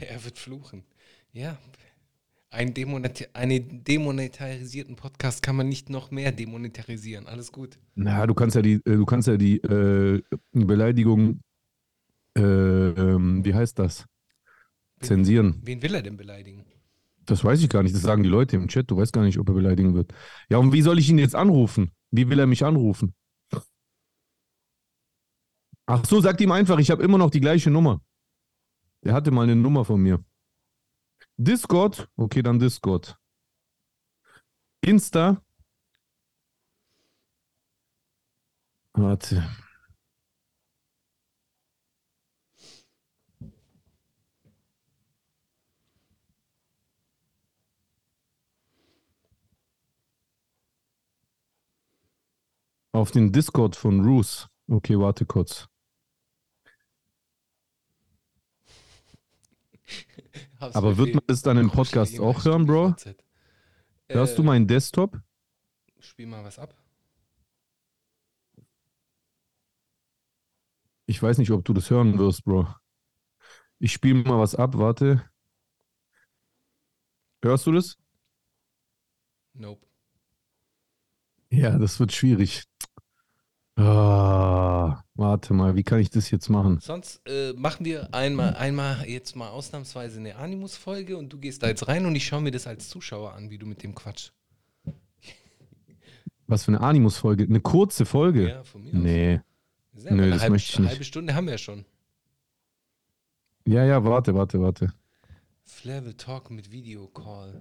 er 0.00 0.24
wird 0.24 0.38
fluchen. 0.38 0.84
Ja. 1.36 1.58
Ein 2.48 2.72
Demoneti 2.72 3.26
einen 3.34 3.84
demonetarisierten 3.84 4.96
Podcast 4.96 5.42
kann 5.42 5.54
man 5.54 5.68
nicht 5.68 5.90
noch 5.90 6.10
mehr 6.10 6.32
demonetarisieren. 6.32 7.26
Alles 7.26 7.52
gut. 7.52 7.78
Na, 7.94 8.26
du 8.26 8.32
kannst 8.32 8.56
ja 8.56 8.62
die, 8.62 8.76
äh, 8.86 8.96
du 8.96 9.04
kannst 9.04 9.28
ja 9.28 9.36
die 9.36 9.58
äh, 9.58 10.22
Beleidigung, 10.52 11.42
äh, 12.38 12.40
ähm, 12.40 13.44
wie 13.44 13.52
heißt 13.52 13.78
das? 13.78 14.06
Zensieren. 15.00 15.60
Wen 15.62 15.82
will 15.82 15.94
er 15.94 16.00
denn 16.00 16.16
beleidigen? 16.16 16.64
Das 17.26 17.44
weiß 17.44 17.60
ich 17.62 17.68
gar 17.68 17.82
nicht. 17.82 17.94
Das 17.94 18.00
sagen 18.00 18.22
die 18.22 18.30
Leute 18.30 18.56
im 18.56 18.68
Chat. 18.68 18.90
Du 18.90 18.96
weißt 18.96 19.12
gar 19.12 19.24
nicht, 19.24 19.38
ob 19.38 19.46
er 19.50 19.54
beleidigen 19.54 19.94
wird. 19.94 20.14
Ja, 20.48 20.56
und 20.56 20.72
wie 20.72 20.80
soll 20.80 20.98
ich 20.98 21.10
ihn 21.10 21.18
jetzt 21.18 21.34
anrufen? 21.34 21.90
Wie 22.10 22.30
will 22.30 22.38
er 22.38 22.46
mich 22.46 22.64
anrufen? 22.64 23.14
Ach 25.84 26.02
so, 26.06 26.18
sagt 26.22 26.40
ihm 26.40 26.52
einfach, 26.52 26.78
ich 26.78 26.90
habe 26.90 27.02
immer 27.02 27.18
noch 27.18 27.30
die 27.30 27.40
gleiche 27.40 27.70
Nummer. 27.70 28.00
Der 29.04 29.12
hatte 29.12 29.30
mal 29.32 29.42
eine 29.42 29.54
Nummer 29.54 29.84
von 29.84 30.00
mir. 30.00 30.24
Discord? 31.38 32.08
Okay, 32.16 32.42
dann 32.42 32.58
Discord. 32.58 33.18
Insta? 34.80 35.42
Warte. 38.94 39.46
Auf 52.92 53.10
den 53.10 53.30
Discord 53.30 53.76
von 53.76 54.00
Roos. 54.00 54.48
Okay, 54.68 54.98
warte 54.98 55.26
kurz. 55.26 55.68
Hab's 59.84 60.45
Aber 60.58 60.96
wird 60.96 61.14
man 61.14 61.22
das 61.26 61.42
dann 61.42 61.58
im 61.58 61.70
Podcast 61.70 62.18
auch 62.20 62.44
hören, 62.44 62.66
Bro? 62.66 62.94
Hörst 64.08 64.38
du 64.38 64.42
Äh, 64.42 64.46
meinen 64.46 64.66
Desktop? 64.66 65.20
Spiel 66.00 66.26
mal 66.26 66.44
was 66.44 66.58
ab. 66.58 66.74
Ich 71.06 71.22
weiß 71.22 71.38
nicht, 71.38 71.50
ob 71.50 71.64
du 71.64 71.72
das 71.72 71.90
hören 71.90 72.18
wirst, 72.18 72.44
Bro. 72.44 72.68
Ich 73.78 73.92
spiele 73.92 74.22
mal 74.22 74.38
was 74.40 74.54
ab, 74.54 74.76
warte. 74.78 75.28
Hörst 77.42 77.66
du 77.66 77.72
das? 77.72 77.96
Nope. 79.54 79.86
Ja, 81.50 81.78
das 81.78 81.98
wird 82.00 82.12
schwierig. 82.12 82.64
Ah, 83.76 83.82
warte 85.36 85.52
mal, 85.52 85.76
wie 85.76 85.82
kann 85.82 85.98
ich 85.98 86.08
das 86.08 86.30
jetzt 86.30 86.48
machen? 86.48 86.80
Sonst 86.80 87.20
äh, 87.26 87.52
machen 87.52 87.84
wir 87.84 88.14
einmal, 88.14 88.54
einmal 88.54 89.06
jetzt 89.06 89.36
mal 89.36 89.50
ausnahmsweise 89.50 90.18
eine 90.18 90.36
Animus-Folge 90.36 91.18
und 91.18 91.30
du 91.30 91.38
gehst 91.38 91.62
da 91.62 91.68
jetzt 91.68 91.86
rein 91.88 92.06
und 92.06 92.14
ich 92.16 92.26
schaue 92.26 92.40
mir 92.40 92.52
das 92.52 92.66
als 92.66 92.88
Zuschauer 92.88 93.34
an, 93.34 93.50
wie 93.50 93.58
du 93.58 93.66
mit 93.66 93.82
dem 93.82 93.94
Quatsch. 93.94 94.30
Was 96.46 96.64
für 96.64 96.68
eine 96.70 96.80
Animus-Folge? 96.80 97.44
Eine 97.44 97.60
kurze 97.60 98.06
Folge? 98.06 98.48
Ja, 98.48 98.64
von 98.64 98.82
mir 98.82 98.92
aus. 98.94 98.98
Nee. 98.98 99.40
Sind 99.92 100.10
ja 100.10 100.16
Nö, 100.16 100.22
eine 100.22 100.32
das 100.32 100.40
halbe, 100.40 100.52
möchte 100.54 100.72
ich 100.72 100.78
nicht. 100.78 100.88
halbe 100.88 101.04
Stunde 101.04 101.34
haben 101.34 101.44
wir 101.44 101.52
ja 101.52 101.58
schon. 101.58 101.84
Ja, 103.66 103.84
ja, 103.84 104.02
warte, 104.02 104.34
warte, 104.34 104.58
warte. 104.62 104.94
Flair 105.64 106.02
will 106.06 106.14
talk 106.14 106.50
mit 106.50 106.72
Videocall. 106.72 107.60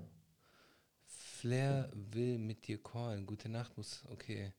Flair 1.08 1.92
will 1.94 2.38
mit 2.38 2.68
dir 2.68 2.82
callen. 2.82 3.26
Gute 3.26 3.50
Nacht 3.50 3.76
muss. 3.76 4.02
Okay. 4.10 4.54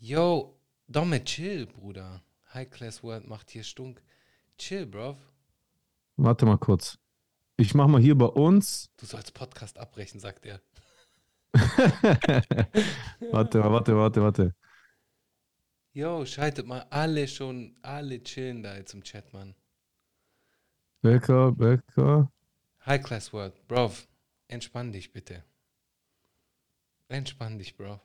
Yo, 0.00 0.58
Domme, 0.86 1.24
chill, 1.24 1.66
Bruder. 1.66 2.22
High 2.52 2.70
Class 2.70 3.02
World 3.02 3.26
macht 3.26 3.50
hier 3.50 3.64
Stunk. 3.64 4.02
Chill, 4.58 4.86
bro. 4.86 5.16
Warte 6.16 6.46
mal 6.46 6.58
kurz. 6.58 6.98
Ich 7.56 7.74
mach 7.74 7.88
mal 7.88 8.00
hier 8.00 8.16
bei 8.16 8.26
uns. 8.26 8.90
Du 8.96 9.06
sollst 9.06 9.32
Podcast 9.34 9.78
abbrechen, 9.78 10.20
sagt 10.20 10.46
er. 10.46 10.60
warte, 13.32 13.62
warte, 13.62 13.96
warte, 13.96 14.22
warte. 14.22 14.54
Yo, 15.92 16.26
schaltet 16.26 16.66
mal 16.66 16.86
alle 16.90 17.28
schon, 17.28 17.76
alle 17.82 18.22
chillen 18.22 18.62
da 18.62 18.76
jetzt 18.76 18.94
im 18.94 19.04
Chat, 19.04 19.32
Mann. 19.32 19.54
Becker, 21.02 21.52
Becker. 21.52 22.32
High 22.84 23.02
Class 23.02 23.32
World, 23.32 23.54
bro. 23.68 23.92
Entspann 24.48 24.92
dich 24.92 25.12
bitte. 25.12 25.44
Entspann 27.08 27.58
dich, 27.58 27.76
bro. 27.76 28.00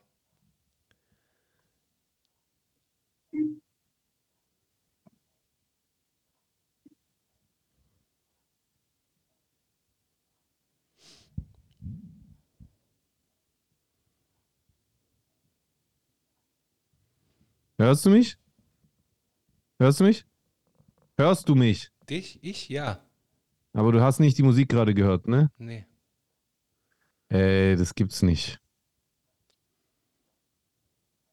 Hörst 17.80 18.04
du 18.04 18.10
mich? 18.10 18.36
Hörst 19.78 20.00
du 20.00 20.04
mich? 20.04 20.26
Hörst 21.16 21.48
du 21.48 21.54
mich? 21.54 21.90
Dich? 22.10 22.38
Ich? 22.44 22.68
Ja. 22.68 23.02
Aber 23.72 23.90
du 23.90 24.02
hast 24.02 24.20
nicht 24.20 24.36
die 24.36 24.42
Musik 24.42 24.68
gerade 24.68 24.92
gehört, 24.92 25.26
ne? 25.26 25.50
Nee. 25.56 25.86
Ey, 27.30 27.76
das 27.76 27.94
gibt's 27.94 28.20
nicht. 28.20 28.60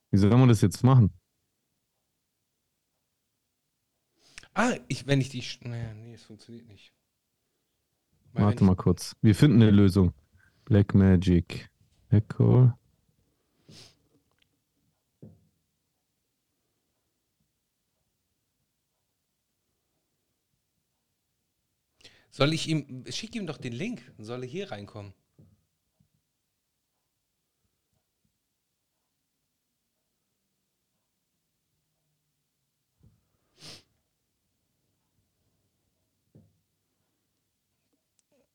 Wie 0.09 0.17
soll 0.17 0.29
man 0.29 0.47
das 0.47 0.61
jetzt 0.61 0.85
machen? 0.85 1.11
Ah, 4.53 4.73
ich, 4.87 5.05
wenn 5.05 5.19
ich 5.19 5.27
die. 5.27 5.43
Naja, 5.67 5.93
nee, 5.95 6.13
es 6.13 6.23
funktioniert 6.23 6.69
nicht. 6.69 6.93
Weil 8.31 8.45
Warte 8.45 8.63
mal 8.63 8.77
kurz. 8.77 9.17
Wir 9.21 9.35
finden 9.35 9.61
eine 9.61 9.71
Lösung. 9.71 10.13
Black 10.63 10.95
Magic. 10.95 11.69
Echo. 12.07 12.71
Soll 22.37 22.53
ich 22.53 22.67
ihm. 22.67 23.03
Schick 23.09 23.35
ihm 23.35 23.47
doch 23.47 23.57
den 23.57 23.73
Link. 23.73 24.01
dann 24.17 24.25
Soll 24.27 24.43
er 24.43 24.49
hier 24.49 24.71
reinkommen? 24.71 25.13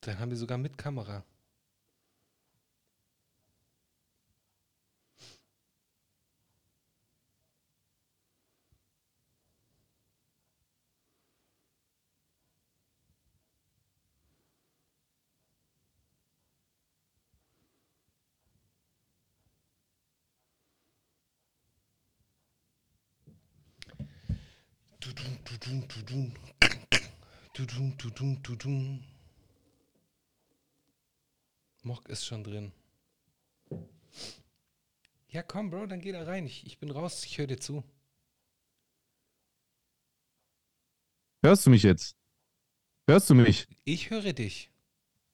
Dann 0.02 0.18
haben 0.18 0.30
wir 0.30 0.36
sogar 0.36 0.58
mit 0.58 0.78
Kamera. 0.78 1.24
Mock 31.82 32.08
ist 32.08 32.24
schon 32.24 32.44
drin. 32.44 32.70
Ja, 35.28 35.42
komm, 35.42 35.70
Bro, 35.70 35.86
dann 35.86 36.00
geh 36.00 36.12
da 36.12 36.22
rein. 36.22 36.46
Ich, 36.46 36.64
ich 36.66 36.78
bin 36.78 36.92
raus, 36.92 37.24
ich 37.24 37.38
höre 37.38 37.48
dir 37.48 37.58
zu. 37.58 37.82
Hörst 41.42 41.66
du 41.66 41.70
mich 41.70 41.82
jetzt? 41.82 42.16
Hörst 43.08 43.28
du 43.28 43.34
mich? 43.34 43.66
Ich 43.84 44.10
höre 44.10 44.32
dich. 44.32 44.70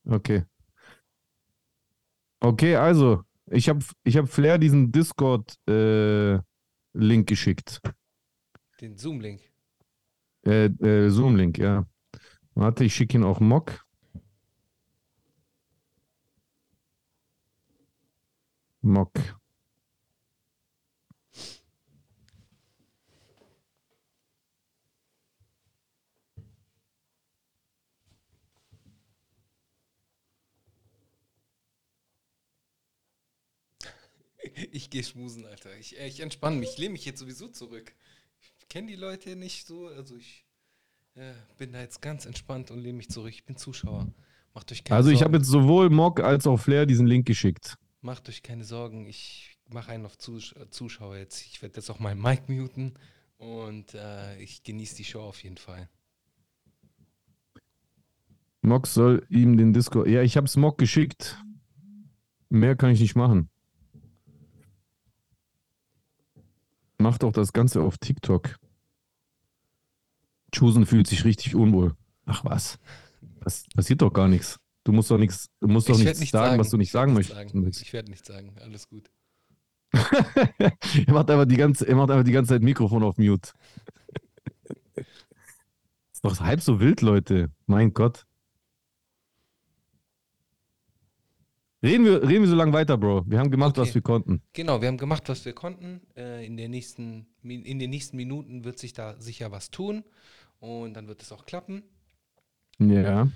Okay. 0.04 0.46
Okay, 2.40 2.76
also, 2.76 3.22
ich 3.50 3.68
habe 3.68 3.84
ich 4.04 4.16
hab 4.16 4.30
Flair 4.30 4.56
diesen 4.56 4.92
Discord-Link 4.92 7.28
geschickt. 7.28 7.82
Den 8.80 8.96
Zoom-Link. 8.96 9.42
Äh, 10.48 10.66
äh, 10.66 11.10
Zoom-Link, 11.10 11.58
ja. 11.58 11.86
Warte, 12.54 12.84
ich 12.84 12.94
schicke 12.94 13.18
ihn 13.18 13.24
auch 13.24 13.40
Mock. 13.40 13.84
Mock. 18.82 19.12
Ich 34.72 34.90
gehe 34.90 35.04
schmusen, 35.04 35.44
Alter. 35.46 35.76
Ich, 35.76 35.98
äh, 35.98 36.06
ich 36.08 36.20
entspanne 36.20 36.56
mich. 36.56 36.70
Ich 36.70 36.78
lehne 36.78 36.92
mich 36.92 37.04
jetzt 37.04 37.20
sowieso 37.20 37.48
zurück. 37.48 37.92
Ich 38.68 38.74
kenne 38.74 38.88
die 38.88 38.96
Leute 38.96 39.34
nicht 39.34 39.66
so. 39.66 39.86
Also 39.86 40.14
ich 40.16 40.44
äh, 41.14 41.32
bin 41.56 41.72
da 41.72 41.80
jetzt 41.80 42.02
ganz 42.02 42.26
entspannt 42.26 42.70
und 42.70 42.80
lehne 42.80 42.98
mich 42.98 43.08
zurück. 43.08 43.32
Ich 43.32 43.46
bin 43.46 43.56
Zuschauer. 43.56 44.06
Macht 44.52 44.70
euch 44.72 44.84
keine 44.84 44.98
Also, 44.98 45.08
ich 45.08 45.20
Sorgen. 45.20 45.24
habe 45.32 45.38
jetzt 45.38 45.48
sowohl 45.48 45.88
Mock 45.88 46.20
als 46.20 46.46
auch 46.46 46.58
Flair 46.58 46.84
diesen 46.84 47.06
Link 47.06 47.26
geschickt. 47.26 47.78
Macht 48.02 48.28
euch 48.28 48.42
keine 48.42 48.64
Sorgen. 48.64 49.06
Ich 49.06 49.56
mache 49.70 49.92
einen 49.92 50.04
auf 50.04 50.18
Zus 50.18 50.52
äh, 50.52 50.68
Zuschauer 50.68 51.16
jetzt. 51.16 51.46
Ich 51.46 51.62
werde 51.62 51.76
jetzt 51.76 51.88
auch 51.88 51.98
meinen 51.98 52.20
Mic 52.20 52.42
muten. 52.48 52.92
Und 53.38 53.94
äh, 53.94 54.38
ich 54.38 54.62
genieße 54.62 54.96
die 54.96 55.04
Show 55.04 55.22
auf 55.22 55.42
jeden 55.42 55.56
Fall. 55.56 55.88
Mock 58.60 58.86
soll 58.86 59.24
ihm 59.30 59.56
den 59.56 59.72
Discord. 59.72 60.08
Ja, 60.08 60.20
ich 60.20 60.36
habe 60.36 60.44
es 60.44 60.58
Mock 60.58 60.76
geschickt. 60.76 61.42
Mehr 62.50 62.76
kann 62.76 62.90
ich 62.90 63.00
nicht 63.00 63.16
machen. 63.16 63.48
Mach 66.98 67.18
doch 67.18 67.32
das 67.32 67.52
Ganze 67.52 67.80
auf 67.82 67.98
TikTok. 67.98 68.56
Chusen 70.52 70.86
fühlt 70.86 71.06
sich 71.06 71.24
richtig 71.24 71.54
unwohl. 71.54 71.94
Ach 72.26 72.44
was. 72.44 72.78
Das 73.40 73.64
passiert 73.74 74.02
doch 74.02 74.12
gar 74.12 74.28
nichts. 74.28 74.58
Du 74.84 74.92
musst 74.92 75.10
doch 75.10 75.18
nichts, 75.18 75.48
du 75.60 75.68
musst 75.68 75.88
doch 75.88 75.98
Ich 75.98 76.04
nichts 76.04 76.20
nichts 76.20 76.32
sagen, 76.32 76.58
was 76.58 76.70
du 76.70 76.76
nicht 76.76 76.90
sagen 76.90 77.12
möchtest. 77.12 77.36
sagen. 77.36 77.68
Ich 77.68 77.92
werde 77.92 78.10
nichts 78.10 78.26
sagen. 78.26 78.54
Alles 78.60 78.88
gut. 78.88 79.10
er 79.92 81.12
macht 81.12 81.30
einfach 81.30 81.46
die 81.46 81.56
ganze, 81.56 81.86
er 81.86 81.96
macht 81.96 82.10
einfach 82.10 82.24
die 82.24 82.32
ganze 82.32 82.54
Zeit 82.54 82.62
Mikrofon 82.62 83.02
auf 83.02 83.18
Mute. 83.18 83.52
Ist 86.12 86.24
doch 86.24 86.40
halb 86.40 86.60
so 86.60 86.80
wild, 86.80 87.00
Leute. 87.00 87.50
Mein 87.66 87.92
Gott. 87.92 88.26
Reden 91.82 92.04
wir, 92.04 92.22
reden 92.22 92.42
wir 92.42 92.48
so 92.48 92.56
lange 92.56 92.72
weiter, 92.72 92.96
Bro. 92.98 93.24
Wir 93.28 93.38
haben 93.38 93.50
gemacht, 93.50 93.78
Okay. 93.78 93.86
was 93.88 93.94
wir 93.94 94.02
konnten. 94.02 94.42
Genau, 94.52 94.80
wir 94.80 94.88
haben 94.88 94.98
gemacht, 94.98 95.28
was 95.28 95.44
wir 95.44 95.52
konnten. 95.52 96.00
Äh, 96.16 96.44
in, 96.44 96.56
der 96.56 96.68
nächsten, 96.68 97.26
in 97.42 97.78
den 97.78 97.90
nächsten 97.90 98.16
Minuten 98.16 98.64
wird 98.64 98.78
sich 98.80 98.92
da 98.92 99.20
sicher 99.20 99.52
was 99.52 99.70
tun. 99.70 100.02
Und 100.58 100.94
dann 100.94 101.06
wird 101.06 101.22
es 101.22 101.30
auch 101.30 101.46
klappen. 101.46 101.84
Ja. 102.80 103.28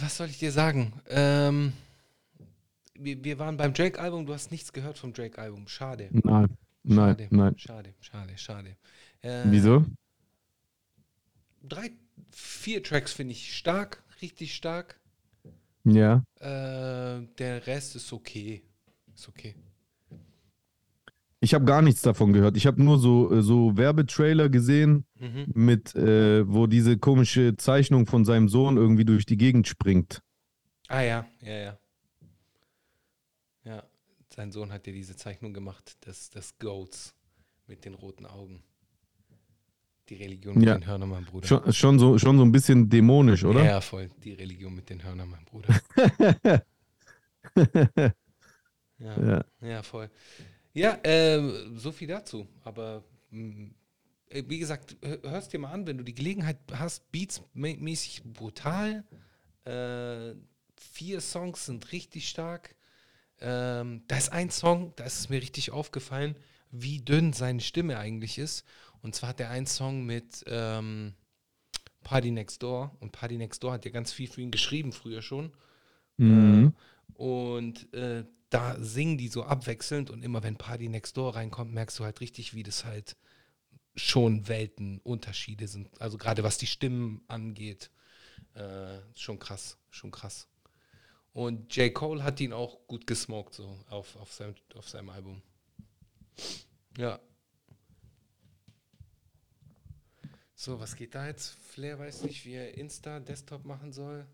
Was 0.00 0.16
soll 0.16 0.28
ich 0.28 0.38
dir 0.38 0.50
sagen? 0.50 0.94
Ähm, 1.08 1.74
wir, 2.94 3.22
wir 3.22 3.38
waren 3.38 3.58
beim 3.58 3.74
Drake-Album, 3.74 4.24
du 4.24 4.32
hast 4.32 4.50
nichts 4.50 4.72
gehört 4.72 4.96
vom 4.98 5.12
Drake-Album. 5.12 5.68
Schade. 5.68 6.08
Nein. 6.10 6.56
Nein, 6.86 7.16
Schade, 7.16 7.28
nein. 7.30 7.58
Schade, 7.58 7.94
schade, 8.00 8.38
schade. 8.38 8.76
Äh, 9.22 9.42
Wieso? 9.46 9.84
Drei, 11.62 11.90
vier 12.30 12.82
Tracks 12.82 13.12
finde 13.12 13.32
ich 13.32 13.56
stark, 13.56 14.02
richtig 14.20 14.54
stark. 14.54 15.00
Ja. 15.84 16.24
Äh, 16.40 17.26
der 17.38 17.66
Rest 17.66 17.96
ist 17.96 18.12
okay. 18.12 18.62
Ist 19.14 19.28
okay. 19.28 19.54
Ich 21.40 21.52
habe 21.52 21.66
gar 21.66 21.82
nichts 21.82 22.00
davon 22.00 22.32
gehört. 22.32 22.56
Ich 22.56 22.66
habe 22.66 22.82
nur 22.82 22.98
so, 22.98 23.30
äh, 23.30 23.42
so 23.42 23.76
Werbetrailer 23.76 24.48
gesehen, 24.48 25.04
Mhm. 25.20 25.46
mit, 25.54 25.94
äh, 25.94 26.48
wo 26.48 26.66
diese 26.66 26.96
komische 26.96 27.56
Zeichnung 27.56 28.06
von 28.06 28.24
seinem 28.24 28.48
Sohn 28.48 28.78
irgendwie 28.78 29.04
durch 29.04 29.26
die 29.26 29.36
Gegend 29.36 29.68
springt. 29.68 30.22
Ah 30.88 31.02
ja, 31.02 31.26
ja, 31.42 31.54
ja. 31.58 31.78
Ja, 33.64 33.82
sein 34.34 34.52
Sohn 34.52 34.72
hat 34.72 34.86
ja 34.86 34.92
diese 34.92 35.16
Zeichnung 35.16 35.52
gemacht, 35.54 35.96
des, 36.06 36.30
des 36.30 36.58
Goats 36.58 37.14
mit 37.66 37.84
den 37.84 37.94
roten 37.94 38.26
Augen. 38.26 38.62
Die 40.08 40.14
Religion 40.16 40.54
mit 40.58 40.66
Ja. 40.66 40.74
den 40.78 40.86
Hörnern, 40.86 41.08
mein 41.08 41.24
Bruder. 41.24 41.46
Schon, 41.46 41.72
schon, 41.72 41.98
so, 41.98 42.18
schon 42.18 42.36
so 42.36 42.44
ein 42.44 42.52
bisschen 42.52 42.88
dämonisch, 42.90 43.44
oder? 43.44 43.64
Ja, 43.64 43.80
voll. 43.80 44.10
Die 44.22 44.32
Religion 44.34 44.74
mit 44.74 44.90
den 44.90 45.02
Hörnern, 45.02 45.28
mein 45.30 45.44
Bruder. 45.46 45.80
Ja, 48.98 49.20
Ja. 49.20 49.44
ja 49.60 49.82
voll. 49.82 50.10
Ja, 50.72 50.98
ähm, 51.04 51.78
so 51.78 51.92
viel 51.92 52.08
dazu. 52.08 52.46
Aber 52.62 53.04
mh, 53.30 53.70
äh, 54.30 54.42
wie 54.46 54.58
gesagt, 54.58 54.96
hör- 55.02 55.20
hörst 55.22 55.52
dir 55.52 55.58
mal 55.58 55.72
an, 55.72 55.86
wenn 55.86 55.98
du 55.98 56.04
die 56.04 56.14
Gelegenheit 56.14 56.58
hast, 56.72 57.10
Beats 57.12 57.42
mä- 57.54 57.78
mäßig 57.78 58.22
brutal. 58.24 59.04
Äh, 59.64 60.34
vier 60.76 61.20
Songs 61.20 61.66
sind 61.66 61.92
richtig 61.92 62.28
stark. 62.28 62.74
Ähm, 63.40 64.02
da 64.06 64.16
ist 64.16 64.30
ein 64.32 64.50
Song, 64.50 64.92
da 64.96 65.04
ist 65.04 65.18
es 65.20 65.28
mir 65.28 65.40
richtig 65.42 65.70
aufgefallen, 65.72 66.36
wie 66.70 67.00
dünn 67.00 67.32
seine 67.32 67.60
Stimme 67.60 67.98
eigentlich 67.98 68.38
ist. 68.38 68.64
Und 69.04 69.14
zwar 69.14 69.28
hat 69.28 69.40
er 69.40 69.50
einen 69.50 69.66
Song 69.66 70.06
mit 70.06 70.42
ähm, 70.46 71.12
Party 72.02 72.30
Next 72.30 72.62
Door. 72.62 72.96
Und 73.00 73.12
Party 73.12 73.36
Next 73.36 73.62
Door 73.62 73.74
hat 73.74 73.84
ja 73.84 73.90
ganz 73.90 74.14
viel 74.14 74.28
für 74.28 74.40
ihn 74.40 74.50
geschrieben, 74.50 74.92
früher 74.92 75.20
schon. 75.20 75.52
Mhm. 76.16 76.72
Äh, 76.74 77.22
und 77.22 77.92
äh, 77.92 78.24
da 78.48 78.76
singen 78.80 79.18
die 79.18 79.28
so 79.28 79.44
abwechselnd 79.44 80.08
und 80.08 80.24
immer 80.24 80.42
wenn 80.42 80.56
Party 80.56 80.88
Next 80.88 81.18
Door 81.18 81.36
reinkommt, 81.36 81.74
merkst 81.74 81.98
du 81.98 82.04
halt 82.04 82.22
richtig, 82.22 82.54
wie 82.54 82.62
das 82.62 82.86
halt 82.86 83.14
schon 83.94 84.48
Weltenunterschiede 84.48 85.68
sind. 85.68 85.90
Also 86.00 86.16
gerade 86.16 86.42
was 86.42 86.56
die 86.56 86.66
Stimmen 86.66 87.20
angeht, 87.28 87.90
äh, 88.54 89.00
schon 89.14 89.38
krass, 89.38 89.76
schon 89.90 90.12
krass. 90.12 90.48
Und 91.34 91.76
J. 91.76 91.92
Cole 91.92 92.24
hat 92.24 92.40
ihn 92.40 92.54
auch 92.54 92.86
gut 92.86 93.06
gesmoked, 93.06 93.52
so 93.52 93.78
auf, 93.90 94.16
auf, 94.16 94.32
seinem, 94.32 94.54
auf 94.74 94.88
seinem 94.88 95.10
Album. 95.10 95.42
Ja. 96.96 97.20
So, 100.54 100.80
was 100.80 100.96
geht 100.96 101.14
da 101.14 101.26
jetzt? 101.26 101.58
Flair 101.72 101.98
weiß 101.98 102.22
nicht, 102.24 102.44
wie 102.46 102.54
er 102.54 102.78
Insta, 102.78 103.20
Desktop 103.20 103.64
machen 103.64 103.92
soll. 103.92 104.26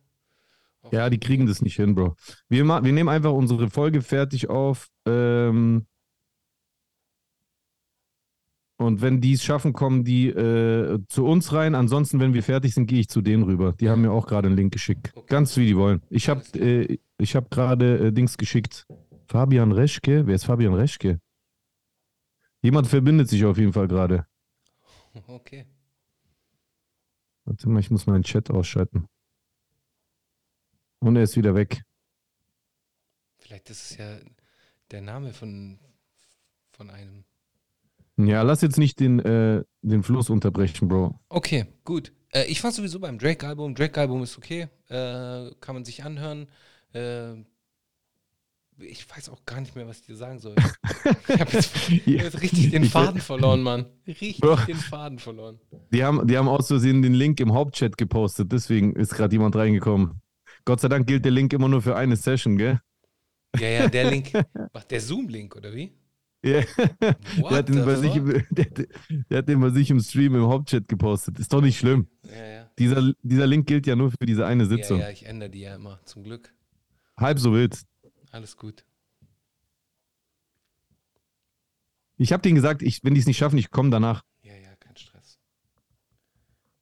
Auf 0.82 0.92
Ja, 0.92 1.10
die 1.10 1.18
kriegen 1.18 1.46
das 1.46 1.62
nicht 1.62 1.76
hin, 1.76 1.94
Bro. 1.94 2.16
Wir, 2.48 2.64
ma 2.64 2.82
wir 2.84 2.92
nehmen 2.92 3.08
einfach 3.08 3.32
unsere 3.32 3.70
Folge 3.70 4.02
fertig 4.02 4.48
auf. 4.48 4.90
Ähm 5.06 5.86
und 8.76 9.02
wenn 9.02 9.20
die 9.20 9.34
es 9.34 9.44
schaffen, 9.44 9.72
kommen 9.74 10.04
die 10.04 10.28
äh, 10.28 11.00
zu 11.08 11.26
uns 11.26 11.52
rein. 11.52 11.74
Ansonsten, 11.74 12.18
wenn 12.20 12.32
wir 12.32 12.42
fertig 12.42 12.72
sind, 12.74 12.86
gehe 12.86 13.00
ich 13.00 13.08
zu 13.08 13.20
denen 13.20 13.42
rüber. 13.42 13.74
Die 13.78 13.90
haben 13.90 14.02
mir 14.02 14.12
auch 14.12 14.26
gerade 14.26 14.48
einen 14.48 14.56
Link 14.56 14.72
geschickt. 14.72 15.12
Okay. 15.14 15.26
Ganz 15.28 15.56
wie 15.56 15.66
die 15.66 15.76
wollen. 15.76 16.02
Ich 16.08 16.28
habe 16.28 16.42
äh, 16.58 16.98
ich 17.18 17.36
hab 17.36 17.50
gerade 17.50 18.06
äh, 18.06 18.12
Dings 18.12 18.38
geschickt. 18.38 18.86
Fabian 19.26 19.72
Reschke? 19.72 20.26
Wer 20.26 20.34
ist 20.34 20.44
Fabian 20.44 20.74
Reschke? 20.74 21.20
Jemand 22.62 22.86
verbindet 22.86 23.28
sich 23.28 23.44
auf 23.44 23.58
jeden 23.58 23.72
Fall 23.72 23.88
gerade. 23.88 24.26
Okay. 25.26 25.66
Warte 27.50 27.68
mal, 27.68 27.80
ich 27.80 27.90
muss 27.90 28.06
meinen 28.06 28.22
Chat 28.22 28.48
ausschalten. 28.48 29.08
Und 31.00 31.16
er 31.16 31.24
ist 31.24 31.36
wieder 31.36 31.56
weg. 31.56 31.82
Vielleicht 33.38 33.68
ist 33.70 33.90
es 33.90 33.96
ja 33.96 34.18
der 34.92 35.00
Name 35.00 35.32
von, 35.32 35.80
von 36.70 36.90
einem. 36.90 37.24
Ja, 38.16 38.42
lass 38.42 38.60
jetzt 38.60 38.78
nicht 38.78 39.00
den, 39.00 39.18
äh, 39.18 39.64
den 39.82 40.04
Fluss 40.04 40.30
unterbrechen, 40.30 40.86
Bro. 40.86 41.18
Okay, 41.28 41.66
gut. 41.84 42.12
Äh, 42.32 42.44
ich 42.44 42.62
war 42.62 42.70
sowieso 42.70 43.00
beim 43.00 43.18
Drake-Album. 43.18 43.74
Drake-Album 43.74 44.22
ist 44.22 44.38
okay. 44.38 44.68
Äh, 44.86 45.50
kann 45.58 45.74
man 45.74 45.84
sich 45.84 46.04
anhören. 46.04 46.46
Ich 48.82 49.08
weiß 49.10 49.28
auch 49.28 49.44
gar 49.44 49.60
nicht 49.60 49.74
mehr, 49.76 49.86
was 49.86 50.00
ich 50.00 50.06
dir 50.06 50.16
sagen 50.16 50.38
soll. 50.38 50.54
Ich 50.56 51.40
habe 51.40 51.52
jetzt, 51.52 51.74
hab 51.76 52.06
jetzt 52.06 52.40
richtig 52.42 52.70
den 52.70 52.84
Faden 52.84 53.20
verloren, 53.20 53.62
Mann. 53.62 53.86
Richtig 54.06 54.40
Bro. 54.40 54.56
den 54.66 54.76
Faden 54.76 55.18
verloren. 55.18 55.60
Die 55.92 56.02
haben, 56.04 56.26
die 56.26 56.36
haben 56.36 56.48
aus 56.48 56.68
Versehen 56.68 57.02
den 57.02 57.14
Link 57.14 57.40
im 57.40 57.52
Hauptchat 57.52 57.96
gepostet, 57.96 58.52
deswegen 58.52 58.94
ist 58.94 59.14
gerade 59.14 59.34
jemand 59.34 59.56
reingekommen. 59.56 60.20
Gott 60.64 60.80
sei 60.80 60.88
Dank 60.88 61.06
gilt 61.06 61.24
der 61.24 61.32
Link 61.32 61.52
immer 61.52 61.68
nur 61.68 61.82
für 61.82 61.96
eine 61.96 62.16
Session, 62.16 62.56
gell? 62.58 62.80
Ja, 63.58 63.68
ja, 63.68 63.88
der 63.88 64.10
Link. 64.10 64.30
Ach, 64.72 64.84
der 64.84 65.00
Zoom-Link, 65.00 65.56
oder 65.56 65.74
wie? 65.74 65.92
Ja. 66.42 66.62
What 67.38 67.50
Der 67.50 67.58
hat, 67.58 67.68
den 67.68 67.84
bei 67.84 67.96
sich 67.96 68.16
im, 68.16 68.26
der, 68.50 68.66
der 69.28 69.38
hat 69.38 69.48
den 69.48 69.60
bei 69.60 69.70
sich 69.70 69.90
im 69.90 70.00
Stream 70.00 70.34
im 70.36 70.46
Hauptchat 70.46 70.88
gepostet. 70.88 71.38
Ist 71.38 71.52
doch 71.52 71.60
nicht 71.60 71.78
schlimm. 71.78 72.06
Ja, 72.24 72.46
ja. 72.46 72.70
Dieser, 72.78 73.12
dieser 73.22 73.46
Link 73.46 73.66
gilt 73.66 73.86
ja 73.86 73.94
nur 73.96 74.10
für 74.10 74.24
diese 74.24 74.46
eine 74.46 74.62
Ja, 74.64 74.68
Sitzung. 74.70 75.00
ja, 75.00 75.10
ich 75.10 75.26
ändere 75.26 75.50
die 75.50 75.60
ja 75.60 75.74
immer. 75.74 76.00
Zum 76.04 76.22
Glück. 76.22 76.54
Halb 77.18 77.38
so 77.38 77.52
wild. 77.52 77.78
Alles 78.30 78.56
gut. 78.56 78.84
Ich 82.16 82.32
habe 82.32 82.42
denen 82.42 82.54
gesagt, 82.54 82.82
ich, 82.82 83.02
wenn 83.02 83.14
die 83.14 83.20
es 83.20 83.26
nicht 83.26 83.38
schaffen, 83.38 83.58
ich 83.58 83.70
komme 83.70 83.90
danach. 83.90 84.22
Ja, 84.42 84.54
ja, 84.54 84.76
kein 84.78 84.96
Stress. 84.96 85.38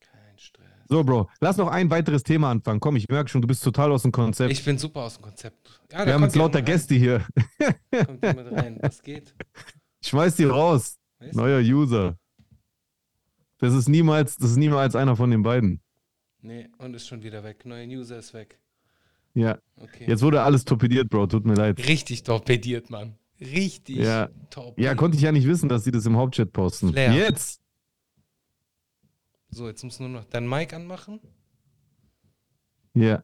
Kein 0.01 0.37
Stress. 0.37 0.67
So, 0.89 1.05
Bro, 1.05 1.31
lass 1.41 1.57
noch 1.57 1.69
ein 1.69 1.91
weiteres 1.91 2.25
Thema 2.25 2.51
anfangen. 2.51 2.81
Komm, 2.81 2.97
ich 2.97 3.09
merke 3.09 3.31
schon, 3.31 3.41
du 3.41 3.47
bist 3.47 3.63
total 3.63 3.93
aus 3.93 4.03
dem 4.03 4.11
Konzept. 4.13 4.51
Ich 4.51 4.65
bin 4.65 4.79
super 4.79 5.03
aus 5.03 5.15
dem 5.17 5.23
Konzept. 5.23 5.81
Ja, 5.93 6.05
Wir 6.05 6.15
haben 6.15 6.25
jetzt 6.25 6.35
lauter. 6.35 6.61
Gäste 6.61 6.97
hier. 6.97 7.25
Kommt 7.91 8.25
jemand 8.25 8.53
rein. 8.53 8.79
Was 8.83 9.01
geht? 9.01 9.35
Schmeiß 10.05 10.37
die 10.37 10.45
raus. 10.45 10.99
Weißt? 11.21 11.35
Neuer 11.37 11.61
User. 11.61 12.19
Das 13.59 13.75
ist 13.75 13.89
niemals, 13.89 14.37
das 14.37 14.53
ist 14.53 14.57
niemals 14.57 14.95
einer 14.95 15.17
von 15.17 15.31
den 15.31 15.43
beiden. 15.43 15.81
Nee, 16.41 16.69
und 16.79 16.95
ist 16.95 17.09
schon 17.09 17.23
wieder 17.23 17.43
weg. 17.43 17.65
Neuer 17.65 17.87
User 17.87 18.19
ist 18.19 18.33
weg. 18.35 18.61
Ja. 19.39 19.59
Okay. 19.77 20.05
Jetzt 20.09 20.23
wurde 20.23 20.43
alles 20.43 20.65
torpediert, 20.65 21.09
Bro. 21.11 21.29
Tut 21.29 21.47
mir 21.47 21.55
leid. 21.55 21.79
Richtig 21.87 22.25
torpediert, 22.25 22.91
Mann. 22.91 23.17
Richtig 23.41 23.99
Ja. 23.99 24.29
torpediert. 24.51 24.85
Ja, 24.85 24.95
konnte 24.97 25.17
ich 25.17 25.23
ja 25.23 25.31
nicht 25.31 25.47
wissen, 25.47 25.69
dass 25.69 25.85
sie 25.85 25.93
das 25.93 26.05
im 26.07 26.17
Hauptchat 26.17 26.53
posten. 26.53 26.91
Flair. 26.91 27.13
Jetzt! 27.13 27.61
So, 29.51 29.69
jetzt 29.69 29.83
musst 29.85 30.01
du 30.01 30.05
nur 30.05 30.13
noch 30.21 30.25
dein 30.25 30.49
Mic 30.49 30.75
anmachen. 30.75 31.21
Ja. 32.95 33.23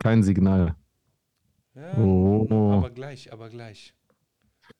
Kein 0.00 0.22
Signal. 0.24 0.74
Ja, 1.74 1.96
Oh. 1.98 2.72
aber 2.72 2.90
gleich, 2.90 3.32
aber 3.32 3.48
gleich. 3.48 3.94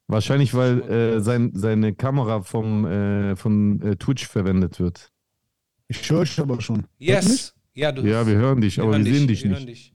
Wahrscheinlich, 0.09 0.55
weil 0.55 0.81
äh, 0.91 1.21
sein, 1.21 1.53
seine 1.55 1.95
Kamera 1.95 2.43
vom, 2.43 2.85
äh, 2.85 3.37
von 3.37 3.81
äh, 3.83 3.97
Twitch 3.97 4.27
verwendet 4.27 4.81
wird. 4.81 5.13
Ich 5.87 6.11
höre 6.11 6.27
aber 6.39 6.61
schon. 6.61 6.77
Hört 6.79 6.99
mich? 6.99 7.09
Yes! 7.09 7.55
Ja, 7.75 7.93
du 7.93 8.03
Ja, 8.03 8.27
wir 8.27 8.35
hören 8.37 8.61
dich, 8.61 8.81
aber 8.81 8.93
hören 8.93 9.05
wir 9.05 9.15
sehen 9.15 9.29
dich 9.29 9.43
wir 9.45 9.51
nicht. 9.51 9.59
hören 9.59 9.67
dich. 9.67 9.95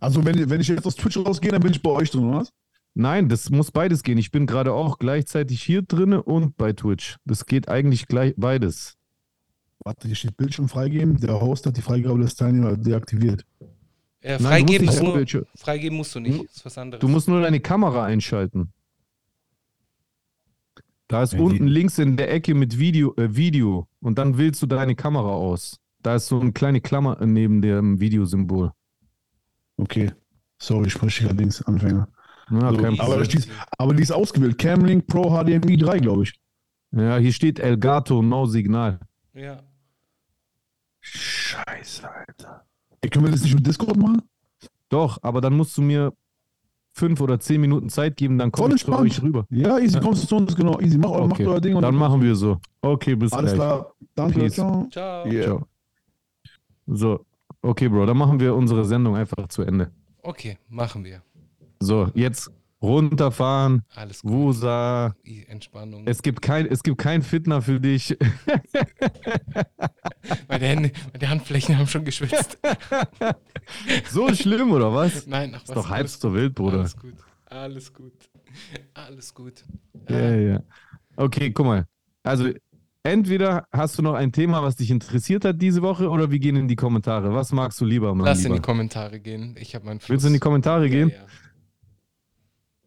Also 0.00 0.24
wenn, 0.24 0.48
wenn 0.48 0.60
ich 0.60 0.68
jetzt 0.68 0.86
aus 0.86 0.96
Twitch 0.96 1.16
rausgehe, 1.18 1.50
dann 1.52 1.62
bin 1.62 1.72
ich 1.72 1.82
bei 1.82 1.90
euch 1.90 2.10
drin, 2.10 2.24
oder 2.24 2.38
was? 2.40 2.52
Nein, 2.94 3.28
das 3.28 3.50
muss 3.50 3.70
beides 3.70 4.02
gehen. 4.02 4.18
Ich 4.18 4.30
bin 4.30 4.46
gerade 4.46 4.72
auch 4.72 4.98
gleichzeitig 4.98 5.62
hier 5.62 5.82
drinne 5.82 6.22
und 6.22 6.56
bei 6.56 6.72
Twitch. 6.72 7.16
Das 7.24 7.46
geht 7.46 7.68
eigentlich 7.68 8.06
gleich 8.08 8.34
beides. 8.36 8.96
Warte, 9.84 10.08
hier 10.08 10.16
steht 10.16 10.36
Bildschirm 10.36 10.68
freigeben. 10.68 11.18
Der 11.20 11.40
Host 11.40 11.66
hat 11.66 11.76
die 11.76 11.82
Freigabe 11.82 12.18
des 12.20 12.34
Teilnehmers 12.34 12.80
deaktiviert. 12.80 13.44
Äh, 14.22 14.32
Nein, 14.32 14.40
freigeben, 14.66 14.86
musst 14.86 14.98
ist 15.00 15.02
nicht 15.06 15.34
nur, 15.34 15.46
freigeben 15.56 15.96
musst 15.96 16.14
du 16.14 16.20
nicht. 16.20 16.44
Ist 16.44 16.64
was 16.64 16.76
anderes. 16.76 17.00
Du 17.00 17.08
musst 17.08 17.28
nur 17.28 17.40
deine 17.40 17.60
Kamera 17.60 18.04
einschalten. 18.04 18.72
Da 21.08 21.22
ist 21.22 21.32
Ja, 21.32 21.40
unten 21.40 21.66
links 21.66 21.98
in 21.98 22.16
der 22.16 22.30
Ecke 22.32 22.54
mit 22.54 22.78
Video, 22.78 23.14
äh, 23.16 23.34
Video 23.34 23.88
und 24.00 24.18
dann 24.18 24.36
wählst 24.36 24.60
du 24.62 24.66
deine 24.66 24.94
Kamera 24.94 25.30
aus. 25.30 25.78
Da 26.02 26.14
ist 26.14 26.26
so 26.28 26.40
eine 26.40 26.52
kleine 26.52 26.80
Klammer 26.80 27.18
neben 27.24 27.60
dem 27.62 28.00
Videosymbol. 28.00 28.72
Okay. 29.76 30.12
Sorry, 30.58 30.86
ich 30.86 30.92
spreche 30.92 31.24
allerdings 31.26 31.62
Anfänger. 31.62 32.08
Ja, 32.50 32.70
So, 32.70 32.76
kein 32.78 32.98
aber, 33.00 33.22
die 33.22 33.36
ist, 33.36 33.48
aber 33.78 33.94
die 33.94 34.02
ist 34.02 34.10
ausgewählt. 34.12 34.58
Camlink 34.58 35.06
Pro 35.06 35.30
HDMI 35.30 35.76
3, 35.76 35.98
glaube 36.00 36.24
ich. 36.24 36.34
ja, 36.92 37.16
hier 37.18 37.32
steht 37.32 37.58
Elgato, 37.58 38.22
no 38.22 38.46
Signal. 38.46 39.00
ja. 39.34 39.60
Scheiße, 41.02 42.08
Alter. 42.10 42.64
Ey, 43.00 43.08
können 43.08 43.24
wir 43.24 43.32
das 43.32 43.42
nicht 43.42 43.54
mit 43.54 43.66
Discord 43.66 43.96
machen? 43.96 44.20
Doch, 44.90 45.18
aber 45.22 45.40
dann 45.40 45.56
musst 45.56 45.76
du 45.78 45.82
mir 45.82 46.12
fünf 46.92 47.20
oder 47.22 47.40
zehn 47.40 47.60
Minuten 47.60 47.88
Zeit 47.88 48.16
geben, 48.18 48.36
dann 48.36 48.52
komme 48.52 48.74
ich 48.74 48.84
zu 48.84 48.92
euch 48.92 49.22
rüber. 49.22 49.46
Ja, 49.48 49.78
easy, 49.78 49.98
kommst 49.98 50.24
du 50.24 50.26
zu 50.28 50.36
uns, 50.36 50.54
genau, 50.54 50.78
easy. 50.80 50.98
Mach, 50.98 51.10
macht 51.20 51.32
Okay. 51.32 51.46
euer 51.46 51.60
Ding. 51.60 51.74
und 51.76 51.82
Dann 51.82 51.94
machen 51.94 52.20
wir 52.20 52.34
so. 52.36 52.58
Okay, 52.82 53.14
bis 53.14 53.32
Alles 53.32 53.54
gleich. 53.54 53.66
klar. 53.66 53.94
Danke, 54.14 54.40
Peace. 54.40 54.54
ciao. 54.54 54.86
Ciao. 54.90 55.26
Yeah. 55.26 55.44
Ciao. 55.44 55.69
So, 56.92 57.24
okay, 57.62 57.88
Bro, 57.88 58.06
dann 58.06 58.16
machen 58.16 58.40
wir 58.40 58.54
unsere 58.54 58.84
Sendung 58.84 59.14
einfach 59.14 59.46
zu 59.48 59.62
Ende. 59.62 59.92
Okay, 60.22 60.58
machen 60.68 61.04
wir. 61.04 61.22
So, 61.78 62.10
jetzt 62.14 62.50
runterfahren, 62.82 63.82
Alles 63.94 64.22
gut. 64.22 64.32
Wusa. 64.32 65.14
Entspannung. 65.46 66.02
Es 66.06 66.20
gibt 66.22 66.42
kein, 66.42 66.66
es 66.66 66.82
gibt 66.82 66.98
kein 66.98 67.22
Fitner 67.22 67.62
für 67.62 67.78
dich. 67.78 68.16
meine, 70.48 70.66
Hände, 70.66 70.90
meine 71.12 71.30
Handflächen 71.30 71.78
haben 71.78 71.86
schon 71.86 72.04
geschwitzt. 72.04 72.58
so 74.10 74.34
schlimm, 74.34 74.72
oder 74.72 74.92
was? 74.92 75.28
Nein, 75.28 75.52
ach 75.54 75.60
was. 75.62 75.68
Ist 75.68 75.76
doch 75.76 75.90
halb 75.90 76.08
so 76.08 76.34
wild, 76.34 76.56
Bruder. 76.56 76.80
Alles 76.80 76.96
gut. 76.96 77.14
Alles 77.46 77.92
gut. 77.92 78.12
Alles 78.94 79.32
gut. 79.34 79.64
Ja, 80.08 80.34
ja. 80.34 80.62
Okay, 81.16 81.52
guck 81.52 81.66
mal. 81.66 81.86
Also, 82.24 82.50
entweder 83.02 83.66
hast 83.72 83.98
du 83.98 84.02
noch 84.02 84.14
ein 84.14 84.32
Thema, 84.32 84.62
was 84.62 84.76
dich 84.76 84.90
interessiert 84.90 85.44
hat 85.44 85.60
diese 85.60 85.82
Woche, 85.82 86.08
oder 86.08 86.30
wir 86.30 86.38
gehen 86.38 86.56
in 86.56 86.68
die 86.68 86.76
Kommentare. 86.76 87.32
Was 87.34 87.52
magst 87.52 87.80
du 87.80 87.84
lieber? 87.84 88.14
Lass 88.16 88.38
in 88.38 88.44
lieber? 88.44 88.56
die 88.56 88.62
Kommentare 88.62 89.20
gehen. 89.20 89.56
Ich 89.58 89.74
habe 89.74 89.84
meinen 89.86 90.00
Fluss. 90.00 90.10
Willst 90.10 90.24
du 90.24 90.28
in 90.28 90.34
die 90.34 90.40
Kommentare 90.40 90.84
Ja, 90.84 90.90
gehen? 90.90 91.08
ja. 91.10 91.26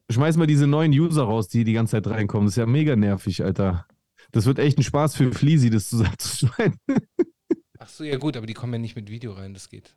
Schmeiß 0.10 0.38
mal 0.38 0.48
diese 0.48 0.68
neuen 0.68 0.92
User 0.92 1.24
raus, 1.24 1.48
die 1.48 1.64
die 1.64 1.74
ganze 1.74 1.92
Zeit 1.92 2.08
reinkommen. 2.08 2.46
Das 2.48 2.54
ist 2.54 2.58
ja 2.58 2.66
mega 2.66 2.96
nervig, 2.96 3.44
Alter. 3.44 3.88
Das 4.32 4.46
wird 4.46 4.60
echt 4.60 4.78
ein 4.78 4.84
Spaß 4.84 5.16
für 5.16 5.32
Fleasy, 5.32 5.70
das 5.70 5.90
zusammenzuschneiden. 5.90 6.78
Ach 7.80 7.88
so, 7.90 8.04
ja 8.04 8.18
gut, 8.18 8.38
aber 8.38 8.46
die 8.46 8.54
kommen 8.54 8.74
ja 8.74 8.80
nicht 8.80 8.96
mit 8.96 9.10
Video 9.10 9.32
rein, 9.34 9.54
das 9.54 9.70
geht. 9.70 9.96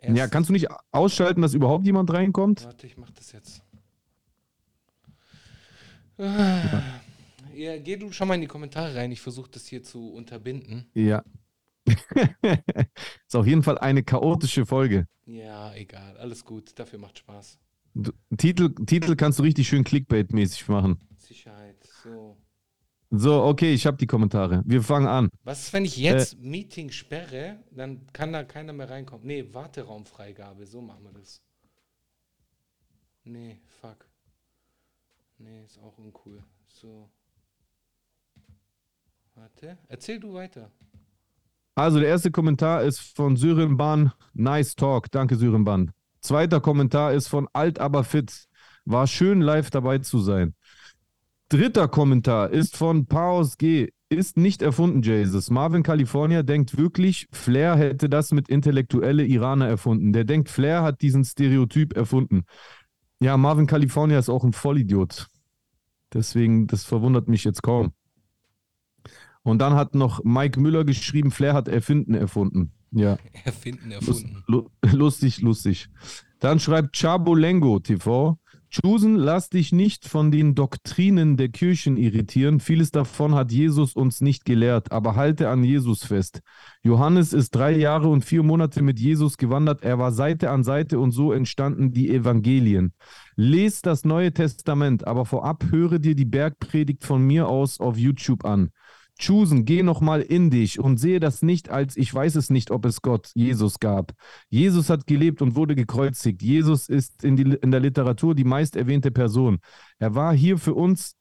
Ja, 0.00 0.14
Erst- 0.14 0.32
kannst 0.32 0.48
du 0.48 0.52
nicht 0.52 0.68
ausschalten, 0.90 1.42
dass 1.42 1.54
überhaupt 1.54 1.84
jemand 1.84 2.12
reinkommt? 2.12 2.64
Warte, 2.64 2.86
ich 2.86 2.96
mach 2.96 3.10
das 3.10 3.32
jetzt. 3.32 3.62
Ah. 6.18 6.22
Ja, 6.24 6.82
geh 7.52 7.96
du 7.96 8.12
schon 8.12 8.28
mal 8.28 8.34
in 8.34 8.40
die 8.40 8.46
Kommentare 8.46 8.94
rein. 8.94 9.12
Ich 9.12 9.20
versuche 9.20 9.50
das 9.50 9.66
hier 9.66 9.82
zu 9.82 10.12
unterbinden. 10.12 10.90
Ja. 10.94 11.24
ist 11.86 13.34
auf 13.34 13.46
jeden 13.46 13.62
Fall 13.62 13.78
eine 13.78 14.02
chaotische 14.02 14.66
Folge. 14.66 15.06
Ja, 15.26 15.74
egal. 15.74 16.16
Alles 16.18 16.44
gut. 16.44 16.78
Dafür 16.78 16.98
macht 16.98 17.18
Spaß. 17.18 17.58
Du, 17.94 18.12
Titel, 18.36 18.74
Titel 18.86 19.16
kannst 19.16 19.38
du 19.38 19.42
richtig 19.42 19.68
schön 19.68 19.84
Clickbait-mäßig 19.84 20.68
machen. 20.70 20.98
Sicherheit. 21.16 21.76
So. 22.02 22.36
So, 23.10 23.42
okay, 23.42 23.74
ich 23.74 23.84
habe 23.84 23.98
die 23.98 24.06
Kommentare. 24.06 24.62
Wir 24.64 24.82
fangen 24.82 25.06
an. 25.06 25.28
Was 25.44 25.64
ist, 25.64 25.72
wenn 25.74 25.84
ich 25.84 25.98
jetzt 25.98 26.38
Meeting 26.38 26.90
sperre? 26.90 27.62
Dann 27.70 28.06
kann 28.14 28.32
da 28.32 28.42
keiner 28.42 28.72
mehr 28.72 28.88
reinkommen. 28.88 29.26
Nee, 29.26 29.52
Warteraumfreigabe. 29.52 30.64
So 30.64 30.80
machen 30.80 31.04
wir 31.04 31.12
das. 31.12 31.42
Nee, 33.24 33.60
fuck. 33.80 34.08
Nee, 35.36 35.64
ist 35.64 35.78
auch 35.78 35.98
uncool. 35.98 36.42
So. 36.66 37.10
Warte. 39.42 39.76
Erzähl 39.88 40.20
du 40.20 40.34
weiter. 40.34 40.70
Also, 41.74 41.98
der 41.98 42.08
erste 42.08 42.30
Kommentar 42.30 42.84
ist 42.84 43.00
von 43.00 43.36
Syrenban. 43.36 44.12
Nice 44.34 44.76
Talk. 44.76 45.10
Danke, 45.10 45.34
Syrenban. 45.34 45.90
Zweiter 46.20 46.60
Kommentar 46.60 47.12
ist 47.12 47.26
von 47.26 47.48
Alt 47.52 47.80
aber 47.80 48.04
fit. 48.04 48.46
War 48.84 49.08
schön, 49.08 49.40
live 49.40 49.70
dabei 49.70 49.98
zu 49.98 50.20
sein. 50.20 50.54
Dritter 51.48 51.88
Kommentar 51.88 52.50
ist 52.50 52.76
von 52.76 53.06
Paus 53.06 53.58
G. 53.58 53.88
Ist 54.08 54.36
nicht 54.36 54.62
erfunden, 54.62 55.02
Jesus. 55.02 55.50
Marvin 55.50 55.82
California 55.82 56.44
denkt 56.44 56.78
wirklich, 56.78 57.26
Flair 57.32 57.74
hätte 57.74 58.08
das 58.08 58.30
mit 58.30 58.48
intellektuelle 58.48 59.24
Iraner 59.26 59.66
erfunden. 59.66 60.12
Der 60.12 60.22
denkt, 60.22 60.50
Flair 60.50 60.84
hat 60.84 61.02
diesen 61.02 61.24
Stereotyp 61.24 61.96
erfunden. 61.96 62.44
Ja, 63.18 63.36
Marvin 63.36 63.66
California 63.66 64.20
ist 64.20 64.28
auch 64.28 64.44
ein 64.44 64.52
Vollidiot. 64.52 65.26
Deswegen, 66.12 66.68
das 66.68 66.84
verwundert 66.84 67.26
mich 67.26 67.42
jetzt 67.42 67.64
kaum. 67.64 67.92
Und 69.42 69.58
dann 69.58 69.74
hat 69.74 69.94
noch 69.94 70.22
Mike 70.24 70.60
Müller 70.60 70.84
geschrieben, 70.84 71.30
Flair 71.30 71.54
hat 71.54 71.68
Erfinden 71.68 72.14
erfunden. 72.14 72.72
Ja, 72.92 73.16
Erfinden, 73.44 73.90
erfunden. 73.90 74.42
lu- 74.46 74.68
lustig, 74.92 75.40
lustig. 75.40 75.88
Dann 76.40 76.60
schreibt 76.60 76.96
Chabolengo 76.96 77.78
TV, 77.80 78.38
Chusen, 78.68 79.16
lass 79.16 79.50
dich 79.50 79.70
nicht 79.72 80.08
von 80.08 80.30
den 80.30 80.54
Doktrinen 80.54 81.36
der 81.36 81.50
Kirchen 81.50 81.98
irritieren. 81.98 82.58
Vieles 82.58 82.90
davon 82.90 83.34
hat 83.34 83.52
Jesus 83.52 83.94
uns 83.94 84.22
nicht 84.22 84.46
gelehrt, 84.46 84.92
aber 84.92 85.14
halte 85.14 85.50
an 85.50 85.62
Jesus 85.62 86.04
fest. 86.04 86.40
Johannes 86.82 87.34
ist 87.34 87.50
drei 87.54 87.76
Jahre 87.76 88.08
und 88.08 88.24
vier 88.24 88.42
Monate 88.42 88.80
mit 88.82 88.98
Jesus 88.98 89.36
gewandert. 89.36 89.82
Er 89.84 89.98
war 89.98 90.10
Seite 90.10 90.50
an 90.50 90.64
Seite 90.64 90.98
und 90.98 91.10
so 91.10 91.32
entstanden 91.32 91.92
die 91.92 92.08
Evangelien. 92.10 92.94
Les 93.36 93.82
das 93.82 94.04
Neue 94.06 94.32
Testament, 94.32 95.06
aber 95.06 95.26
vorab 95.26 95.64
höre 95.70 95.98
dir 95.98 96.14
die 96.14 96.24
Bergpredigt 96.24 97.04
von 97.04 97.22
mir 97.22 97.48
aus 97.48 97.78
auf 97.78 97.98
YouTube 97.98 98.44
an. 98.46 98.70
Chusen, 99.22 99.64
geh 99.64 99.84
nochmal 99.84 100.20
in 100.20 100.50
dich 100.50 100.80
und 100.80 100.98
sehe 100.98 101.20
das 101.20 101.42
nicht 101.42 101.68
als 101.68 101.96
ich 101.96 102.12
weiß 102.12 102.34
es 102.34 102.50
nicht, 102.50 102.72
ob 102.72 102.84
es 102.84 103.02
Gott, 103.02 103.30
Jesus 103.34 103.78
gab. 103.78 104.14
Jesus 104.48 104.90
hat 104.90 105.06
gelebt 105.06 105.40
und 105.42 105.54
wurde 105.54 105.76
gekreuzigt. 105.76 106.42
Jesus 106.42 106.88
ist 106.88 107.22
in, 107.22 107.36
die, 107.36 107.44
in 107.62 107.70
der 107.70 107.78
Literatur 107.78 108.34
die 108.34 108.42
meist 108.42 108.74
erwähnte 108.74 109.12
Person. 109.12 109.60
Er 110.00 110.16
war 110.16 110.34
hier 110.34 110.58
für 110.58 110.74
uns, 110.74 111.14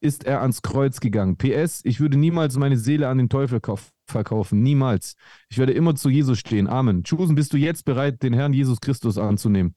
ist 0.00 0.24
er 0.24 0.42
ans 0.42 0.60
Kreuz 0.60 1.00
gegangen. 1.00 1.38
PS, 1.38 1.80
ich 1.84 1.98
würde 1.98 2.18
niemals 2.18 2.56
meine 2.58 2.76
Seele 2.76 3.08
an 3.08 3.16
den 3.16 3.30
Teufel 3.30 3.60
kauf, 3.60 3.90
verkaufen. 4.06 4.62
Niemals. 4.62 5.14
Ich 5.48 5.56
werde 5.56 5.72
immer 5.72 5.94
zu 5.94 6.10
Jesus 6.10 6.38
stehen. 6.38 6.68
Amen. 6.68 7.04
Chusen, 7.04 7.34
bist 7.34 7.54
du 7.54 7.56
jetzt 7.56 7.86
bereit, 7.86 8.22
den 8.22 8.34
Herrn 8.34 8.52
Jesus 8.52 8.82
Christus 8.82 9.16
anzunehmen? 9.16 9.74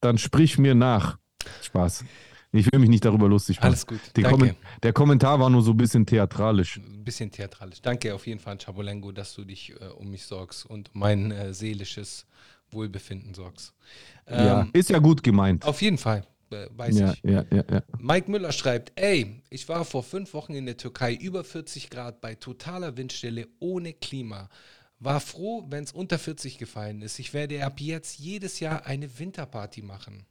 Dann 0.00 0.18
sprich 0.18 0.58
mir 0.58 0.74
nach. 0.74 1.18
Spaß. 1.62 2.04
Ich 2.56 2.70
will 2.72 2.78
mich 2.78 2.88
nicht 2.88 3.04
darüber 3.04 3.28
lustig 3.28 3.56
machen. 3.56 3.66
Alles 3.66 3.86
gut. 3.86 3.98
Kommen- 4.22 4.54
der 4.82 4.92
Kommentar 4.92 5.40
war 5.40 5.50
nur 5.50 5.62
so 5.62 5.72
ein 5.72 5.76
bisschen 5.76 6.06
theatralisch. 6.06 6.76
Ein 6.78 7.02
bisschen 7.04 7.30
theatralisch. 7.30 7.80
Danke 7.82 8.14
auf 8.14 8.26
jeden 8.26 8.38
Fall, 8.40 8.58
Chabolengo, 8.60 9.10
dass 9.12 9.34
du 9.34 9.44
dich 9.44 9.72
äh, 9.80 9.86
um 9.86 10.10
mich 10.10 10.24
sorgst 10.24 10.64
und 10.66 10.90
mein 10.94 11.32
äh, 11.32 11.52
seelisches 11.52 12.26
Wohlbefinden 12.70 13.34
sorgst. 13.34 13.72
ja, 14.30 14.60
Ähm, 14.62 14.70
ist 14.72 14.90
ja 14.90 14.98
gut 14.98 15.22
gemeint. 15.22 15.64
Auf 15.64 15.82
jeden 15.82 15.98
Fall, 15.98 16.24
äh, 16.50 16.66
weiß 16.76 16.96
Ja, 16.98 17.12
ich. 17.12 17.22
ja, 17.24 17.44
ja, 17.52 17.64
ja. 17.70 17.82
Mike 17.98 18.30
Müller 18.30 18.52
schreibt, 18.52 18.92
ey, 18.94 19.42
ich 19.50 19.68
war 19.68 19.84
vor 19.84 20.02
fünf 20.04 20.32
Wochen 20.34 20.54
in 20.54 20.66
der 20.66 20.76
Türkei, 20.76 21.14
über 21.14 21.42
40 21.44 21.90
Grad 21.90 22.20
bei 22.20 22.34
totaler 22.36 22.96
Windstille, 22.96 23.48
ohne 23.58 23.92
Klima. 23.94 24.48
War 25.00 25.20
froh, 25.20 25.64
wenn 25.68 25.82
es 25.84 25.92
unter 25.92 26.18
40 26.18 26.56
gefallen 26.56 27.02
ist. 27.02 27.18
Ich 27.18 27.34
werde 27.34 27.64
ab 27.66 27.80
jetzt 27.80 28.18
jedes 28.20 28.60
Jahr 28.60 28.86
eine 28.86 29.18
Winterparty 29.18 29.82
machen. 29.82 30.24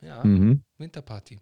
Ja, 0.00 0.22
Mhm. 0.24 0.62
Winterparty. 0.78 1.38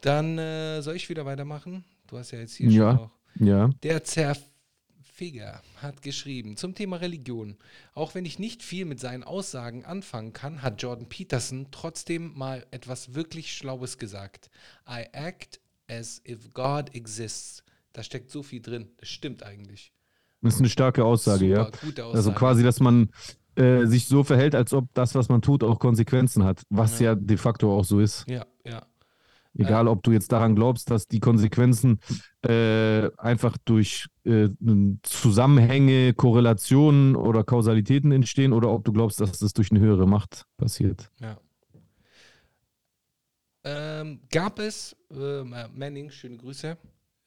Dann 0.00 0.38
äh, 0.38 0.82
soll 0.82 0.96
ich 0.96 1.08
wieder 1.08 1.24
weitermachen? 1.26 1.84
Du 2.06 2.18
hast 2.18 2.30
ja 2.30 2.38
jetzt 2.38 2.54
hier 2.54 2.70
Ja. 2.70 2.90
schon 2.92 2.96
noch. 2.96 3.10
Ja. 3.38 3.70
Der 3.82 4.04
Zerfiger 4.04 5.62
hat 5.82 6.02
geschrieben 6.02 6.56
zum 6.56 6.74
Thema 6.74 6.96
Religion. 6.96 7.56
Auch 7.94 8.14
wenn 8.14 8.24
ich 8.24 8.38
nicht 8.38 8.62
viel 8.62 8.84
mit 8.84 9.00
seinen 9.00 9.24
Aussagen 9.24 9.84
anfangen 9.84 10.32
kann, 10.32 10.62
hat 10.62 10.80
Jordan 10.82 11.08
Peterson 11.08 11.68
trotzdem 11.70 12.32
mal 12.36 12.66
etwas 12.70 13.14
wirklich 13.14 13.54
Schlaues 13.56 13.98
gesagt. 13.98 14.50
I 14.88 15.06
act 15.12 15.60
as 15.88 16.22
if 16.26 16.52
God 16.54 16.94
exists. 16.94 17.62
Da 17.92 18.02
steckt 18.02 18.30
so 18.30 18.42
viel 18.42 18.60
drin. 18.60 18.90
Das 18.98 19.08
stimmt 19.08 19.42
eigentlich. 19.42 19.92
Das 20.42 20.54
ist 20.54 20.60
eine 20.60 20.68
starke 20.68 21.04
Aussage, 21.04 21.46
ja. 21.46 21.64
Super, 21.64 21.78
gute 21.84 22.04
Aussage. 22.04 22.18
Also 22.18 22.32
quasi, 22.32 22.62
dass 22.62 22.78
man 22.80 23.10
äh, 23.56 23.86
sich 23.86 24.06
so 24.06 24.24
verhält, 24.24 24.54
als 24.54 24.72
ob 24.72 24.92
das, 24.94 25.14
was 25.14 25.28
man 25.28 25.42
tut, 25.42 25.64
auch 25.64 25.78
Konsequenzen 25.78 26.44
hat. 26.44 26.62
Was 26.70 27.00
ja, 27.00 27.14
de 27.14 27.36
facto 27.36 27.76
auch 27.76 27.84
so 27.84 28.00
ist. 28.00 28.24
Ja, 28.28 28.44
ja. 28.64 28.86
Egal, 29.58 29.88
ob 29.88 30.02
du 30.02 30.12
jetzt 30.12 30.32
daran 30.32 30.54
glaubst, 30.54 30.90
dass 30.90 31.08
die 31.08 31.20
Konsequenzen 31.20 32.00
äh, 32.42 33.10
einfach 33.16 33.56
durch 33.64 34.06
äh, 34.24 34.50
Zusammenhänge, 35.02 36.12
Korrelationen 36.12 37.16
oder 37.16 37.42
Kausalitäten 37.42 38.12
entstehen 38.12 38.52
oder 38.52 38.70
ob 38.70 38.84
du 38.84 38.92
glaubst, 38.92 39.20
dass 39.20 39.38
das 39.38 39.54
durch 39.54 39.70
eine 39.70 39.80
höhere 39.80 40.06
Macht 40.06 40.44
passiert. 40.58 41.10
Ja. 41.20 41.38
Ähm, 43.64 44.20
gab 44.30 44.58
es, 44.58 44.94
äh, 45.10 45.42
Manning, 45.42 46.10
schöne 46.10 46.36
Grüße. 46.36 46.76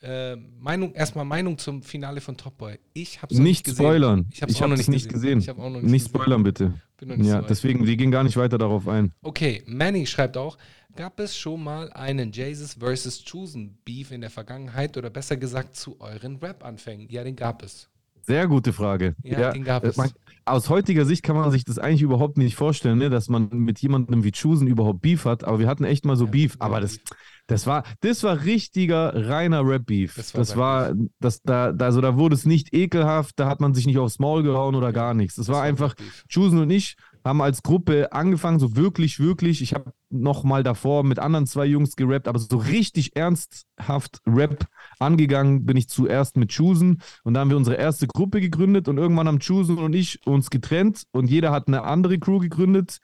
Äh, 0.02 0.38
Meinung, 0.38 0.94
erstmal 0.94 1.26
Meinung 1.26 1.58
zum 1.58 1.84
Finale 1.84 2.22
von 2.22 2.38
Top 2.38 2.58
Boy. 2.58 2.80
Ich 2.94 3.22
habe 3.22 3.36
Nicht 3.36 3.68
spoilern. 3.68 4.28
Ich 4.32 4.42
habe 4.42 4.52
es 4.52 4.58
auch 4.62 4.68
noch 4.68 4.70
nicht 4.78 4.82
es 4.82 4.88
nicht 4.88 5.10
gesehen. 5.10 5.40
Ich 5.40 5.50
auch 5.50 5.58
noch 5.58 5.70
nicht, 5.70 5.84
Nicht 5.84 6.06
gesehen. 6.06 6.22
spoilern, 6.22 6.44
bitte. 6.44 6.74
Bin 6.98 7.10
noch 7.10 7.18
nicht 7.18 7.28
Ja, 7.28 7.42
so 7.42 7.48
deswegen, 7.48 7.86
wir 7.86 7.98
gehen 7.98 8.10
gar 8.12 8.24
nicht 8.24 8.38
weiter 8.38 8.58
darauf 8.58 8.88
ein. 8.88 9.12
Okay, 9.22 9.62
Manning 9.66 10.06
schreibt 10.06 10.38
auch, 10.38 10.58
gab 10.96 11.20
es 11.20 11.38
schon 11.38 11.62
mal 11.64 11.92
einen 11.92 12.32
Jesus 12.32 12.76
vs. 12.76 13.26
Chosen 13.30 13.78
Beef 13.84 14.12
in 14.12 14.22
der 14.22 14.30
Vergangenheit 14.30 14.96
oder 14.98 15.10
besser 15.10 15.36
gesagt 15.36 15.76
zu 15.76 16.00
euren 16.00 16.38
Rap-Anfängen? 16.38 17.10
Ja, 17.10 17.24
den 17.26 17.36
gab 17.36 17.62
es. 17.62 17.90
Sehr 18.22 18.48
gute 18.48 18.74
Frage. 18.74 19.16
Ja, 19.24 19.52
den 19.52 19.64
gab 19.64 19.84
äh, 19.84 19.88
es. 19.88 19.98
Man, 19.98 20.12
aus 20.46 20.70
heutiger 20.70 21.06
Sicht 21.06 21.24
kann 21.24 21.36
man 21.36 21.52
sich 21.52 21.64
das 21.64 21.80
eigentlich 21.80 22.02
überhaupt 22.02 22.38
nicht 22.38 22.56
vorstellen, 22.56 22.98
ne, 22.98 23.10
dass 23.10 23.30
man 23.30 23.50
mit 23.50 23.80
jemandem 23.80 24.24
wie 24.24 24.32
Chusen 24.32 24.68
überhaupt 24.68 25.02
Beef 25.02 25.26
hat. 25.26 25.44
Aber 25.44 25.60
wir 25.60 25.68
hatten 25.68 25.84
echt 25.84 26.06
mal 26.06 26.16
so 26.16 26.26
Ja, 26.26 26.32
Beef. 26.32 26.56
ja, 26.60 26.60
Aber 26.60 26.82
das, 26.82 27.00
das 27.48 27.66
war, 27.68 27.84
das 28.02 28.24
war 28.24 28.44
richtiger 28.46 29.28
reiner 29.30 29.66
Rap-Beef. 29.66 30.16
Das 30.16 30.32
Das 30.32 30.56
war 30.56 30.90
war, 30.90 30.94
das 31.20 31.42
da, 31.42 31.72
da, 31.72 31.86
also 31.86 32.02
da 32.02 32.18
wurde 32.18 32.36
es 32.36 32.46
nicht 32.46 32.74
ekelhaft, 32.74 33.40
da 33.40 33.48
hat 33.48 33.60
man 33.60 33.74
sich 33.74 33.86
nicht 33.88 33.98
aufs 33.98 34.20
Maul 34.20 34.44
gehauen 34.44 34.76
oder 34.76 34.92
gar 34.94 35.14
nichts. 35.14 35.36
Das, 35.36 35.46
Das 35.48 35.56
war 35.56 35.62
war 35.62 35.68
einfach. 35.68 35.96
Chusen 36.28 36.60
und 36.60 36.70
ich 36.70 36.96
haben 37.26 37.42
als 37.42 37.64
Gruppe 37.64 38.12
angefangen, 38.14 38.60
so 38.60 38.76
wirklich, 38.76 39.20
wirklich. 39.20 39.62
Ich 39.62 39.74
habe 39.74 39.92
noch 40.10 40.44
mal 40.44 40.64
davor 40.64 41.04
mit 41.04 41.20
anderen 41.20 41.48
zwei 41.48 41.66
Jungs 41.66 41.96
gerappt, 41.96 42.28
aber 42.28 42.40
so 42.40 42.58
richtig 42.58 43.16
ernsthaft 43.16 44.20
Rap 44.26 44.66
angegangen 45.00 45.66
bin 45.66 45.78
ich 45.78 45.90
zuerst 45.90 46.38
mit 46.38 46.50
Chusen 46.50 47.02
und 47.24 47.34
da 47.34 47.40
haben 47.40 47.50
wir 47.50 47.58
unsere 47.58 47.78
erste 47.78 48.08
Gruppe 48.08 48.42
gegründet 48.42 48.88
und 48.88 48.98
irgendwann 48.98 49.28
haben 49.28 49.40
Chusen 49.40 49.78
und 49.78 49.96
ich 49.96 50.26
uns 50.28 50.50
getrennt 50.50 51.04
und 51.12 51.30
jeder 51.30 51.52
hat 51.52 51.68
eine 51.68 51.84
andere 51.84 52.20
Crew 52.20 52.40
gegründet. 52.40 53.00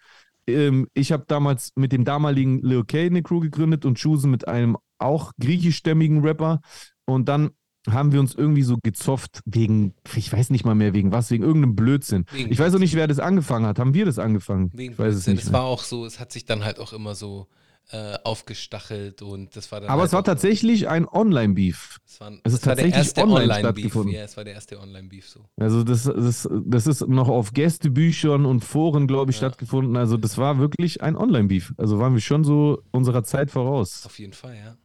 Ähm, 0.47 0.87
ich 0.93 1.11
habe 1.11 1.25
damals 1.27 1.71
mit 1.75 1.91
dem 1.91 2.03
damaligen 2.05 2.61
Lil 2.61 2.83
K 2.83 3.05
eine 3.05 3.23
Crew 3.23 3.39
gegründet 3.39 3.85
und 3.85 3.97
Chusen 3.97 4.29
mit 4.29 4.47
einem 4.47 4.77
auch 4.99 5.31
griechischstämmigen 5.39 6.21
Rapper 6.21 6.61
und 7.05 7.27
dann 7.29 7.51
haben 7.87 8.11
wir 8.11 8.19
uns 8.19 8.33
irgendwie 8.33 8.63
so 8.63 8.77
gezofft 8.81 9.41
wegen, 9.45 9.93
ich 10.15 10.33
weiß 10.33 10.49
nicht 10.49 10.65
mal 10.65 10.73
mehr 10.73 10.93
wegen 10.93 11.11
was, 11.11 11.29
wegen 11.29 11.43
irgendeinem 11.43 11.75
Blödsinn. 11.75 12.25
Wegen 12.31 12.51
ich 12.51 12.57
weiß 12.57 12.73
auch 12.73 12.79
nicht, 12.79 12.95
wer 12.95 13.07
das 13.07 13.19
angefangen 13.19 13.67
hat. 13.67 13.77
Haben 13.77 13.93
wir 13.93 14.05
das 14.05 14.17
angefangen? 14.17 14.71
Wegen 14.73 14.93
ich 14.93 14.99
weiß 14.99 15.13
es 15.13 15.25
Blödsinn. 15.25 15.33
nicht. 15.35 15.45
Es 15.45 15.53
war 15.53 15.63
auch 15.63 15.83
so, 15.83 16.03
es 16.05 16.19
hat 16.19 16.31
sich 16.31 16.45
dann 16.45 16.63
halt 16.63 16.79
auch 16.79 16.93
immer 16.93 17.13
so 17.13 17.47
äh, 17.91 18.17
aufgestachelt 18.23 19.21
und 19.21 19.55
das 19.55 19.71
war 19.71 19.79
dann 19.79 19.89
Aber 19.89 20.01
halt 20.01 20.07
es 20.09 20.13
war 20.13 20.23
tatsächlich 20.23 20.87
ein 20.87 21.07
Online-Beef. 21.07 21.99
Es 22.05 22.19
war, 22.19 22.31
es 22.43 22.53
ist 22.53 22.65
war 22.65 22.75
der 22.75 22.83
tatsächlich 22.85 22.95
erste 22.95 23.21
online 23.21 23.35
Online-Beef. 23.53 23.59
stattgefunden. 23.59 24.11
ja, 24.13 24.23
es 24.23 24.37
war 24.37 24.43
der 24.43 24.53
erste 24.53 24.79
Online-Beef 24.79 25.29
so. 25.29 25.45
Also 25.57 25.83
das, 25.83 26.03
das, 26.05 26.49
das 26.65 26.87
ist 26.87 27.07
noch 27.07 27.27
auf 27.29 27.53
Gästebüchern 27.53 28.45
und 28.45 28.61
Foren, 28.63 29.05
glaube 29.07 29.31
ich, 29.31 29.37
Ja. 29.37 29.47
stattgefunden. 29.47 29.97
Also 29.97 30.17
das 30.17 30.37
war 30.39 30.57
wirklich 30.57 31.01
ein 31.03 31.15
Online-Beef. 31.15 31.73
Also 31.77 31.99
waren 31.99 32.13
wir 32.13 32.21
schon 32.21 32.43
so 32.43 32.81
unserer 32.91 33.23
Zeit 33.23 33.51
voraus. 33.51 34.05
Auf 34.05 34.17
jeden 34.17 34.33
Fall, 34.33 34.55
ja. 34.55 34.77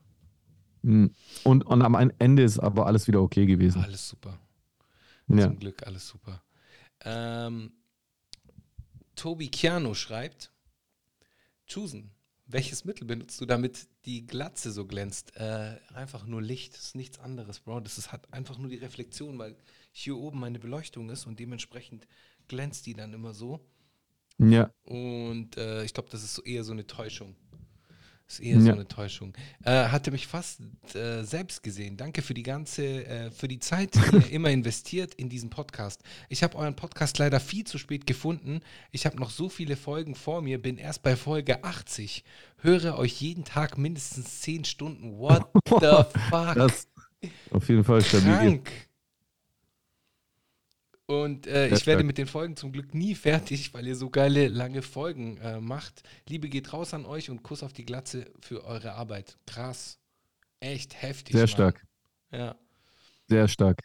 Mhm. 0.82 1.14
Und, 1.44 1.66
und 1.66 1.82
am 1.82 2.10
Ende 2.18 2.42
ist 2.42 2.58
aber 2.58 2.86
alles 2.86 3.06
wieder 3.08 3.22
okay 3.22 3.46
gewesen. 3.46 3.82
Alles 3.82 4.08
super. 4.08 4.38
Ja. 5.28 5.46
Zum 5.46 5.58
Glück 5.58 5.86
alles 5.86 6.06
super. 6.08 6.42
Ähm, 7.04 7.72
Tobi 9.14 9.50
Chiano 9.50 9.94
schreibt, 9.94 10.52
Chusen, 11.66 12.10
welches 12.52 12.84
Mittel 12.84 13.06
benutzt 13.06 13.40
du, 13.40 13.46
damit 13.46 13.88
die 14.04 14.26
Glatze 14.26 14.70
so 14.70 14.86
glänzt? 14.86 15.36
Äh, 15.36 15.76
einfach 15.94 16.26
nur 16.26 16.42
Licht, 16.42 16.74
das 16.74 16.86
ist 16.86 16.94
nichts 16.96 17.18
anderes, 17.18 17.60
Bro. 17.60 17.80
Das 17.80 17.98
ist 17.98 18.12
hat 18.12 18.32
einfach 18.32 18.58
nur 18.58 18.68
die 18.68 18.76
Reflexion, 18.76 19.38
weil 19.38 19.56
hier 19.92 20.16
oben 20.16 20.40
meine 20.40 20.58
Beleuchtung 20.58 21.10
ist 21.10 21.26
und 21.26 21.38
dementsprechend 21.38 22.06
glänzt 22.48 22.86
die 22.86 22.94
dann 22.94 23.12
immer 23.12 23.34
so. 23.34 23.60
ja. 24.38 24.70
Und 24.84 25.56
äh, 25.56 25.84
ich 25.84 25.94
glaube, 25.94 26.10
das 26.10 26.22
ist 26.22 26.34
so 26.34 26.42
eher 26.42 26.64
so 26.64 26.72
eine 26.72 26.86
Täuschung. 26.86 27.36
Das 28.30 28.38
ist 28.38 28.46
eher 28.46 28.60
so 28.60 28.68
Ja. 28.68 28.74
eine 28.74 28.86
Täuschung. 28.86 29.32
Äh, 29.64 29.88
hatte 29.88 30.12
mich 30.12 30.28
fast 30.28 30.60
äh, 30.94 31.24
selbst 31.24 31.64
gesehen. 31.64 31.96
Danke 31.96 32.22
für 32.22 32.32
die 32.32 32.44
ganze, 32.44 33.04
äh, 33.04 33.30
für 33.32 33.48
die 33.48 33.58
Zeit, 33.58 33.96
die 33.96 34.16
ihr 34.18 34.30
immer 34.30 34.50
investiert 34.50 35.14
in 35.14 35.28
diesen 35.28 35.50
Podcast. 35.50 36.04
Ich 36.28 36.44
habe 36.44 36.56
euren 36.56 36.76
Podcast 36.76 37.18
leider 37.18 37.40
viel 37.40 37.64
zu 37.64 37.76
spät 37.76 38.06
gefunden. 38.06 38.60
Ich 38.92 39.04
habe 39.04 39.16
noch 39.16 39.30
so 39.30 39.48
viele 39.48 39.74
Folgen 39.76 40.14
vor 40.14 40.42
mir, 40.42 40.62
bin 40.62 40.78
erst 40.78 41.02
bei 41.02 41.16
Folge 41.16 41.64
80. 41.64 42.22
Höre 42.58 42.96
euch 42.98 43.20
jeden 43.20 43.44
Tag 43.44 43.76
mindestens 43.78 44.42
10 44.42 44.64
Stunden. 44.64 45.18
What 45.18 45.48
the 45.68 46.04
fuck? 46.30 46.54
Das 46.54 46.86
auf 47.50 47.68
jeden 47.68 47.82
Fall 47.82 48.00
stabil. 48.00 48.32
Krank. 48.32 48.70
Und 51.10 51.48
äh, 51.48 51.74
ich 51.74 51.88
werde 51.88 52.04
mit 52.04 52.18
den 52.18 52.28
Folgen 52.28 52.54
zum 52.54 52.70
Glück 52.70 52.94
nie 52.94 53.16
fertig, 53.16 53.74
weil 53.74 53.84
ihr 53.84 53.96
so 53.96 54.10
geile, 54.10 54.46
lange 54.46 54.80
Folgen 54.80 55.38
äh, 55.38 55.58
macht. 55.60 56.04
Liebe 56.28 56.48
geht 56.48 56.72
raus 56.72 56.94
an 56.94 57.04
euch 57.04 57.30
und 57.30 57.42
Kuss 57.42 57.64
auf 57.64 57.72
die 57.72 57.84
Glatze 57.84 58.30
für 58.38 58.64
eure 58.64 58.92
Arbeit. 58.92 59.36
Krass. 59.44 59.98
Echt 60.60 61.02
heftig. 61.02 61.32
Sehr 61.32 61.42
Mann. 61.42 61.48
stark. 61.48 61.86
Ja. 62.30 62.54
Sehr 63.26 63.48
stark. 63.48 63.82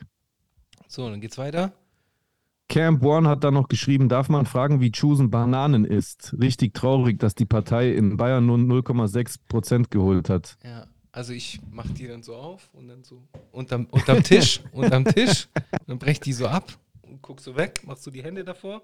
So, 0.87 1.09
dann 1.09 1.19
geht's 1.19 1.39
weiter. 1.39 1.73
Camp 2.69 3.03
One 3.03 3.27
hat 3.27 3.43
dann 3.43 3.55
noch 3.55 3.69
geschrieben, 3.69 4.07
darf 4.07 4.29
man 4.29 4.45
fragen, 4.45 4.79
wie 4.79 4.91
Chusen 4.91 5.31
Bananen 5.31 5.83
isst? 5.83 6.35
Richtig 6.39 6.75
traurig, 6.75 7.17
dass 7.17 7.33
die 7.33 7.47
Partei 7.47 7.91
in 7.93 8.17
Bayern 8.17 8.45
nur 8.45 8.59
0,6 8.59 9.39
Prozent 9.47 9.89
geholt 9.89 10.29
hat. 10.29 10.59
Ja. 10.63 10.85
Also 11.11 11.33
ich 11.33 11.59
mach 11.71 11.89
die 11.89 12.07
dann 12.07 12.21
so 12.21 12.35
auf 12.35 12.69
und 12.73 12.87
dann 12.87 13.03
so 13.03 13.23
unterm, 13.51 13.85
unterm 13.85 14.21
Tisch, 14.21 14.61
unterm 14.73 15.05
Tisch. 15.05 15.47
Dann 15.87 15.97
brech 15.97 16.19
die 16.19 16.33
so 16.33 16.45
ab 16.45 16.77
und 17.15 17.21
guck 17.21 17.39
so 17.39 17.55
weg, 17.55 17.81
machst 17.85 18.05
du 18.05 18.11
die 18.11 18.23
Hände 18.23 18.43
davor. 18.43 18.81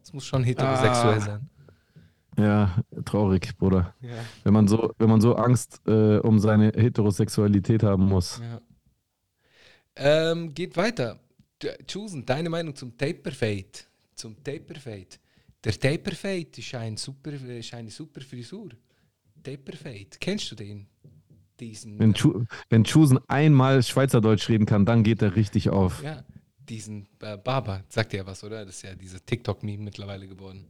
Das 0.00 0.12
muss 0.12 0.24
schon 0.24 0.44
heterosexuell 0.44 1.18
Ah. 1.18 1.20
sein. 1.20 1.50
Ja, 2.36 2.76
traurig, 3.04 3.56
Bruder. 3.58 3.94
Ja. 4.00 4.10
Wenn 4.42 4.52
man 4.54 4.66
so, 4.66 4.92
wenn 4.98 5.08
man 5.08 5.20
so 5.20 5.36
Angst 5.36 5.80
äh, 5.86 6.18
um 6.18 6.38
seine 6.40 6.72
Heterosexualität 6.74 7.82
haben 7.84 8.06
muss. 8.06 8.40
Ja. 8.40 8.60
Ähm, 9.96 10.52
geht 10.54 10.76
weiter. 10.76 11.20
Chusen, 11.86 12.26
deine 12.26 12.50
Meinung 12.50 12.74
zum 12.74 12.96
Taper 12.96 13.30
Fade? 13.30 13.66
Zum 14.14 14.42
Taper 14.42 14.74
Fade. 14.80 15.06
Der 15.62 15.72
Taper 15.78 16.12
Fade 16.14 16.48
ist, 16.56 16.74
ein 16.74 16.96
super, 16.96 17.32
ist 17.32 17.72
eine 17.74 17.90
super 17.90 18.20
Frisur. 18.20 18.70
Taper 19.42 19.76
Fade. 19.76 20.08
Kennst 20.20 20.50
du 20.50 20.56
den? 20.56 20.86
Diesen, 21.60 21.98
Wenn, 22.00 22.10
äh, 22.10 22.14
Chu, 22.14 22.44
wenn 22.68 22.82
Chusen 22.82 23.20
einmal 23.28 23.80
Schweizerdeutsch 23.82 24.48
reden 24.48 24.66
kann, 24.66 24.84
dann 24.84 25.04
geht 25.04 25.22
er 25.22 25.36
richtig 25.36 25.70
auf. 25.70 26.02
ja, 26.02 26.24
diesen 26.68 27.08
äh, 27.20 27.36
Barber. 27.36 27.84
Sagt 27.88 28.12
dir 28.12 28.18
ja 28.18 28.26
was, 28.26 28.44
oder? 28.44 28.64
Das 28.64 28.76
ist 28.76 28.82
ja 28.82 28.94
dieses 28.94 29.24
TikTok-Meme 29.24 29.82
mittlerweile 29.82 30.26
geworden. 30.26 30.66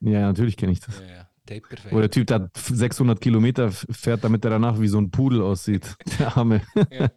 Ja, 0.00 0.20
natürlich 0.20 0.56
kenne 0.56 0.72
ich 0.72 0.80
das. 0.80 0.98
Ja, 1.00 1.06
ja. 1.06 1.28
Taper 1.46 1.76
Wo 1.90 2.00
der. 2.00 2.10
Typ 2.10 2.26
da 2.26 2.48
600 2.54 3.20
Kilometer 3.20 3.70
fährt, 3.70 4.24
damit 4.24 4.44
er 4.44 4.50
danach 4.50 4.80
wie 4.80 4.88
so 4.88 4.98
ein 4.98 5.10
Pudel 5.10 5.42
aussieht. 5.42 5.94
Der 6.18 6.36
Arme. 6.36 6.62
ja, 6.90 7.00
ja, 7.00 7.10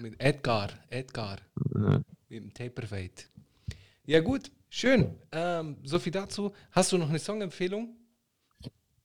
mit 0.00 0.14
Edgar. 0.20 0.70
Edgar. 0.90 1.38
Ja. 1.74 2.00
Mit 2.28 2.44
dem 2.44 2.54
Taper 2.54 2.86
Fade. 2.86 3.10
Ja, 4.06 4.20
gut. 4.20 4.52
Schön. 4.68 5.14
Ähm, 5.32 5.76
so 5.82 5.98
viel 5.98 6.12
dazu. 6.12 6.52
Hast 6.70 6.92
du 6.92 6.98
noch 6.98 7.08
eine 7.08 7.18
Songempfehlung? 7.18 7.96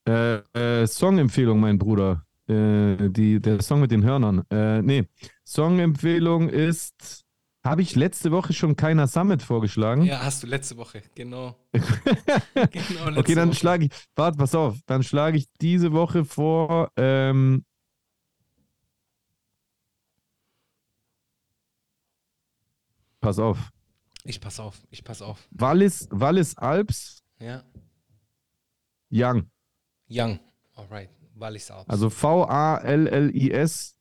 Äh, 0.07 0.37
äh, 0.53 0.87
Songempfehlung, 0.87 1.59
mein 1.59 1.77
Bruder. 1.77 2.25
Äh, 2.47 3.09
die, 3.09 3.39
der 3.39 3.61
Song 3.61 3.81
mit 3.81 3.91
den 3.91 4.03
Hörnern. 4.03 4.43
Äh, 4.49 4.81
nee, 4.81 5.05
Songempfehlung 5.45 6.49
ist. 6.49 7.25
Habe 7.69 7.83
ich 7.83 7.95
letzte 7.95 8.31
Woche 8.31 8.51
schon 8.51 8.75
keiner 8.75 9.05
Summit 9.05 9.43
vorgeschlagen? 9.43 10.01
Ja, 10.03 10.23
hast 10.23 10.41
du 10.41 10.47
letzte 10.47 10.75
Woche, 10.77 11.03
genau. 11.13 11.55
genau 11.71 11.83
letzte 13.05 13.19
okay, 13.19 13.35
dann 13.35 13.53
schlage 13.53 13.85
ich. 13.85 13.91
Warte, 14.15 14.39
pass 14.39 14.55
auf. 14.55 14.79
Dann 14.87 15.03
schlage 15.03 15.37
ich 15.37 15.45
diese 15.61 15.91
Woche 15.91 16.25
vor. 16.25 16.91
Ähm, 16.97 17.63
pass 23.21 23.37
auf. 23.37 23.69
Ich 24.23 24.41
pass 24.41 24.59
auf, 24.59 24.81
ich 24.89 25.03
pass 25.03 25.21
auf. 25.21 25.47
Wallis, 25.51 26.07
Wallis 26.09 26.57
Alps, 26.57 27.23
Ja. 27.37 27.63
Young. 29.11 29.47
Young. 30.09 30.39
Alright. 30.73 31.11
Wallis 31.35 31.69
Alps. 31.69 31.87
Also 31.87 32.09
V-A-L-L-I-S, 32.09 33.95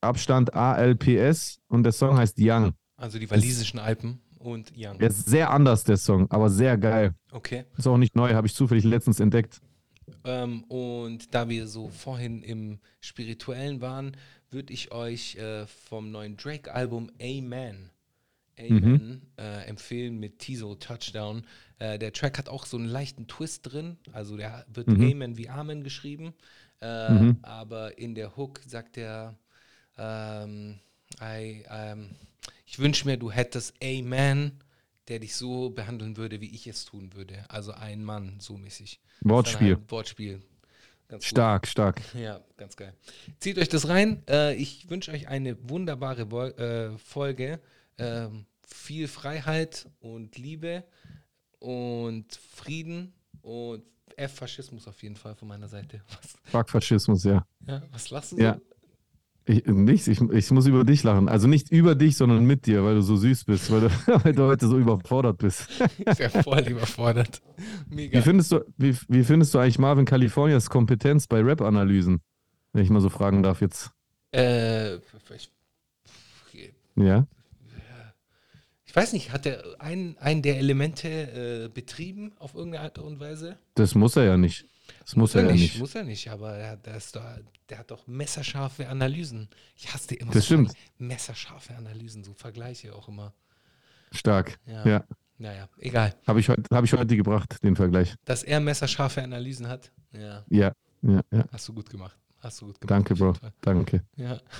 Abstand 0.00 0.54
A-L-P-S 0.54 1.60
und 1.68 1.84
der 1.84 1.92
Song 1.92 2.18
heißt 2.18 2.34
Young. 2.40 2.74
Also 3.02 3.18
die 3.18 3.30
walisischen 3.30 3.80
Alpen 3.80 4.20
und 4.38 4.72
Young. 4.76 4.98
Der 4.98 5.08
ist 5.08 5.26
sehr 5.28 5.50
anders, 5.50 5.82
der 5.84 5.96
Song, 5.96 6.30
aber 6.30 6.48
sehr 6.48 6.78
geil. 6.78 7.14
Okay. 7.32 7.64
Ist 7.76 7.86
auch 7.86 7.98
nicht 7.98 8.14
neu, 8.14 8.32
habe 8.32 8.46
ich 8.46 8.54
zufällig 8.54 8.84
letztens 8.84 9.18
entdeckt. 9.18 9.60
Ähm, 10.24 10.62
und 10.64 11.34
da 11.34 11.48
wir 11.48 11.66
so 11.66 11.88
vorhin 11.88 12.42
im 12.42 12.78
Spirituellen 13.00 13.80
waren, 13.80 14.16
würde 14.50 14.72
ich 14.72 14.92
euch 14.92 15.36
äh, 15.36 15.66
vom 15.66 16.10
neuen 16.12 16.36
Drake-Album 16.36 17.10
Amen, 17.20 17.90
Amen 18.58 19.22
äh, 19.38 19.64
empfehlen 19.66 20.20
mit 20.20 20.38
Tizo 20.38 20.74
Touchdown. 20.76 21.44
Äh, 21.78 21.98
der 21.98 22.12
Track 22.12 22.38
hat 22.38 22.48
auch 22.48 22.66
so 22.66 22.76
einen 22.76 22.86
leichten 22.86 23.26
Twist 23.26 23.72
drin, 23.72 23.96
also 24.12 24.36
der 24.36 24.64
wird 24.72 24.86
Mhm. 24.88 25.10
Amen 25.10 25.36
wie 25.38 25.48
Amen 25.48 25.82
geschrieben, 25.82 26.34
äh, 26.80 27.10
Mhm. 27.12 27.38
aber 27.42 27.98
in 27.98 28.14
der 28.14 28.36
Hook 28.36 28.60
sagt 28.66 28.96
er, 28.96 29.34
ähm, 29.98 30.78
I, 31.20 31.64
ähm, 31.68 32.10
ich 32.72 32.78
wünsche 32.78 33.04
mir, 33.04 33.18
du 33.18 33.30
hättest 33.30 33.74
Amen, 33.84 34.52
der 35.08 35.18
dich 35.18 35.36
so 35.36 35.68
behandeln 35.68 36.16
würde, 36.16 36.40
wie 36.40 36.54
ich 36.54 36.66
es 36.66 36.86
tun 36.86 37.12
würde. 37.12 37.44
Also 37.48 37.72
ein 37.72 38.02
Mann, 38.02 38.40
so 38.40 38.56
mäßig. 38.56 38.98
Wortspiel. 39.20 39.74
Halt 39.76 39.90
Wortspiel. 39.90 40.40
Ganz 41.06 41.24
gut. 41.24 41.28
Stark, 41.28 41.66
stark. 41.66 42.00
Ja, 42.14 42.40
ganz 42.56 42.74
geil. 42.76 42.94
Zieht 43.40 43.58
euch 43.58 43.68
das 43.68 43.88
rein. 43.88 44.22
Äh, 44.26 44.54
ich 44.54 44.88
wünsche 44.88 45.12
euch 45.12 45.28
eine 45.28 45.68
wunderbare 45.68 46.30
Wo 46.30 46.44
äh, 46.44 46.96
Folge. 46.96 47.60
Ähm, 47.98 48.46
viel 48.66 49.06
Freiheit 49.06 49.86
und 50.00 50.38
Liebe 50.38 50.82
und 51.58 52.34
Frieden 52.54 53.12
und 53.42 53.84
F-Faschismus 54.16 54.88
auf 54.88 55.02
jeden 55.02 55.16
Fall 55.16 55.34
von 55.34 55.46
meiner 55.46 55.68
Seite. 55.68 56.00
Was, 56.08 56.36
Fuck 56.44 56.70
Faschismus, 56.70 57.24
ja. 57.24 57.46
ja, 57.66 57.82
was 57.90 58.08
lassen 58.08 58.36
Sie? 58.36 58.42
Ja. 58.42 58.58
Ich, 59.44 59.66
nichts, 59.66 60.06
ich, 60.06 60.20
ich 60.20 60.50
muss 60.52 60.66
über 60.66 60.84
dich 60.84 61.02
lachen. 61.02 61.28
Also 61.28 61.48
nicht 61.48 61.70
über 61.72 61.96
dich, 61.96 62.16
sondern 62.16 62.44
mit 62.44 62.66
dir, 62.66 62.84
weil 62.84 62.94
du 62.94 63.02
so 63.02 63.16
süß 63.16 63.44
bist, 63.44 63.72
weil 63.72 63.80
du, 63.80 63.88
weil 64.24 64.32
du 64.34 64.44
heute 64.44 64.68
so 64.68 64.78
überfordert 64.78 65.38
bist. 65.38 65.68
Ist 66.04 66.20
ja 66.20 66.28
voll 66.28 66.60
überfordert. 66.60 67.42
Mega. 67.88 68.18
Wie 68.18 68.22
findest 68.22 68.52
du, 68.52 68.60
wie, 68.76 68.96
wie 69.08 69.24
findest 69.24 69.52
du 69.54 69.58
eigentlich 69.58 69.80
Marvin 69.80 70.04
Californias 70.04 70.70
Kompetenz 70.70 71.26
bei 71.26 71.40
Rap-Analysen? 71.40 72.20
Wenn 72.72 72.84
ich 72.84 72.90
mal 72.90 73.00
so 73.00 73.08
fragen 73.08 73.42
darf 73.42 73.60
jetzt. 73.60 73.90
äh, 74.30 74.96
ich, 74.96 75.50
Ja? 76.94 77.26
ich 78.84 78.94
weiß 78.94 79.12
nicht, 79.14 79.32
hat 79.32 79.46
er 79.46 79.62
einen, 79.80 80.16
einen 80.18 80.42
der 80.42 80.58
Elemente 80.58 81.08
äh, 81.08 81.68
betrieben 81.68 82.32
auf 82.38 82.54
irgendeine 82.54 82.84
Art 82.84 82.98
und 82.98 83.18
Weise? 83.20 83.58
Das 83.74 83.94
muss 83.94 84.16
er 84.16 84.24
ja 84.24 84.36
nicht. 84.36 84.66
Das 85.00 85.16
muss, 85.16 85.34
er 85.34 85.46
ja 85.46 85.52
nicht. 85.52 85.78
Muss 85.78 85.94
er 85.94 86.04
nicht, 86.04 86.28
aber 86.30 86.54
er, 86.56 86.76
der, 86.76 86.96
ist 86.96 87.14
doch, 87.16 87.24
der 87.68 87.78
hat 87.78 87.90
doch 87.90 88.06
messerscharfe 88.06 88.88
Analysen. 88.88 89.48
Ich 89.76 89.92
hasse 89.92 90.14
immer 90.14 90.32
Das 90.32 90.42
so 90.44 90.54
stimmt. 90.54 90.72
messerscharfe 90.98 91.74
Analysen, 91.74 92.22
so 92.24 92.32
Vergleiche 92.34 92.94
auch 92.94 93.08
immer. 93.08 93.32
Stark. 94.12 94.58
Ja. 94.66 94.86
Ja. 94.86 95.04
Naja, 95.38 95.68
egal. 95.78 96.14
Habe 96.26 96.40
ich, 96.40 96.48
heut- 96.48 96.68
hab 96.70 96.84
ich 96.84 96.92
heute 96.92 97.16
gebracht, 97.16 97.56
den 97.64 97.74
Vergleich. 97.74 98.14
Dass 98.24 98.42
er 98.44 98.60
messerscharfe 98.60 99.22
Analysen 99.22 99.66
hat, 99.66 99.90
ja, 100.12 100.44
Ja, 100.48 100.72
ja, 101.02 101.20
ja. 101.32 101.44
hast 101.50 101.66
du 101.68 101.72
gut 101.74 101.90
gemacht. 101.90 102.16
Hast 102.38 102.60
du 102.60 102.66
gut 102.66 102.80
gemacht. 102.80 102.90
Danke, 102.90 103.14
Bro. 103.14 103.34
Danke. 103.60 104.04
Ja. 104.16 104.38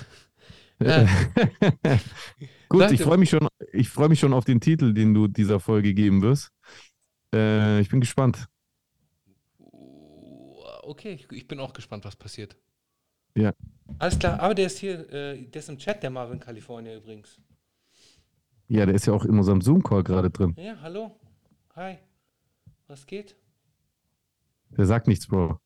Äh, 0.79 1.05
Gut, 2.67 2.81
Danke. 2.81 2.95
ich 2.95 3.01
freue 3.03 3.17
mich, 3.17 3.29
schon- 3.29 3.47
ich 3.71 3.87
freu 3.89 4.09
mich 4.09 4.19
schon 4.19 4.33
auf 4.33 4.43
den 4.43 4.59
Titel, 4.59 4.93
den 4.93 5.13
du 5.13 5.27
dieser 5.27 5.59
Folge 5.59 5.93
geben 5.93 6.21
wirst. 6.21 6.49
Äh, 7.33 7.79
ich 7.79 7.87
bin 7.89 8.01
gespannt. 8.01 8.47
Okay, 10.85 11.13
ich- 11.13 11.31
ich 11.31 11.47
bin 11.47 11.59
auch 11.59 11.73
gespannt, 11.73 12.05
was 12.05 12.15
passiert. 12.15 12.55
Ja. 13.35 13.53
Alles 13.99 14.19
klar, 14.19 14.39
aber 14.39 14.53
der 14.53 14.67
ist 14.67 14.77
hier, 14.77 15.09
äh, 15.11 15.41
der 15.41 15.59
ist 15.59 15.69
im 15.69 15.77
Chat, 15.77 16.03
der 16.03 16.09
Marvin 16.09 16.39
California 16.39 16.95
übrigens. 16.95 17.39
Ja, 18.67 18.85
der 18.85 18.95
ist 18.95 19.05
ja 19.07 19.13
auch 19.13 19.25
in 19.25 19.37
unserem 19.37 19.61
Zoom-Call 19.61 20.03
gerade 20.03 20.29
drin. 20.29 20.53
Ja, 20.57 20.79
hallo. 20.81 21.19
Hi. 21.75 21.97
Was 22.87 23.05
geht? 23.05 23.35
Der 24.69 24.85
sagt 24.85 25.07
nichts, 25.07 25.27
Bro. 25.27 25.59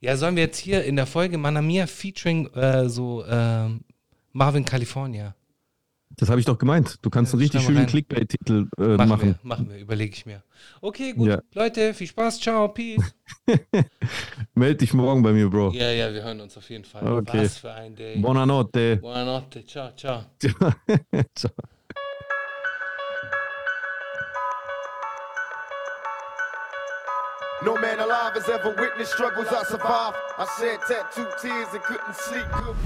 Ja, 0.00 0.16
sollen 0.16 0.34
wir 0.36 0.42
jetzt 0.44 0.58
hier 0.58 0.84
in 0.84 0.96
der 0.96 1.06
Folge 1.06 1.38
Manamia 1.38 1.86
featuring 1.86 2.46
äh, 2.54 2.88
so 2.88 3.24
ähm, 3.26 3.84
Marvin 4.32 4.64
California? 4.64 5.34
Das 6.16 6.28
habe 6.28 6.40
ich 6.40 6.46
doch 6.46 6.58
gemeint. 6.58 6.96
Du 7.02 7.10
kannst 7.10 7.32
Ja, 7.32 7.36
einen 7.36 7.42
richtig 7.42 7.62
schönen. 7.62 7.86
Clickbait-Titel 7.86 8.68
äh, 8.78 8.82
Machen, 8.82 9.08
machen. 9.08 9.22
wir, 9.22 9.34
machen 9.42 9.70
wir, 9.70 9.78
überlege 9.78 10.14
ich 10.14 10.26
mir. 10.26 10.42
Okay, 10.80 11.12
gut. 11.14 11.28
Ja. 11.28 11.40
Leute, 11.54 11.94
viel 11.94 12.06
Spaß, 12.06 12.38
ciao, 12.40 12.68
peace. 12.68 13.02
Meld 14.54 14.80
dich 14.80 14.92
morgen 14.94 15.22
bei 15.22 15.32
mir, 15.32 15.48
Bro. 15.48 15.72
ja, 15.72 15.90
ja, 15.90 16.12
wir 16.12 16.22
hören 16.22 16.40
uns 16.40 16.56
auf 16.56 16.68
jeden 16.70 16.84
Fall. 16.84 17.02
Okay. 17.06 17.44
Was 17.44 17.58
für 17.58 17.72
ein 17.72 17.94
Day. 17.96 18.18
Buonanotte. 18.18 18.96
Buonanotte, 18.98 19.64
ciao, 19.64 19.90
ciao. 19.96 20.24
Ciao. 21.34 21.50
No 27.64 27.76
man 27.76 28.00
alive 28.00 28.34
has 28.34 28.48
ever 28.48 28.70
witnessed 28.76 29.12
struggles 29.12 29.46
I 29.48 29.62
survived. 29.64 30.16
I 30.36 30.46
shed 30.58 30.80
tattooed 30.88 31.28
tears 31.40 31.68
and 31.72 31.82
couldn't 31.84 32.16
sleep 32.16 32.46
good. 32.52 32.76